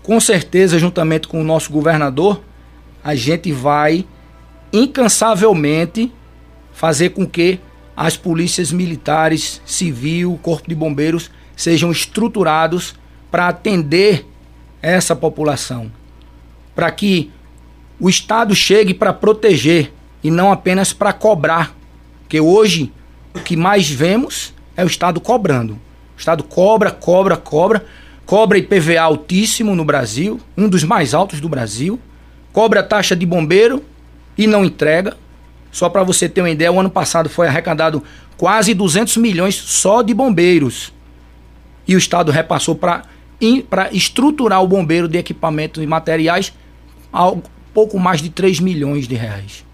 com 0.02 0.18
certeza, 0.18 0.78
juntamente 0.78 1.28
com 1.28 1.40
o 1.40 1.44
nosso 1.44 1.72
governador, 1.72 2.42
a 3.02 3.14
gente 3.14 3.52
vai 3.52 4.04
incansavelmente 4.72 6.12
fazer 6.72 7.11
com 7.11 7.26
que 7.26 7.61
as 7.96 8.16
polícias 8.16 8.72
militares, 8.72 9.62
civil, 9.64 10.38
corpo 10.42 10.68
de 10.68 10.74
bombeiros 10.74 11.30
sejam 11.56 11.90
estruturados 11.90 12.94
para 13.30 13.48
atender 13.48 14.26
essa 14.83 15.14
população, 15.16 15.91
para 16.74 16.91
que 16.91 17.31
o 18.01 18.09
Estado 18.09 18.55
chegue 18.55 18.95
para 18.95 19.12
proteger 19.12 19.93
e 20.22 20.31
não 20.31 20.53
apenas 20.53 20.93
para 20.93 21.12
cobrar, 21.12 21.74
porque 22.22 22.41
hoje 22.41 22.93
o 23.35 23.41
que 23.41 23.57
mais 23.57 23.89
vemos 23.89 24.55
é 24.76 24.85
o 24.85 24.87
Estado 24.87 25.20
cobrando. 25.20 25.74
O 26.16 26.18
Estado 26.18 26.45
cobra, 26.45 26.91
cobra, 26.91 27.37
cobra, 27.37 27.85
cobra 28.26 28.59
IPVA 28.59 29.01
altíssimo 29.01 29.74
no 29.74 29.85
Brasil, 29.85 30.41
um 30.57 30.68
dos 30.68 30.85
mais 30.85 31.14
altos 31.14 31.41
do 31.41 31.49
Brasil, 31.49 31.99
cobra 32.53 32.83
taxa 32.83 33.16
de 33.16 33.24
bombeiro 33.24 33.85
e 34.37 34.47
não 34.47 34.64
entrega. 34.64 35.16
Só 35.70 35.89
para 35.89 36.03
você 36.03 36.29
ter 36.29 36.41
uma 36.41 36.51
ideia, 36.51 36.72
o 36.72 36.81
ano 36.81 36.91
passado 36.91 37.29
foi 37.29 37.47
arrecadado 37.47 38.03
quase 38.37 38.72
200 38.74 39.16
milhões 39.16 39.55
só 39.55 40.03
de 40.03 40.14
bombeiros. 40.14 40.93
E 41.87 41.95
o 41.95 41.99
Estado 41.99 42.31
repassou 42.31 42.74
para 42.74 43.05
estruturar 43.93 44.62
o 44.62 44.66
bombeiro 44.66 45.09
de 45.09 45.18
equipamentos 45.18 45.82
e 45.82 45.86
materiais 45.86 46.53
algo 47.12 47.43
pouco 47.72 47.99
mais 47.99 48.20
de 48.20 48.30
3 48.30 48.61
milhões 48.61 49.07
de 49.07 49.14
reais. 49.14 49.64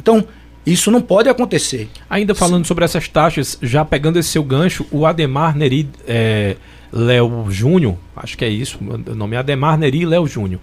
Então, 0.00 0.26
isso 0.66 0.90
não 0.90 1.00
pode 1.00 1.28
acontecer. 1.28 1.88
Ainda 2.08 2.34
falando 2.34 2.66
sobre 2.66 2.84
essas 2.84 3.06
taxas, 3.06 3.58
já 3.62 3.84
pegando 3.84 4.18
esse 4.18 4.30
seu 4.30 4.42
gancho, 4.42 4.86
o 4.90 5.06
Ademar 5.06 5.56
Neri 5.56 5.88
é, 6.06 6.56
Léo 6.92 7.46
Júnior, 7.50 7.96
acho 8.16 8.36
que 8.36 8.44
é 8.44 8.48
isso, 8.48 8.78
o 8.80 9.14
nome 9.14 9.36
é 9.36 9.38
Ademar 9.38 9.78
Neri 9.78 10.04
Léo 10.04 10.26
Júnior. 10.26 10.60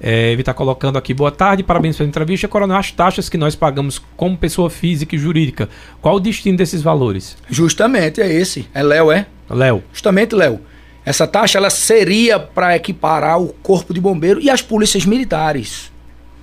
É, 0.00 0.32
ele 0.32 0.42
está 0.42 0.52
colocando 0.52 0.98
aqui, 0.98 1.14
boa 1.14 1.30
tarde, 1.30 1.62
parabéns 1.62 1.96
pela 1.96 2.08
entrevista. 2.08 2.48
Coronel, 2.48 2.76
as 2.76 2.90
taxas 2.90 3.28
que 3.28 3.38
nós 3.38 3.54
pagamos 3.54 4.02
como 4.16 4.36
pessoa 4.36 4.68
física 4.68 5.14
e 5.14 5.18
jurídica, 5.18 5.68
qual 6.02 6.16
o 6.16 6.20
destino 6.20 6.58
desses 6.58 6.82
valores? 6.82 7.36
Justamente, 7.48 8.20
é 8.20 8.30
esse. 8.30 8.68
É 8.74 8.82
Léo, 8.82 9.10
é? 9.10 9.26
Léo. 9.48 9.82
Justamente, 9.92 10.34
Léo. 10.34 10.60
Essa 11.04 11.26
taxa 11.26 11.58
ela 11.58 11.70
seria 11.70 12.38
para 12.38 12.76
equiparar 12.76 13.40
o 13.40 13.48
Corpo 13.62 13.92
de 13.92 14.00
Bombeiro 14.00 14.40
e 14.40 14.48
as 14.48 14.62
polícias 14.62 15.04
militares. 15.04 15.92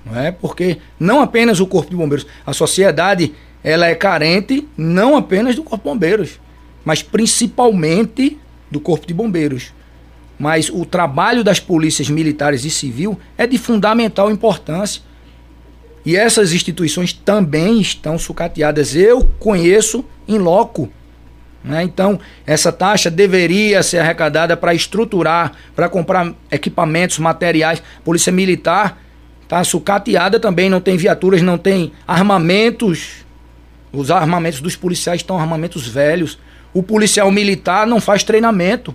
Não 0.04 0.18
é? 0.18 0.30
Porque 0.30 0.78
não 0.98 1.20
apenas 1.20 1.60
o 1.60 1.66
Corpo 1.66 1.90
de 1.90 1.96
Bombeiros, 1.96 2.26
a 2.46 2.52
sociedade 2.52 3.34
ela 3.62 3.86
é 3.86 3.94
carente 3.94 4.68
não 4.76 5.16
apenas 5.16 5.54
do 5.54 5.62
Corpo 5.62 5.84
de 5.84 5.94
Bombeiros, 5.94 6.40
mas 6.84 7.02
principalmente 7.02 8.38
do 8.70 8.80
Corpo 8.80 9.06
de 9.06 9.14
Bombeiros 9.14 9.72
mas 10.42 10.68
o 10.68 10.84
trabalho 10.84 11.44
das 11.44 11.60
polícias 11.60 12.10
militares 12.10 12.64
e 12.64 12.70
civil 12.70 13.16
é 13.38 13.46
de 13.46 13.56
fundamental 13.56 14.28
importância. 14.28 15.00
E 16.04 16.16
essas 16.16 16.52
instituições 16.52 17.12
também 17.12 17.80
estão 17.80 18.18
sucateadas. 18.18 18.96
Eu 18.96 19.24
conheço 19.38 20.04
em 20.26 20.38
loco. 20.38 20.90
Né? 21.64 21.82
Então, 21.84 22.18
essa 22.46 22.72
taxa 22.72 23.10
deveria 23.10 23.82
ser 23.82 23.98
arrecadada 23.98 24.56
para 24.56 24.74
estruturar, 24.74 25.52
para 25.74 25.88
comprar 25.88 26.32
equipamentos, 26.50 27.18
materiais. 27.18 27.82
Polícia 28.04 28.32
Militar 28.32 29.00
está 29.42 29.62
sucateada 29.62 30.40
também, 30.40 30.68
não 30.68 30.80
tem 30.80 30.96
viaturas, 30.96 31.42
não 31.42 31.58
tem 31.58 31.92
armamentos. 32.06 33.24
Os 33.92 34.10
armamentos 34.10 34.60
dos 34.60 34.74
policiais 34.74 35.20
estão 35.20 35.38
armamentos 35.38 35.86
velhos. 35.86 36.38
O 36.72 36.82
policial 36.82 37.30
militar 37.30 37.86
não 37.86 38.00
faz 38.00 38.24
treinamento. 38.24 38.94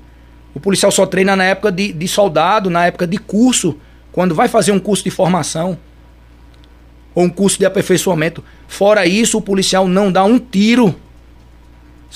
O 0.55 0.59
policial 0.59 0.91
só 0.91 1.05
treina 1.05 1.36
na 1.36 1.43
época 1.43 1.72
de, 1.72 1.93
de 1.93 2.07
soldado, 2.07 2.70
na 2.70 2.88
época 2.88 3.05
de 3.05 3.18
curso, 3.18 3.78
quando 4.11 4.34
vai 4.34 4.47
fazer 4.47 4.72
um 4.72 4.80
curso 4.80 5.03
de 5.03 5.11
formação 5.11 5.78
ou 7.13 7.24
um 7.24 7.30
curso 7.30 7.59
de 7.59 7.65
aperfeiçoamento. 7.65 8.43
Fora 8.68 9.05
isso, 9.05 9.38
o 9.38 9.41
policial 9.41 9.88
não 9.88 10.11
dá 10.11 10.24
um 10.24 10.39
tiro. 10.39 10.95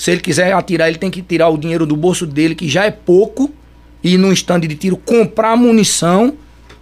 Se 0.02 0.10
ele 0.10 0.20
quiser 0.20 0.52
atirar, 0.52 0.88
ele 0.88 0.98
tem 0.98 1.12
que 1.12 1.22
tirar 1.22 1.48
o 1.48 1.56
dinheiro 1.56 1.86
do 1.86 1.94
bolso 1.94 2.26
dele, 2.26 2.56
que 2.56 2.68
já 2.68 2.84
é 2.84 2.90
pouco, 2.90 3.52
e 4.02 4.14
ir 4.14 4.18
num 4.18 4.32
estande 4.32 4.66
de 4.66 4.74
tiro 4.74 4.96
comprar 4.96 5.56
munição 5.56 6.36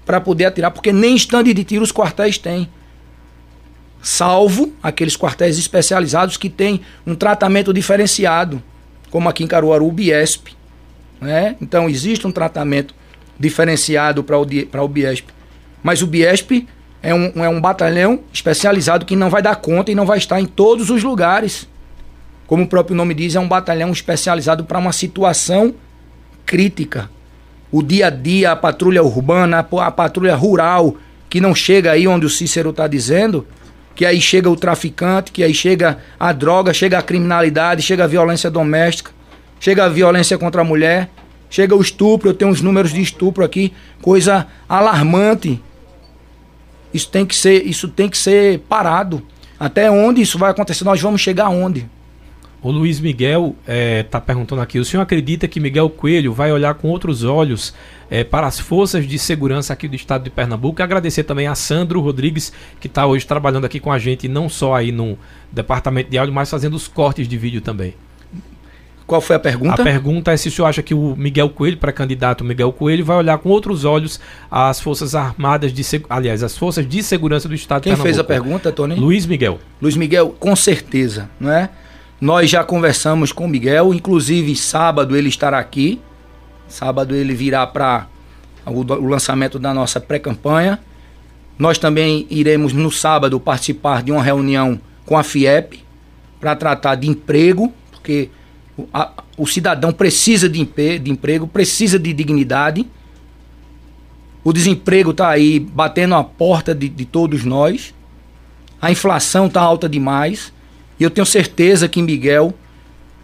para 0.06 0.18
poder 0.18 0.46
atirar, 0.46 0.70
porque 0.70 0.90
nem 0.90 1.16
estande 1.16 1.52
de 1.52 1.62
tiro 1.62 1.84
os 1.84 1.92
quartéis 1.92 2.38
têm. 2.38 2.66
Salvo 4.00 4.72
aqueles 4.82 5.18
quartéis 5.18 5.58
especializados 5.58 6.38
que 6.38 6.48
têm 6.48 6.80
um 7.06 7.14
tratamento 7.14 7.74
diferenciado, 7.74 8.62
como 9.10 9.28
aqui 9.28 9.44
em 9.44 9.46
Caruaru, 9.46 9.86
o 9.86 9.92
Biesp. 9.92 10.56
Né? 11.20 11.56
Então 11.60 11.90
existe 11.90 12.26
um 12.26 12.32
tratamento 12.32 12.94
diferenciado 13.38 14.24
para 14.24 14.38
o 14.38 14.88
Biesp. 14.88 15.28
Mas 15.82 16.00
o 16.00 16.06
Biesp 16.06 16.66
é 17.02 17.14
um, 17.14 17.44
é 17.44 17.48
um 17.50 17.60
batalhão 17.60 18.20
especializado 18.32 19.04
que 19.04 19.14
não 19.14 19.28
vai 19.28 19.42
dar 19.42 19.56
conta 19.56 19.92
e 19.92 19.94
não 19.94 20.06
vai 20.06 20.16
estar 20.16 20.40
em 20.40 20.46
todos 20.46 20.88
os 20.88 21.02
lugares. 21.02 21.68
Como 22.50 22.64
o 22.64 22.66
próprio 22.66 22.96
nome 22.96 23.14
diz, 23.14 23.36
é 23.36 23.40
um 23.40 23.46
batalhão 23.46 23.92
especializado 23.92 24.64
para 24.64 24.80
uma 24.80 24.90
situação 24.90 25.72
crítica. 26.44 27.08
O 27.70 27.80
dia 27.80 28.08
a 28.08 28.10
dia, 28.10 28.50
a 28.50 28.56
patrulha 28.56 29.04
urbana, 29.04 29.60
a 29.60 29.90
patrulha 29.92 30.34
rural, 30.34 30.96
que 31.28 31.40
não 31.40 31.54
chega 31.54 31.92
aí 31.92 32.08
onde 32.08 32.26
o 32.26 32.28
Cícero 32.28 32.70
está 32.70 32.88
dizendo, 32.88 33.46
que 33.94 34.04
aí 34.04 34.20
chega 34.20 34.50
o 34.50 34.56
traficante, 34.56 35.30
que 35.30 35.44
aí 35.44 35.54
chega 35.54 35.98
a 36.18 36.32
droga, 36.32 36.74
chega 36.74 36.98
a 36.98 37.02
criminalidade, 37.02 37.82
chega 37.82 38.02
a 38.02 38.08
violência 38.08 38.50
doméstica 38.50 39.12
chega 39.60 39.84
a 39.84 39.88
violência 39.88 40.38
contra 40.38 40.62
a 40.62 40.64
mulher, 40.64 41.10
chega 41.50 41.76
o 41.76 41.80
estupro, 41.80 42.30
eu 42.30 42.34
tenho 42.34 42.50
uns 42.50 42.62
números 42.62 42.92
de 42.92 43.02
estupro 43.02 43.44
aqui, 43.44 43.72
coisa 44.00 44.48
alarmante. 44.66 45.62
Isso 46.92 47.08
tem 47.10 47.26
que 47.26 47.36
ser, 47.36 47.64
isso 47.66 47.86
tem 47.86 48.08
que 48.08 48.18
ser 48.18 48.60
parado. 48.60 49.22
Até 49.58 49.90
onde 49.90 50.22
isso 50.22 50.38
vai 50.38 50.50
acontecer? 50.50 50.82
Nós 50.82 51.00
vamos 51.00 51.20
chegar 51.20 51.44
aonde? 51.44 51.88
O 52.62 52.70
Luiz 52.70 53.00
Miguel 53.00 53.56
está 53.60 53.72
é, 53.72 54.02
tá 54.02 54.20
perguntando 54.20 54.60
aqui: 54.60 54.78
o 54.78 54.84
senhor 54.84 55.02
acredita 55.02 55.48
que 55.48 55.58
Miguel 55.58 55.88
Coelho 55.88 56.32
vai 56.32 56.52
olhar 56.52 56.74
com 56.74 56.88
outros 56.88 57.24
olhos 57.24 57.72
é, 58.10 58.22
para 58.22 58.46
as 58.46 58.60
forças 58.60 59.06
de 59.06 59.18
segurança 59.18 59.72
aqui 59.72 59.88
do 59.88 59.96
estado 59.96 60.24
de 60.24 60.30
Pernambuco? 60.30 60.80
E 60.80 60.82
agradecer 60.82 61.24
também 61.24 61.46
a 61.46 61.54
Sandro 61.54 62.00
Rodrigues, 62.00 62.52
que 62.78 62.86
está 62.86 63.06
hoje 63.06 63.26
trabalhando 63.26 63.64
aqui 63.64 63.80
com 63.80 63.90
a 63.90 63.98
gente, 63.98 64.28
não 64.28 64.48
só 64.48 64.74
aí 64.74 64.92
no 64.92 65.18
departamento 65.50 66.10
de 66.10 66.18
áudio, 66.18 66.34
mas 66.34 66.50
fazendo 66.50 66.74
os 66.74 66.86
cortes 66.86 67.26
de 67.26 67.38
vídeo 67.38 67.62
também. 67.62 67.94
Qual 69.06 69.20
foi 69.20 69.34
a 69.34 69.40
pergunta? 69.40 69.82
A 69.82 69.84
pergunta 69.84 70.30
é 70.30 70.36
se 70.36 70.46
o 70.46 70.52
senhor 70.52 70.68
acha 70.68 70.82
que 70.84 70.94
o 70.94 71.16
Miguel 71.16 71.48
Coelho, 71.48 71.78
para 71.78 71.90
candidato 71.90 72.44
Miguel 72.44 72.72
Coelho, 72.72 73.04
vai 73.04 73.16
olhar 73.16 73.38
com 73.38 73.48
outros 73.48 73.84
olhos 73.84 74.20
as 74.48 74.80
Forças 74.80 75.16
Armadas 75.16 75.72
de 75.72 75.82
aliás, 76.08 76.44
as 76.44 76.56
Forças 76.56 76.86
de 76.86 77.02
Segurança 77.02 77.48
do 77.48 77.54
Estado 77.54 77.82
Quem 77.82 77.94
de 77.94 78.00
fez 78.00 78.20
a 78.20 78.22
pergunta, 78.22 78.70
Tony? 78.70 78.94
Luiz 78.94 79.26
Miguel. 79.26 79.58
Luiz 79.82 79.96
Miguel, 79.96 80.36
com 80.38 80.54
certeza, 80.54 81.28
não 81.40 81.50
é? 81.50 81.70
Nós 82.20 82.50
já 82.50 82.62
conversamos 82.62 83.32
com 83.32 83.46
o 83.46 83.48
Miguel, 83.48 83.94
inclusive 83.94 84.54
sábado 84.54 85.16
ele 85.16 85.30
estará 85.30 85.58
aqui. 85.58 85.98
Sábado 86.68 87.14
ele 87.14 87.34
virá 87.34 87.66
para 87.66 88.06
o, 88.66 88.80
o 88.80 89.06
lançamento 89.06 89.58
da 89.58 89.72
nossa 89.72 89.98
pré-campanha. 89.98 90.78
Nós 91.58 91.78
também 91.78 92.26
iremos 92.28 92.74
no 92.74 92.90
sábado 92.90 93.40
participar 93.40 94.02
de 94.02 94.12
uma 94.12 94.22
reunião 94.22 94.78
com 95.06 95.16
a 95.16 95.22
FIEP 95.22 95.82
para 96.38 96.54
tratar 96.54 96.94
de 96.94 97.08
emprego, 97.08 97.72
porque 97.90 98.28
a, 98.92 99.12
o 99.38 99.46
cidadão 99.46 99.90
precisa 99.90 100.46
de, 100.46 100.62
de 100.98 101.10
emprego, 101.10 101.46
precisa 101.46 101.98
de 101.98 102.12
dignidade. 102.12 102.86
O 104.44 104.52
desemprego 104.52 105.12
está 105.12 105.30
aí 105.30 105.58
batendo 105.58 106.14
a 106.14 106.24
porta 106.24 106.74
de, 106.74 106.86
de 106.86 107.06
todos 107.06 107.44
nós. 107.46 107.94
A 108.80 108.90
inflação 108.90 109.46
está 109.46 109.62
alta 109.62 109.88
demais. 109.88 110.52
E 111.00 111.02
eu 111.02 111.10
tenho 111.10 111.24
certeza 111.24 111.88
que 111.88 112.02
Miguel 112.02 112.52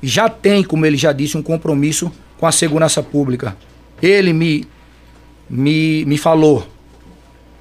já 0.02 0.30
tem, 0.30 0.64
como 0.64 0.86
ele 0.86 0.96
já 0.96 1.12
disse, 1.12 1.36
um 1.36 1.42
compromisso 1.42 2.10
com 2.38 2.46
a 2.46 2.52
segurança 2.52 3.02
pública. 3.02 3.54
Ele 4.02 4.32
me, 4.32 4.66
me, 5.48 6.04
me 6.06 6.16
falou 6.16 6.66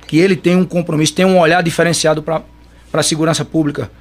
que 0.07 0.17
ele 0.17 0.37
tem 0.37 0.55
um 0.55 0.65
compromisso, 0.65 1.13
tem 1.13 1.25
um 1.25 1.37
olhar 1.37 1.61
diferenciado 1.61 2.23
para 2.23 2.43
a 2.93 3.03
segurança 3.03 3.43
pública. 3.43 3.91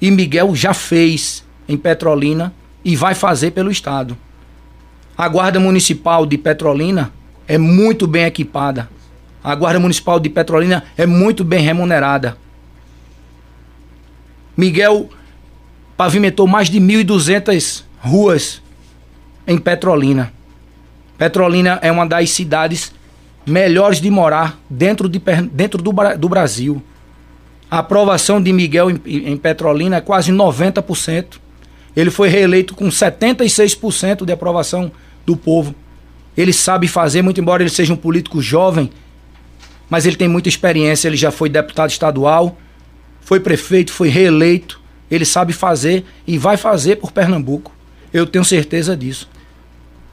E 0.00 0.08
Miguel 0.10 0.54
já 0.54 0.72
fez 0.72 1.44
em 1.68 1.76
Petrolina 1.76 2.52
e 2.84 2.94
vai 2.94 3.14
fazer 3.14 3.50
pelo 3.50 3.70
Estado. 3.70 4.16
A 5.16 5.28
Guarda 5.28 5.58
Municipal 5.58 6.24
de 6.24 6.38
Petrolina 6.38 7.12
é 7.48 7.58
muito 7.58 8.06
bem 8.06 8.24
equipada. 8.24 8.88
A 9.42 9.54
Guarda 9.54 9.80
Municipal 9.80 10.20
de 10.20 10.28
Petrolina 10.28 10.84
é 10.96 11.06
muito 11.06 11.42
bem 11.42 11.60
remunerada. 11.60 12.36
Miguel 14.56 15.08
pavimentou 15.96 16.46
mais 16.46 16.68
de 16.68 16.80
1.200 16.80 17.84
ruas 18.00 18.62
em 19.46 19.58
Petrolina. 19.58 20.32
Petrolina 21.16 21.78
é 21.82 21.90
uma 21.90 22.06
das 22.06 22.30
cidades 22.30 22.92
melhores 23.46 24.00
de 24.00 24.10
morar 24.10 24.58
dentro, 24.68 25.08
de, 25.08 25.20
dentro 25.52 25.82
do, 25.82 25.92
do 26.18 26.28
Brasil. 26.28 26.82
A 27.70 27.78
aprovação 27.78 28.42
de 28.42 28.52
Miguel 28.52 28.90
em, 28.90 29.00
em 29.06 29.36
Petrolina 29.36 29.96
é 29.96 30.00
quase 30.00 30.32
90%. 30.32 31.40
Ele 31.94 32.10
foi 32.10 32.28
reeleito 32.28 32.74
com 32.74 32.88
76% 32.88 34.24
de 34.24 34.32
aprovação 34.32 34.90
do 35.24 35.36
povo. 35.36 35.74
Ele 36.36 36.52
sabe 36.52 36.88
fazer, 36.88 37.22
muito 37.22 37.40
embora 37.40 37.62
ele 37.62 37.70
seja 37.70 37.92
um 37.92 37.96
político 37.96 38.40
jovem, 38.40 38.90
mas 39.88 40.06
ele 40.06 40.16
tem 40.16 40.28
muita 40.28 40.48
experiência. 40.48 41.08
Ele 41.08 41.16
já 41.16 41.30
foi 41.30 41.48
deputado 41.48 41.90
estadual, 41.90 42.56
foi 43.22 43.40
prefeito, 43.40 43.92
foi 43.92 44.08
reeleito. 44.08 44.80
Ele 45.10 45.24
sabe 45.24 45.52
fazer 45.52 46.04
e 46.26 46.38
vai 46.38 46.56
fazer 46.56 46.96
por 46.96 47.12
Pernambuco. 47.12 47.72
Eu 48.12 48.26
tenho 48.26 48.44
certeza 48.44 48.96
disso. 48.96 49.28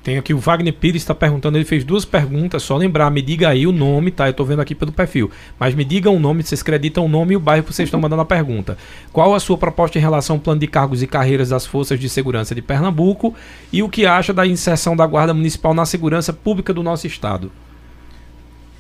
Tem 0.02 0.18
aqui 0.18 0.34
o 0.34 0.40
Wagner 0.40 0.74
Pires 0.74 1.02
está 1.02 1.14
perguntando, 1.14 1.58
ele 1.58 1.66
fez 1.66 1.84
duas 1.84 2.06
perguntas, 2.06 2.64
só 2.64 2.78
lembrar, 2.78 3.12
me 3.12 3.22
diga 3.22 3.50
aí 3.50 3.68
o 3.68 3.72
nome, 3.72 4.12
tá? 4.12 4.28
Eu 4.28 4.34
tô 4.34 4.46
vendo 4.46 4.62
aqui 4.62 4.74
pelo 4.74 4.94
perfil. 4.94 5.30
Mas 5.60 5.76
me 5.76 5.84
diga 5.84 6.10
o 6.10 6.18
nome, 6.18 6.42
vocês 6.42 6.62
acreditam 6.62 7.06
o 7.06 7.10
nome 7.10 7.34
e 7.34 7.38
o 7.38 7.40
bairro 7.40 7.64
que 7.66 7.74
vocês 7.74 7.88
estão 7.88 8.00
mandando 8.00 8.22
a 8.22 8.26
pergunta. 8.26 8.78
Qual 9.12 9.36
a 9.36 9.40
sua 9.40 9.58
proposta 9.58 9.98
em 9.98 10.02
relação 10.02 10.38
ao 10.38 10.40
plano 10.40 10.62
de 10.62 10.68
cargos 10.68 11.04
e 11.04 11.08
carreiras 11.08 11.50
das 11.50 11.66
Forças 11.66 12.00
de 12.00 12.08
Segurança 12.08 12.56
de 12.56 12.62
Pernambuco 12.62 13.36
e 13.74 13.84
o 13.84 13.90
que 13.90 14.06
acha 14.06 14.34
da 14.34 14.48
inserção 14.48 14.96
da 14.96 15.06
Guarda 15.06 15.34
Municipal 15.34 15.74
na 15.74 15.86
segurança 15.86 16.32
pública 16.32 16.74
do 16.74 16.82
nosso 16.82 17.06
estado? 17.06 17.52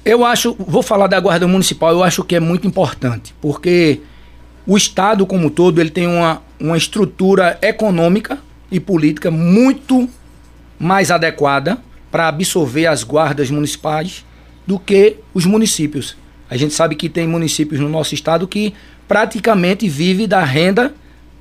Eu 0.05 0.23
acho, 0.23 0.55
vou 0.57 0.81
falar 0.81 1.07
da 1.07 1.19
Guarda 1.19 1.47
Municipal, 1.47 1.91
eu 1.91 2.03
acho 2.03 2.23
que 2.23 2.35
é 2.35 2.39
muito 2.39 2.65
importante, 2.65 3.35
porque 3.41 3.99
o 4.69 4.77
estado 4.77 5.25
como 5.25 5.47
um 5.47 5.49
todo, 5.49 5.81
ele 5.81 5.89
tem 5.89 6.05
uma, 6.05 6.43
uma 6.59 6.77
estrutura 6.77 7.57
econômica 7.59 8.37
e 8.71 8.79
política 8.79 9.31
muito 9.31 10.07
mais 10.77 11.09
adequada 11.09 11.79
para 12.11 12.27
absorver 12.27 12.85
as 12.85 13.03
guardas 13.03 13.49
municipais 13.49 14.23
do 14.67 14.77
que 14.77 15.15
os 15.33 15.43
municípios. 15.43 16.15
A 16.47 16.55
gente 16.55 16.75
sabe 16.75 16.95
que 16.95 17.09
tem 17.09 17.27
municípios 17.27 17.81
no 17.81 17.89
nosso 17.89 18.13
estado 18.13 18.47
que 18.47 18.75
praticamente 19.07 19.89
vive 19.89 20.27
da 20.27 20.43
renda 20.43 20.93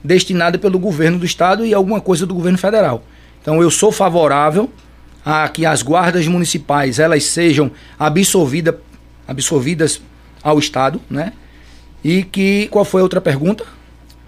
destinada 0.03 0.57
pelo 0.57 0.79
governo 0.79 1.18
do 1.18 1.26
estado 1.26 1.66
e 1.66 1.74
alguma 1.74 2.01
coisa 2.01 2.24
do 2.24 2.35
governo 2.35 2.57
federal. 2.57 3.05
Então 3.43 3.61
eu 3.61 3.70
sou 3.70 3.93
favorável 3.93 4.70
a 5.22 5.47
que 5.51 5.66
as 5.66 5.83
guardas 5.83 6.26
municipais 6.26 6.99
elas 6.99 7.24
sejam 7.24 7.70
absorvida, 7.99 8.81
absorvidas 9.26 10.01
ao 10.43 10.59
estado, 10.59 10.99
né? 11.11 11.35
E 12.03 12.22
que 12.22 12.68
qual 12.68 12.84
foi 12.84 13.01
a 13.01 13.05
outra 13.05 13.20
pergunta? 13.20 13.64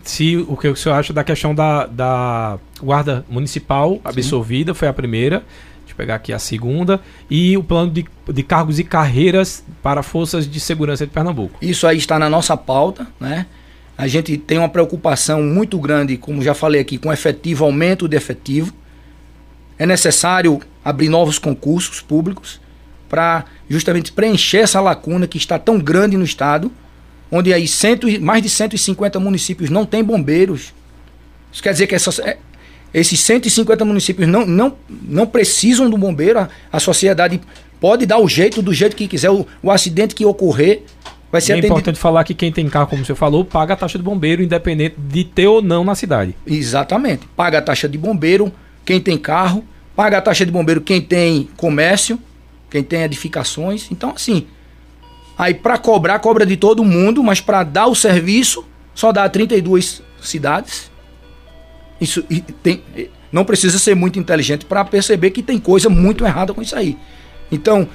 se 0.03 0.37
o 0.37 0.57
que 0.57 0.69
o 0.69 0.77
senhor 0.77 0.95
acha 0.95 1.13
da 1.13 1.23
questão 1.23 1.55
da, 1.55 1.87
da 1.87 2.59
guarda 2.83 3.25
municipal 3.29 4.01
absorvida, 4.05 4.73
Sim. 4.73 4.79
foi 4.79 4.89
a 4.89 4.93
primeira. 4.93 5.45
Deixa 5.81 5.93
eu 5.93 5.97
pegar 5.97 6.17
aqui 6.17 6.33
a 6.33 6.39
segunda. 6.39 7.01
E 7.31 7.57
o 7.57 7.63
plano 7.63 7.91
de, 7.91 8.05
de 8.33 8.43
cargos 8.43 8.79
e 8.79 8.85
carreiras 8.85 9.65
para 9.83 10.03
forças 10.03 10.49
de 10.49 10.61
segurança 10.61 11.07
de 11.07 11.13
Pernambuco. 11.13 11.59
Isso 11.61 11.87
aí 11.87 11.99
está 11.99 12.19
na 12.19 12.29
nossa 12.29 12.57
pauta, 12.57 13.07
né? 13.19 13.47
A 13.97 14.07
gente 14.09 14.37
tem 14.39 14.59
uma 14.59 14.69
preocupação 14.69 15.43
muito 15.43 15.79
grande, 15.79 16.17
como 16.17 16.43
já 16.43 16.55
falei 16.55 16.81
aqui, 16.81 16.97
com 16.97 17.13
efetivo 17.13 17.65
aumento 17.65 18.09
de 18.09 18.17
efetivo. 18.17 18.73
É 19.79 19.85
necessário 19.85 20.61
abrir 20.83 21.09
novos 21.09 21.39
concursos 21.39 22.01
públicos 22.01 22.61
para 23.09 23.45
justamente 23.69 24.13
preencher 24.13 24.59
essa 24.59 24.81
lacuna 24.81 25.27
que 25.27 25.37
está 25.37 25.59
tão 25.59 25.79
grande 25.79 26.17
no 26.17 26.25
estado 26.25 26.71
onde 27.31 27.53
aí 27.53 27.67
cento, 27.69 28.07
mais 28.21 28.43
de 28.43 28.49
150 28.49 29.21
municípios 29.21 29.71
não 29.71 29.87
têm 29.87 30.03
bombeiros. 30.03 30.73
Isso 31.53 31.63
quer 31.63 31.73
dizer 31.73 31.87
que 31.87 31.95
essas, 31.95 32.19
é, 32.19 32.39
esses 32.93 33.21
150 33.21 33.85
municípios 33.85 34.29
não, 34.29 34.47
não, 34.47 34.77
não 34.89 35.27
precisam 35.27 35.89
do 35.89 35.97
bombeiro, 35.97 36.41
a, 36.41 36.49
a 36.73 36.81
sociedade 36.81 37.41
pode 37.81 38.05
dar 38.07 38.19
o 38.19 38.29
jeito, 38.29 38.61
do 38.61 38.75
jeito 38.75 38.95
que 38.95 39.09
quiser, 39.09 39.31
o, 39.31 39.47
o 39.63 39.71
acidente 39.71 40.15
que 40.15 40.25
ocorrer 40.25 40.83
vai 41.31 41.41
ser 41.41 41.53
é 41.53 41.55
atendido. 41.55 41.67
É 41.67 41.79
importante 41.79 41.99
falar 41.99 42.25
que 42.25 42.35
quem 42.35 42.53
tem 42.53 42.69
carro, 42.69 42.89
como 42.89 43.05
você 43.05 43.15
falou, 43.15 43.45
paga 43.45 43.75
a 43.75 43.77
taxa 43.77 43.97
de 43.97 44.05
bombeiro, 44.05 44.43
independente 44.43 44.97
de 44.99 45.25
ter 45.25 45.47
ou 45.47 45.63
não 45.63 45.85
na 45.85 45.95
cidade. 45.95 46.35
Exatamente. 46.47 47.27
Paga 47.37 47.59
a 47.59 47.63
taxa 47.63 47.89
de 47.89 47.97
bombeiro, 47.97 48.53
quem 48.85 49.01
tem 49.01 49.17
carro, 49.17 49.65
paga 49.95 50.19
a 50.19 50.21
taxa 50.21 50.45
de 50.45 50.53
bombeiro 50.53 50.81
quem 50.81 51.01
tem 51.01 51.49
comércio, 51.57 52.19
quem 52.69 52.83
tem 52.83 53.03
edificações. 53.03 53.91
Então, 53.91 54.11
assim, 54.11 54.47
Aí 55.41 55.55
para 55.55 55.79
cobrar, 55.79 56.19
cobra 56.19 56.45
de 56.45 56.55
todo 56.55 56.85
mundo, 56.85 57.23
mas 57.23 57.41
para 57.41 57.65
dar 57.65 57.87
o 57.87 57.95
serviço, 57.95 58.63
só 58.95 59.11
dá 59.11 59.27
32 59.27 60.03
cidades. 60.21 60.91
Isso 61.99 62.23
tem, 62.63 62.83
não 63.33 63.43
precisa 63.43 63.79
ser 63.79 63.97
muito 63.97 64.19
inteligente 64.19 64.67
para 64.67 64.85
perceber 64.85 65.31
que 65.31 65.43
tem 65.43 65.59
coisa 65.59 65.89
muito 65.89 66.27
errada 66.27 66.53
com 66.53 66.61
isso 66.61 66.77
aí. 66.77 66.99
Então, 67.51 67.89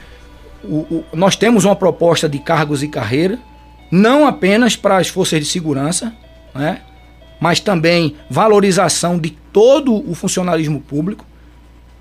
o, 0.63 0.77
o, 0.77 1.05
nós 1.13 1.35
temos 1.35 1.65
uma 1.65 1.75
proposta 1.75 2.27
de 2.27 2.39
cargos 2.39 2.81
e 2.81 2.87
carreira, 2.87 3.37
não 3.91 4.25
apenas 4.25 4.75
para 4.75 4.97
as 4.97 5.07
forças 5.07 5.39
de 5.39 5.45
segurança, 5.45 6.15
né? 6.51 6.81
mas 7.39 7.59
também 7.59 8.15
valorização 8.27 9.19
de 9.19 9.29
todo 9.53 9.93
o 10.09 10.15
funcionalismo 10.15 10.81
público. 10.81 11.23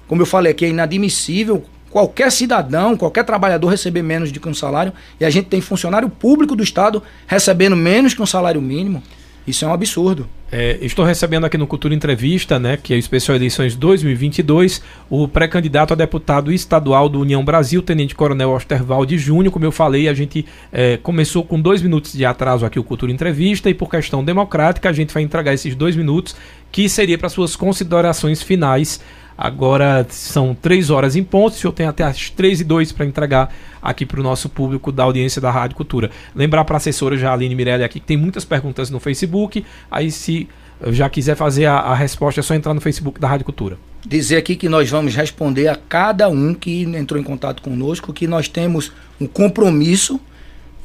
Como 0.08 0.22
eu 0.22 0.26
falei 0.26 0.52
aqui, 0.52 0.64
é 0.64 0.68
inadmissível 0.70 1.66
qualquer 1.94 2.32
cidadão, 2.32 2.96
qualquer 2.96 3.24
trabalhador 3.24 3.68
receber 3.68 4.02
menos 4.02 4.32
do 4.32 4.40
que 4.40 4.48
um 4.48 4.52
salário, 4.52 4.92
e 5.20 5.24
a 5.24 5.30
gente 5.30 5.46
tem 5.46 5.60
funcionário 5.60 6.08
público 6.08 6.56
do 6.56 6.62
Estado 6.64 7.00
recebendo 7.24 7.76
menos 7.76 8.14
que 8.14 8.20
um 8.20 8.26
salário 8.26 8.60
mínimo. 8.60 9.00
Isso 9.46 9.64
é 9.64 9.68
um 9.68 9.72
absurdo. 9.72 10.26
É, 10.50 10.76
estou 10.80 11.04
recebendo 11.04 11.44
aqui 11.44 11.56
no 11.56 11.68
Cultura 11.68 11.94
Entrevista, 11.94 12.58
né, 12.58 12.76
que 12.76 12.92
é 12.92 12.96
o 12.96 12.98
Especial 12.98 13.36
Eleições 13.36 13.76
2022, 13.76 14.82
o 15.08 15.28
pré-candidato 15.28 15.92
a 15.92 15.94
deputado 15.94 16.50
estadual 16.50 17.08
do 17.08 17.20
União 17.20 17.44
Brasil, 17.44 17.80
Tenente 17.80 18.14
Coronel 18.16 18.50
Ostervalde 18.50 19.16
Júnior. 19.16 19.52
Como 19.52 19.64
eu 19.64 19.70
falei, 19.70 20.08
a 20.08 20.14
gente 20.14 20.44
é, 20.72 20.96
começou 20.96 21.44
com 21.44 21.60
dois 21.60 21.80
minutos 21.80 22.12
de 22.12 22.24
atraso 22.24 22.66
aqui 22.66 22.78
o 22.78 22.82
Cultura 22.82 23.12
Entrevista 23.12 23.70
e 23.70 23.74
por 23.74 23.88
questão 23.88 24.24
democrática 24.24 24.88
a 24.88 24.92
gente 24.92 25.14
vai 25.14 25.22
entregar 25.22 25.54
esses 25.54 25.76
dois 25.76 25.94
minutos, 25.94 26.34
que 26.72 26.88
seria 26.88 27.16
para 27.16 27.28
suas 27.28 27.54
considerações 27.54 28.42
finais 28.42 29.00
Agora 29.36 30.06
são 30.10 30.54
três 30.54 30.90
horas 30.90 31.16
em 31.16 31.24
ponto. 31.24 31.54
O 31.54 31.56
senhor 31.56 31.72
tem 31.72 31.86
até 31.86 32.04
as 32.04 32.30
três 32.30 32.60
e 32.60 32.64
dois 32.64 32.92
para 32.92 33.04
entregar 33.04 33.52
aqui 33.82 34.06
para 34.06 34.20
o 34.20 34.22
nosso 34.22 34.48
público 34.48 34.92
da 34.92 35.02
audiência 35.02 35.40
da 35.40 35.50
Rádio 35.50 35.76
Cultura. 35.76 36.10
Lembrar 36.34 36.64
para 36.64 36.76
a 36.76 36.78
assessora 36.78 37.16
Jaline 37.16 37.54
Mirelli 37.54 37.82
aqui 37.82 38.00
que 38.00 38.06
tem 38.06 38.16
muitas 38.16 38.44
perguntas 38.44 38.90
no 38.90 39.00
Facebook. 39.00 39.64
Aí, 39.90 40.10
se 40.10 40.48
já 40.88 41.08
quiser 41.08 41.36
fazer 41.36 41.66
a, 41.66 41.76
a 41.76 41.94
resposta, 41.94 42.40
é 42.40 42.42
só 42.42 42.54
entrar 42.54 42.74
no 42.74 42.80
Facebook 42.80 43.20
da 43.20 43.28
Rádio 43.28 43.44
Cultura. 43.44 43.76
Dizer 44.06 44.36
aqui 44.36 44.54
que 44.54 44.68
nós 44.68 44.88
vamos 44.90 45.14
responder 45.14 45.68
a 45.68 45.76
cada 45.76 46.28
um 46.28 46.54
que 46.54 46.82
entrou 46.82 47.20
em 47.20 47.24
contato 47.24 47.62
conosco, 47.62 48.12
que 48.12 48.26
nós 48.26 48.48
temos 48.48 48.92
um 49.20 49.26
compromisso 49.26 50.20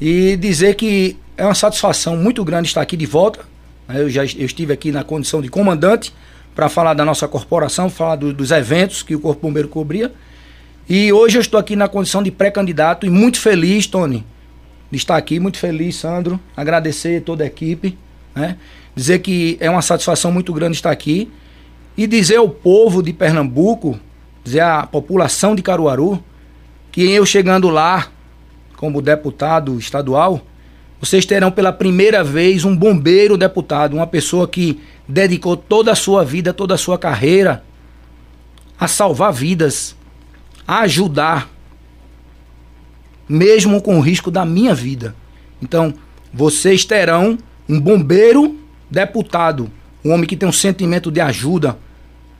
e 0.00 0.36
dizer 0.36 0.74
que 0.74 1.16
é 1.36 1.44
uma 1.44 1.54
satisfação 1.54 2.16
muito 2.16 2.44
grande 2.44 2.68
estar 2.68 2.80
aqui 2.80 2.96
de 2.96 3.06
volta. 3.06 3.40
Eu 3.88 4.08
já 4.08 4.22
eu 4.22 4.46
estive 4.46 4.72
aqui 4.72 4.90
na 4.90 5.04
condição 5.04 5.42
de 5.42 5.48
comandante 5.48 6.12
para 6.54 6.68
falar 6.68 6.94
da 6.94 7.04
nossa 7.04 7.28
corporação, 7.28 7.88
falar 7.88 8.16
do, 8.16 8.32
dos 8.32 8.50
eventos 8.50 9.02
que 9.02 9.14
o 9.14 9.20
Corpo 9.20 9.42
Bombeiro 9.42 9.68
cobria. 9.68 10.12
E 10.88 11.12
hoje 11.12 11.38
eu 11.38 11.40
estou 11.40 11.58
aqui 11.58 11.76
na 11.76 11.88
condição 11.88 12.22
de 12.22 12.30
pré-candidato 12.30 13.06
e 13.06 13.10
muito 13.10 13.40
feliz, 13.40 13.86
Tony, 13.86 14.26
de 14.90 14.96
estar 14.96 15.16
aqui, 15.16 15.38
muito 15.38 15.58
feliz, 15.58 15.96
Sandro. 15.96 16.40
Agradecer 16.56 17.22
toda 17.22 17.44
a 17.44 17.46
equipe, 17.46 17.96
né? 18.34 18.56
Dizer 18.94 19.20
que 19.20 19.56
é 19.60 19.70
uma 19.70 19.82
satisfação 19.82 20.32
muito 20.32 20.52
grande 20.52 20.76
estar 20.76 20.90
aqui 20.90 21.30
e 21.96 22.06
dizer 22.06 22.36
ao 22.36 22.48
povo 22.48 23.02
de 23.02 23.12
Pernambuco, 23.12 23.98
dizer 24.42 24.60
à 24.60 24.84
população 24.84 25.54
de 25.54 25.62
Caruaru, 25.62 26.22
que 26.90 27.08
eu 27.08 27.24
chegando 27.24 27.68
lá 27.68 28.08
como 28.76 29.00
deputado 29.00 29.78
estadual, 29.78 30.40
vocês 31.00 31.24
terão 31.24 31.50
pela 31.50 31.72
primeira 31.72 32.22
vez 32.22 32.64
um 32.64 32.76
bombeiro 32.76 33.38
deputado, 33.38 33.94
uma 33.94 34.06
pessoa 34.06 34.46
que 34.46 34.78
dedicou 35.08 35.56
toda 35.56 35.90
a 35.90 35.94
sua 35.94 36.24
vida, 36.24 36.52
toda 36.52 36.74
a 36.74 36.78
sua 36.78 36.98
carreira 36.98 37.64
a 38.78 38.86
salvar 38.86 39.32
vidas, 39.32 39.96
a 40.66 40.80
ajudar, 40.80 41.48
mesmo 43.28 43.80
com 43.80 43.98
o 43.98 44.00
risco 44.00 44.30
da 44.30 44.44
minha 44.44 44.74
vida. 44.74 45.14
Então, 45.62 45.94
vocês 46.32 46.84
terão 46.84 47.38
um 47.68 47.80
bombeiro 47.80 48.58
deputado, 48.90 49.70
um 50.04 50.12
homem 50.12 50.26
que 50.26 50.36
tem 50.36 50.48
um 50.48 50.52
sentimento 50.52 51.10
de 51.10 51.20
ajuda, 51.20 51.78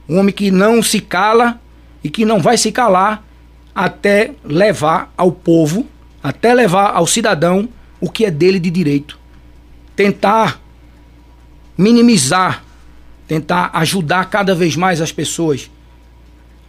um 0.09 0.19
homem 0.19 0.35
que 0.35 0.51
não 0.51 0.83
se 0.83 1.01
cala 1.01 1.61
e 2.03 2.11
que 2.11 2.25
não 2.25 2.41
vai 2.41 2.57
se 2.57 2.73
calar 2.73 3.25
até 3.75 4.33
levar 4.45 5.13
ao 5.17 5.31
povo, 5.31 5.87
até 6.23 6.53
levar 6.53 6.93
ao 6.95 7.07
cidadão 7.07 7.69
o 8.01 8.09
que 8.09 8.25
é 8.25 8.31
dele 8.31 8.59
de 8.59 8.71
direito. 8.71 9.19
Tentar 9.95 10.61
minimizar, 11.77 12.65
tentar 13.27 13.71
ajudar 13.75 14.29
cada 14.31 14.55
vez 14.55 14.77
mais 14.77 15.01
as 15.01 15.13
pessoas, 15.13 15.71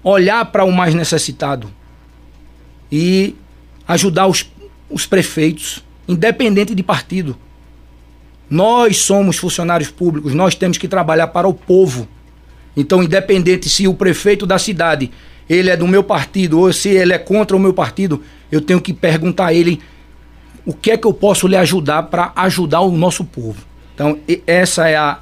olhar 0.04 0.46
para 0.46 0.64
o 0.64 0.72
mais 0.72 0.94
necessitado 0.94 1.72
e 2.92 3.36
ajudar 3.88 4.28
os, 4.28 4.50
os 4.90 5.06
prefeitos, 5.06 5.84
independente 6.08 6.76
de 6.76 6.84
partido. 6.84 7.38
Nós 8.50 8.98
somos 8.98 9.38
funcionários 9.38 9.90
públicos, 9.90 10.34
nós 10.34 10.56
temos 10.56 10.78
que 10.78 10.88
trabalhar 10.88 11.28
para 11.28 11.48
o 11.48 11.54
povo. 11.54 12.08
Então, 12.76 13.02
independente 13.02 13.70
se 13.70 13.88
o 13.88 13.94
prefeito 13.94 14.46
da 14.46 14.60
cidade 14.60 15.12
ele 15.50 15.70
é 15.70 15.76
do 15.76 15.88
meu 15.88 16.04
partido 16.04 16.60
ou 16.60 16.72
se 16.72 16.90
ele 16.90 17.14
é 17.14 17.18
contra 17.18 17.56
o 17.56 17.60
meu 17.60 17.74
partido, 17.74 18.24
eu 18.52 18.62
tenho 18.62 18.80
que 18.80 18.94
perguntar 18.94 19.48
a 19.48 19.54
ele 19.54 19.82
o 20.66 20.74
que 20.74 20.92
é 20.92 20.98
que 20.98 21.08
eu 21.08 21.14
posso 21.14 21.48
lhe 21.48 21.56
ajudar 21.56 22.04
para 22.04 22.32
ajudar 22.36 22.82
o 22.82 22.92
nosso 22.92 23.24
povo. 23.24 23.64
Então, 23.94 24.20
essa 24.46 24.88
é, 24.88 24.96
a, 24.96 25.20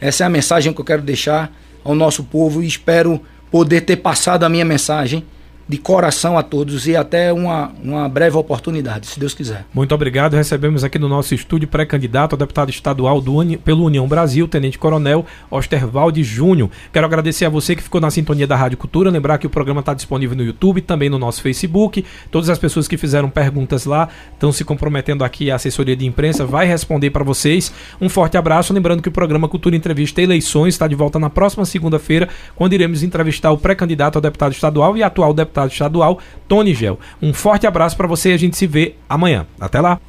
essa 0.00 0.24
é 0.24 0.26
a 0.26 0.30
mensagem 0.30 0.72
que 0.72 0.80
eu 0.80 0.84
quero 0.84 1.02
deixar 1.02 1.52
ao 1.84 1.94
nosso 1.94 2.24
povo 2.24 2.62
e 2.62 2.66
espero 2.66 3.20
poder 3.50 3.82
ter 3.82 3.96
passado 3.96 4.44
a 4.44 4.48
minha 4.48 4.64
mensagem 4.64 5.24
de 5.72 5.78
coração 5.78 6.36
a 6.36 6.42
todos 6.42 6.86
e 6.86 6.94
até 6.94 7.32
uma, 7.32 7.72
uma 7.82 8.06
breve 8.06 8.36
oportunidade, 8.36 9.06
se 9.06 9.18
Deus 9.18 9.32
quiser. 9.32 9.64
Muito 9.72 9.94
obrigado. 9.94 10.34
Recebemos 10.34 10.84
aqui 10.84 10.98
no 10.98 11.08
nosso 11.08 11.34
estúdio 11.34 11.66
pré-candidato 11.66 12.34
a 12.34 12.38
deputado 12.38 12.68
estadual 12.68 13.22
do 13.22 13.34
Uni, 13.36 13.56
pelo 13.56 13.82
União 13.82 14.06
Brasil, 14.06 14.46
Tenente 14.46 14.78
Coronel 14.78 15.24
Ostervalde 15.50 16.22
Júnior. 16.22 16.68
Quero 16.92 17.06
agradecer 17.06 17.46
a 17.46 17.48
você 17.48 17.74
que 17.74 17.82
ficou 17.82 18.02
na 18.02 18.10
sintonia 18.10 18.46
da 18.46 18.54
Rádio 18.54 18.76
Cultura. 18.76 19.08
Lembrar 19.08 19.38
que 19.38 19.46
o 19.46 19.50
programa 19.50 19.80
está 19.80 19.94
disponível 19.94 20.36
no 20.36 20.44
YouTube, 20.44 20.82
também 20.82 21.08
no 21.08 21.18
nosso 21.18 21.40
Facebook. 21.40 22.04
Todas 22.30 22.50
as 22.50 22.58
pessoas 22.58 22.86
que 22.86 22.98
fizeram 22.98 23.30
perguntas 23.30 23.86
lá 23.86 24.10
estão 24.34 24.52
se 24.52 24.66
comprometendo 24.66 25.24
aqui. 25.24 25.50
A 25.50 25.54
assessoria 25.54 25.96
de 25.96 26.04
imprensa 26.04 26.44
vai 26.44 26.66
responder 26.66 27.08
para 27.08 27.24
vocês. 27.24 27.72
Um 27.98 28.10
forte 28.10 28.36
abraço. 28.36 28.74
Lembrando 28.74 29.00
que 29.00 29.08
o 29.08 29.12
programa 29.12 29.48
Cultura 29.48 29.74
Entrevista 29.74 30.20
Eleições 30.20 30.74
está 30.74 30.86
de 30.86 30.94
volta 30.94 31.18
na 31.18 31.30
próxima 31.30 31.64
segunda-feira, 31.64 32.28
quando 32.54 32.74
iremos 32.74 33.02
entrevistar 33.02 33.52
o 33.52 33.56
pré-candidato 33.56 34.18
a 34.18 34.20
deputado 34.20 34.52
estadual 34.52 34.98
e 34.98 35.02
atual 35.02 35.32
deputado 35.32 35.61
deputado 35.62 35.72
estadual, 35.72 36.18
Tony 36.48 36.74
Gel. 36.74 36.98
Um 37.20 37.32
forte 37.32 37.66
abraço 37.66 37.96
para 37.96 38.06
você 38.06 38.30
e 38.30 38.34
a 38.34 38.38
gente 38.38 38.56
se 38.56 38.66
vê 38.66 38.94
amanhã. 39.08 39.46
Até 39.60 39.80
lá! 39.80 40.00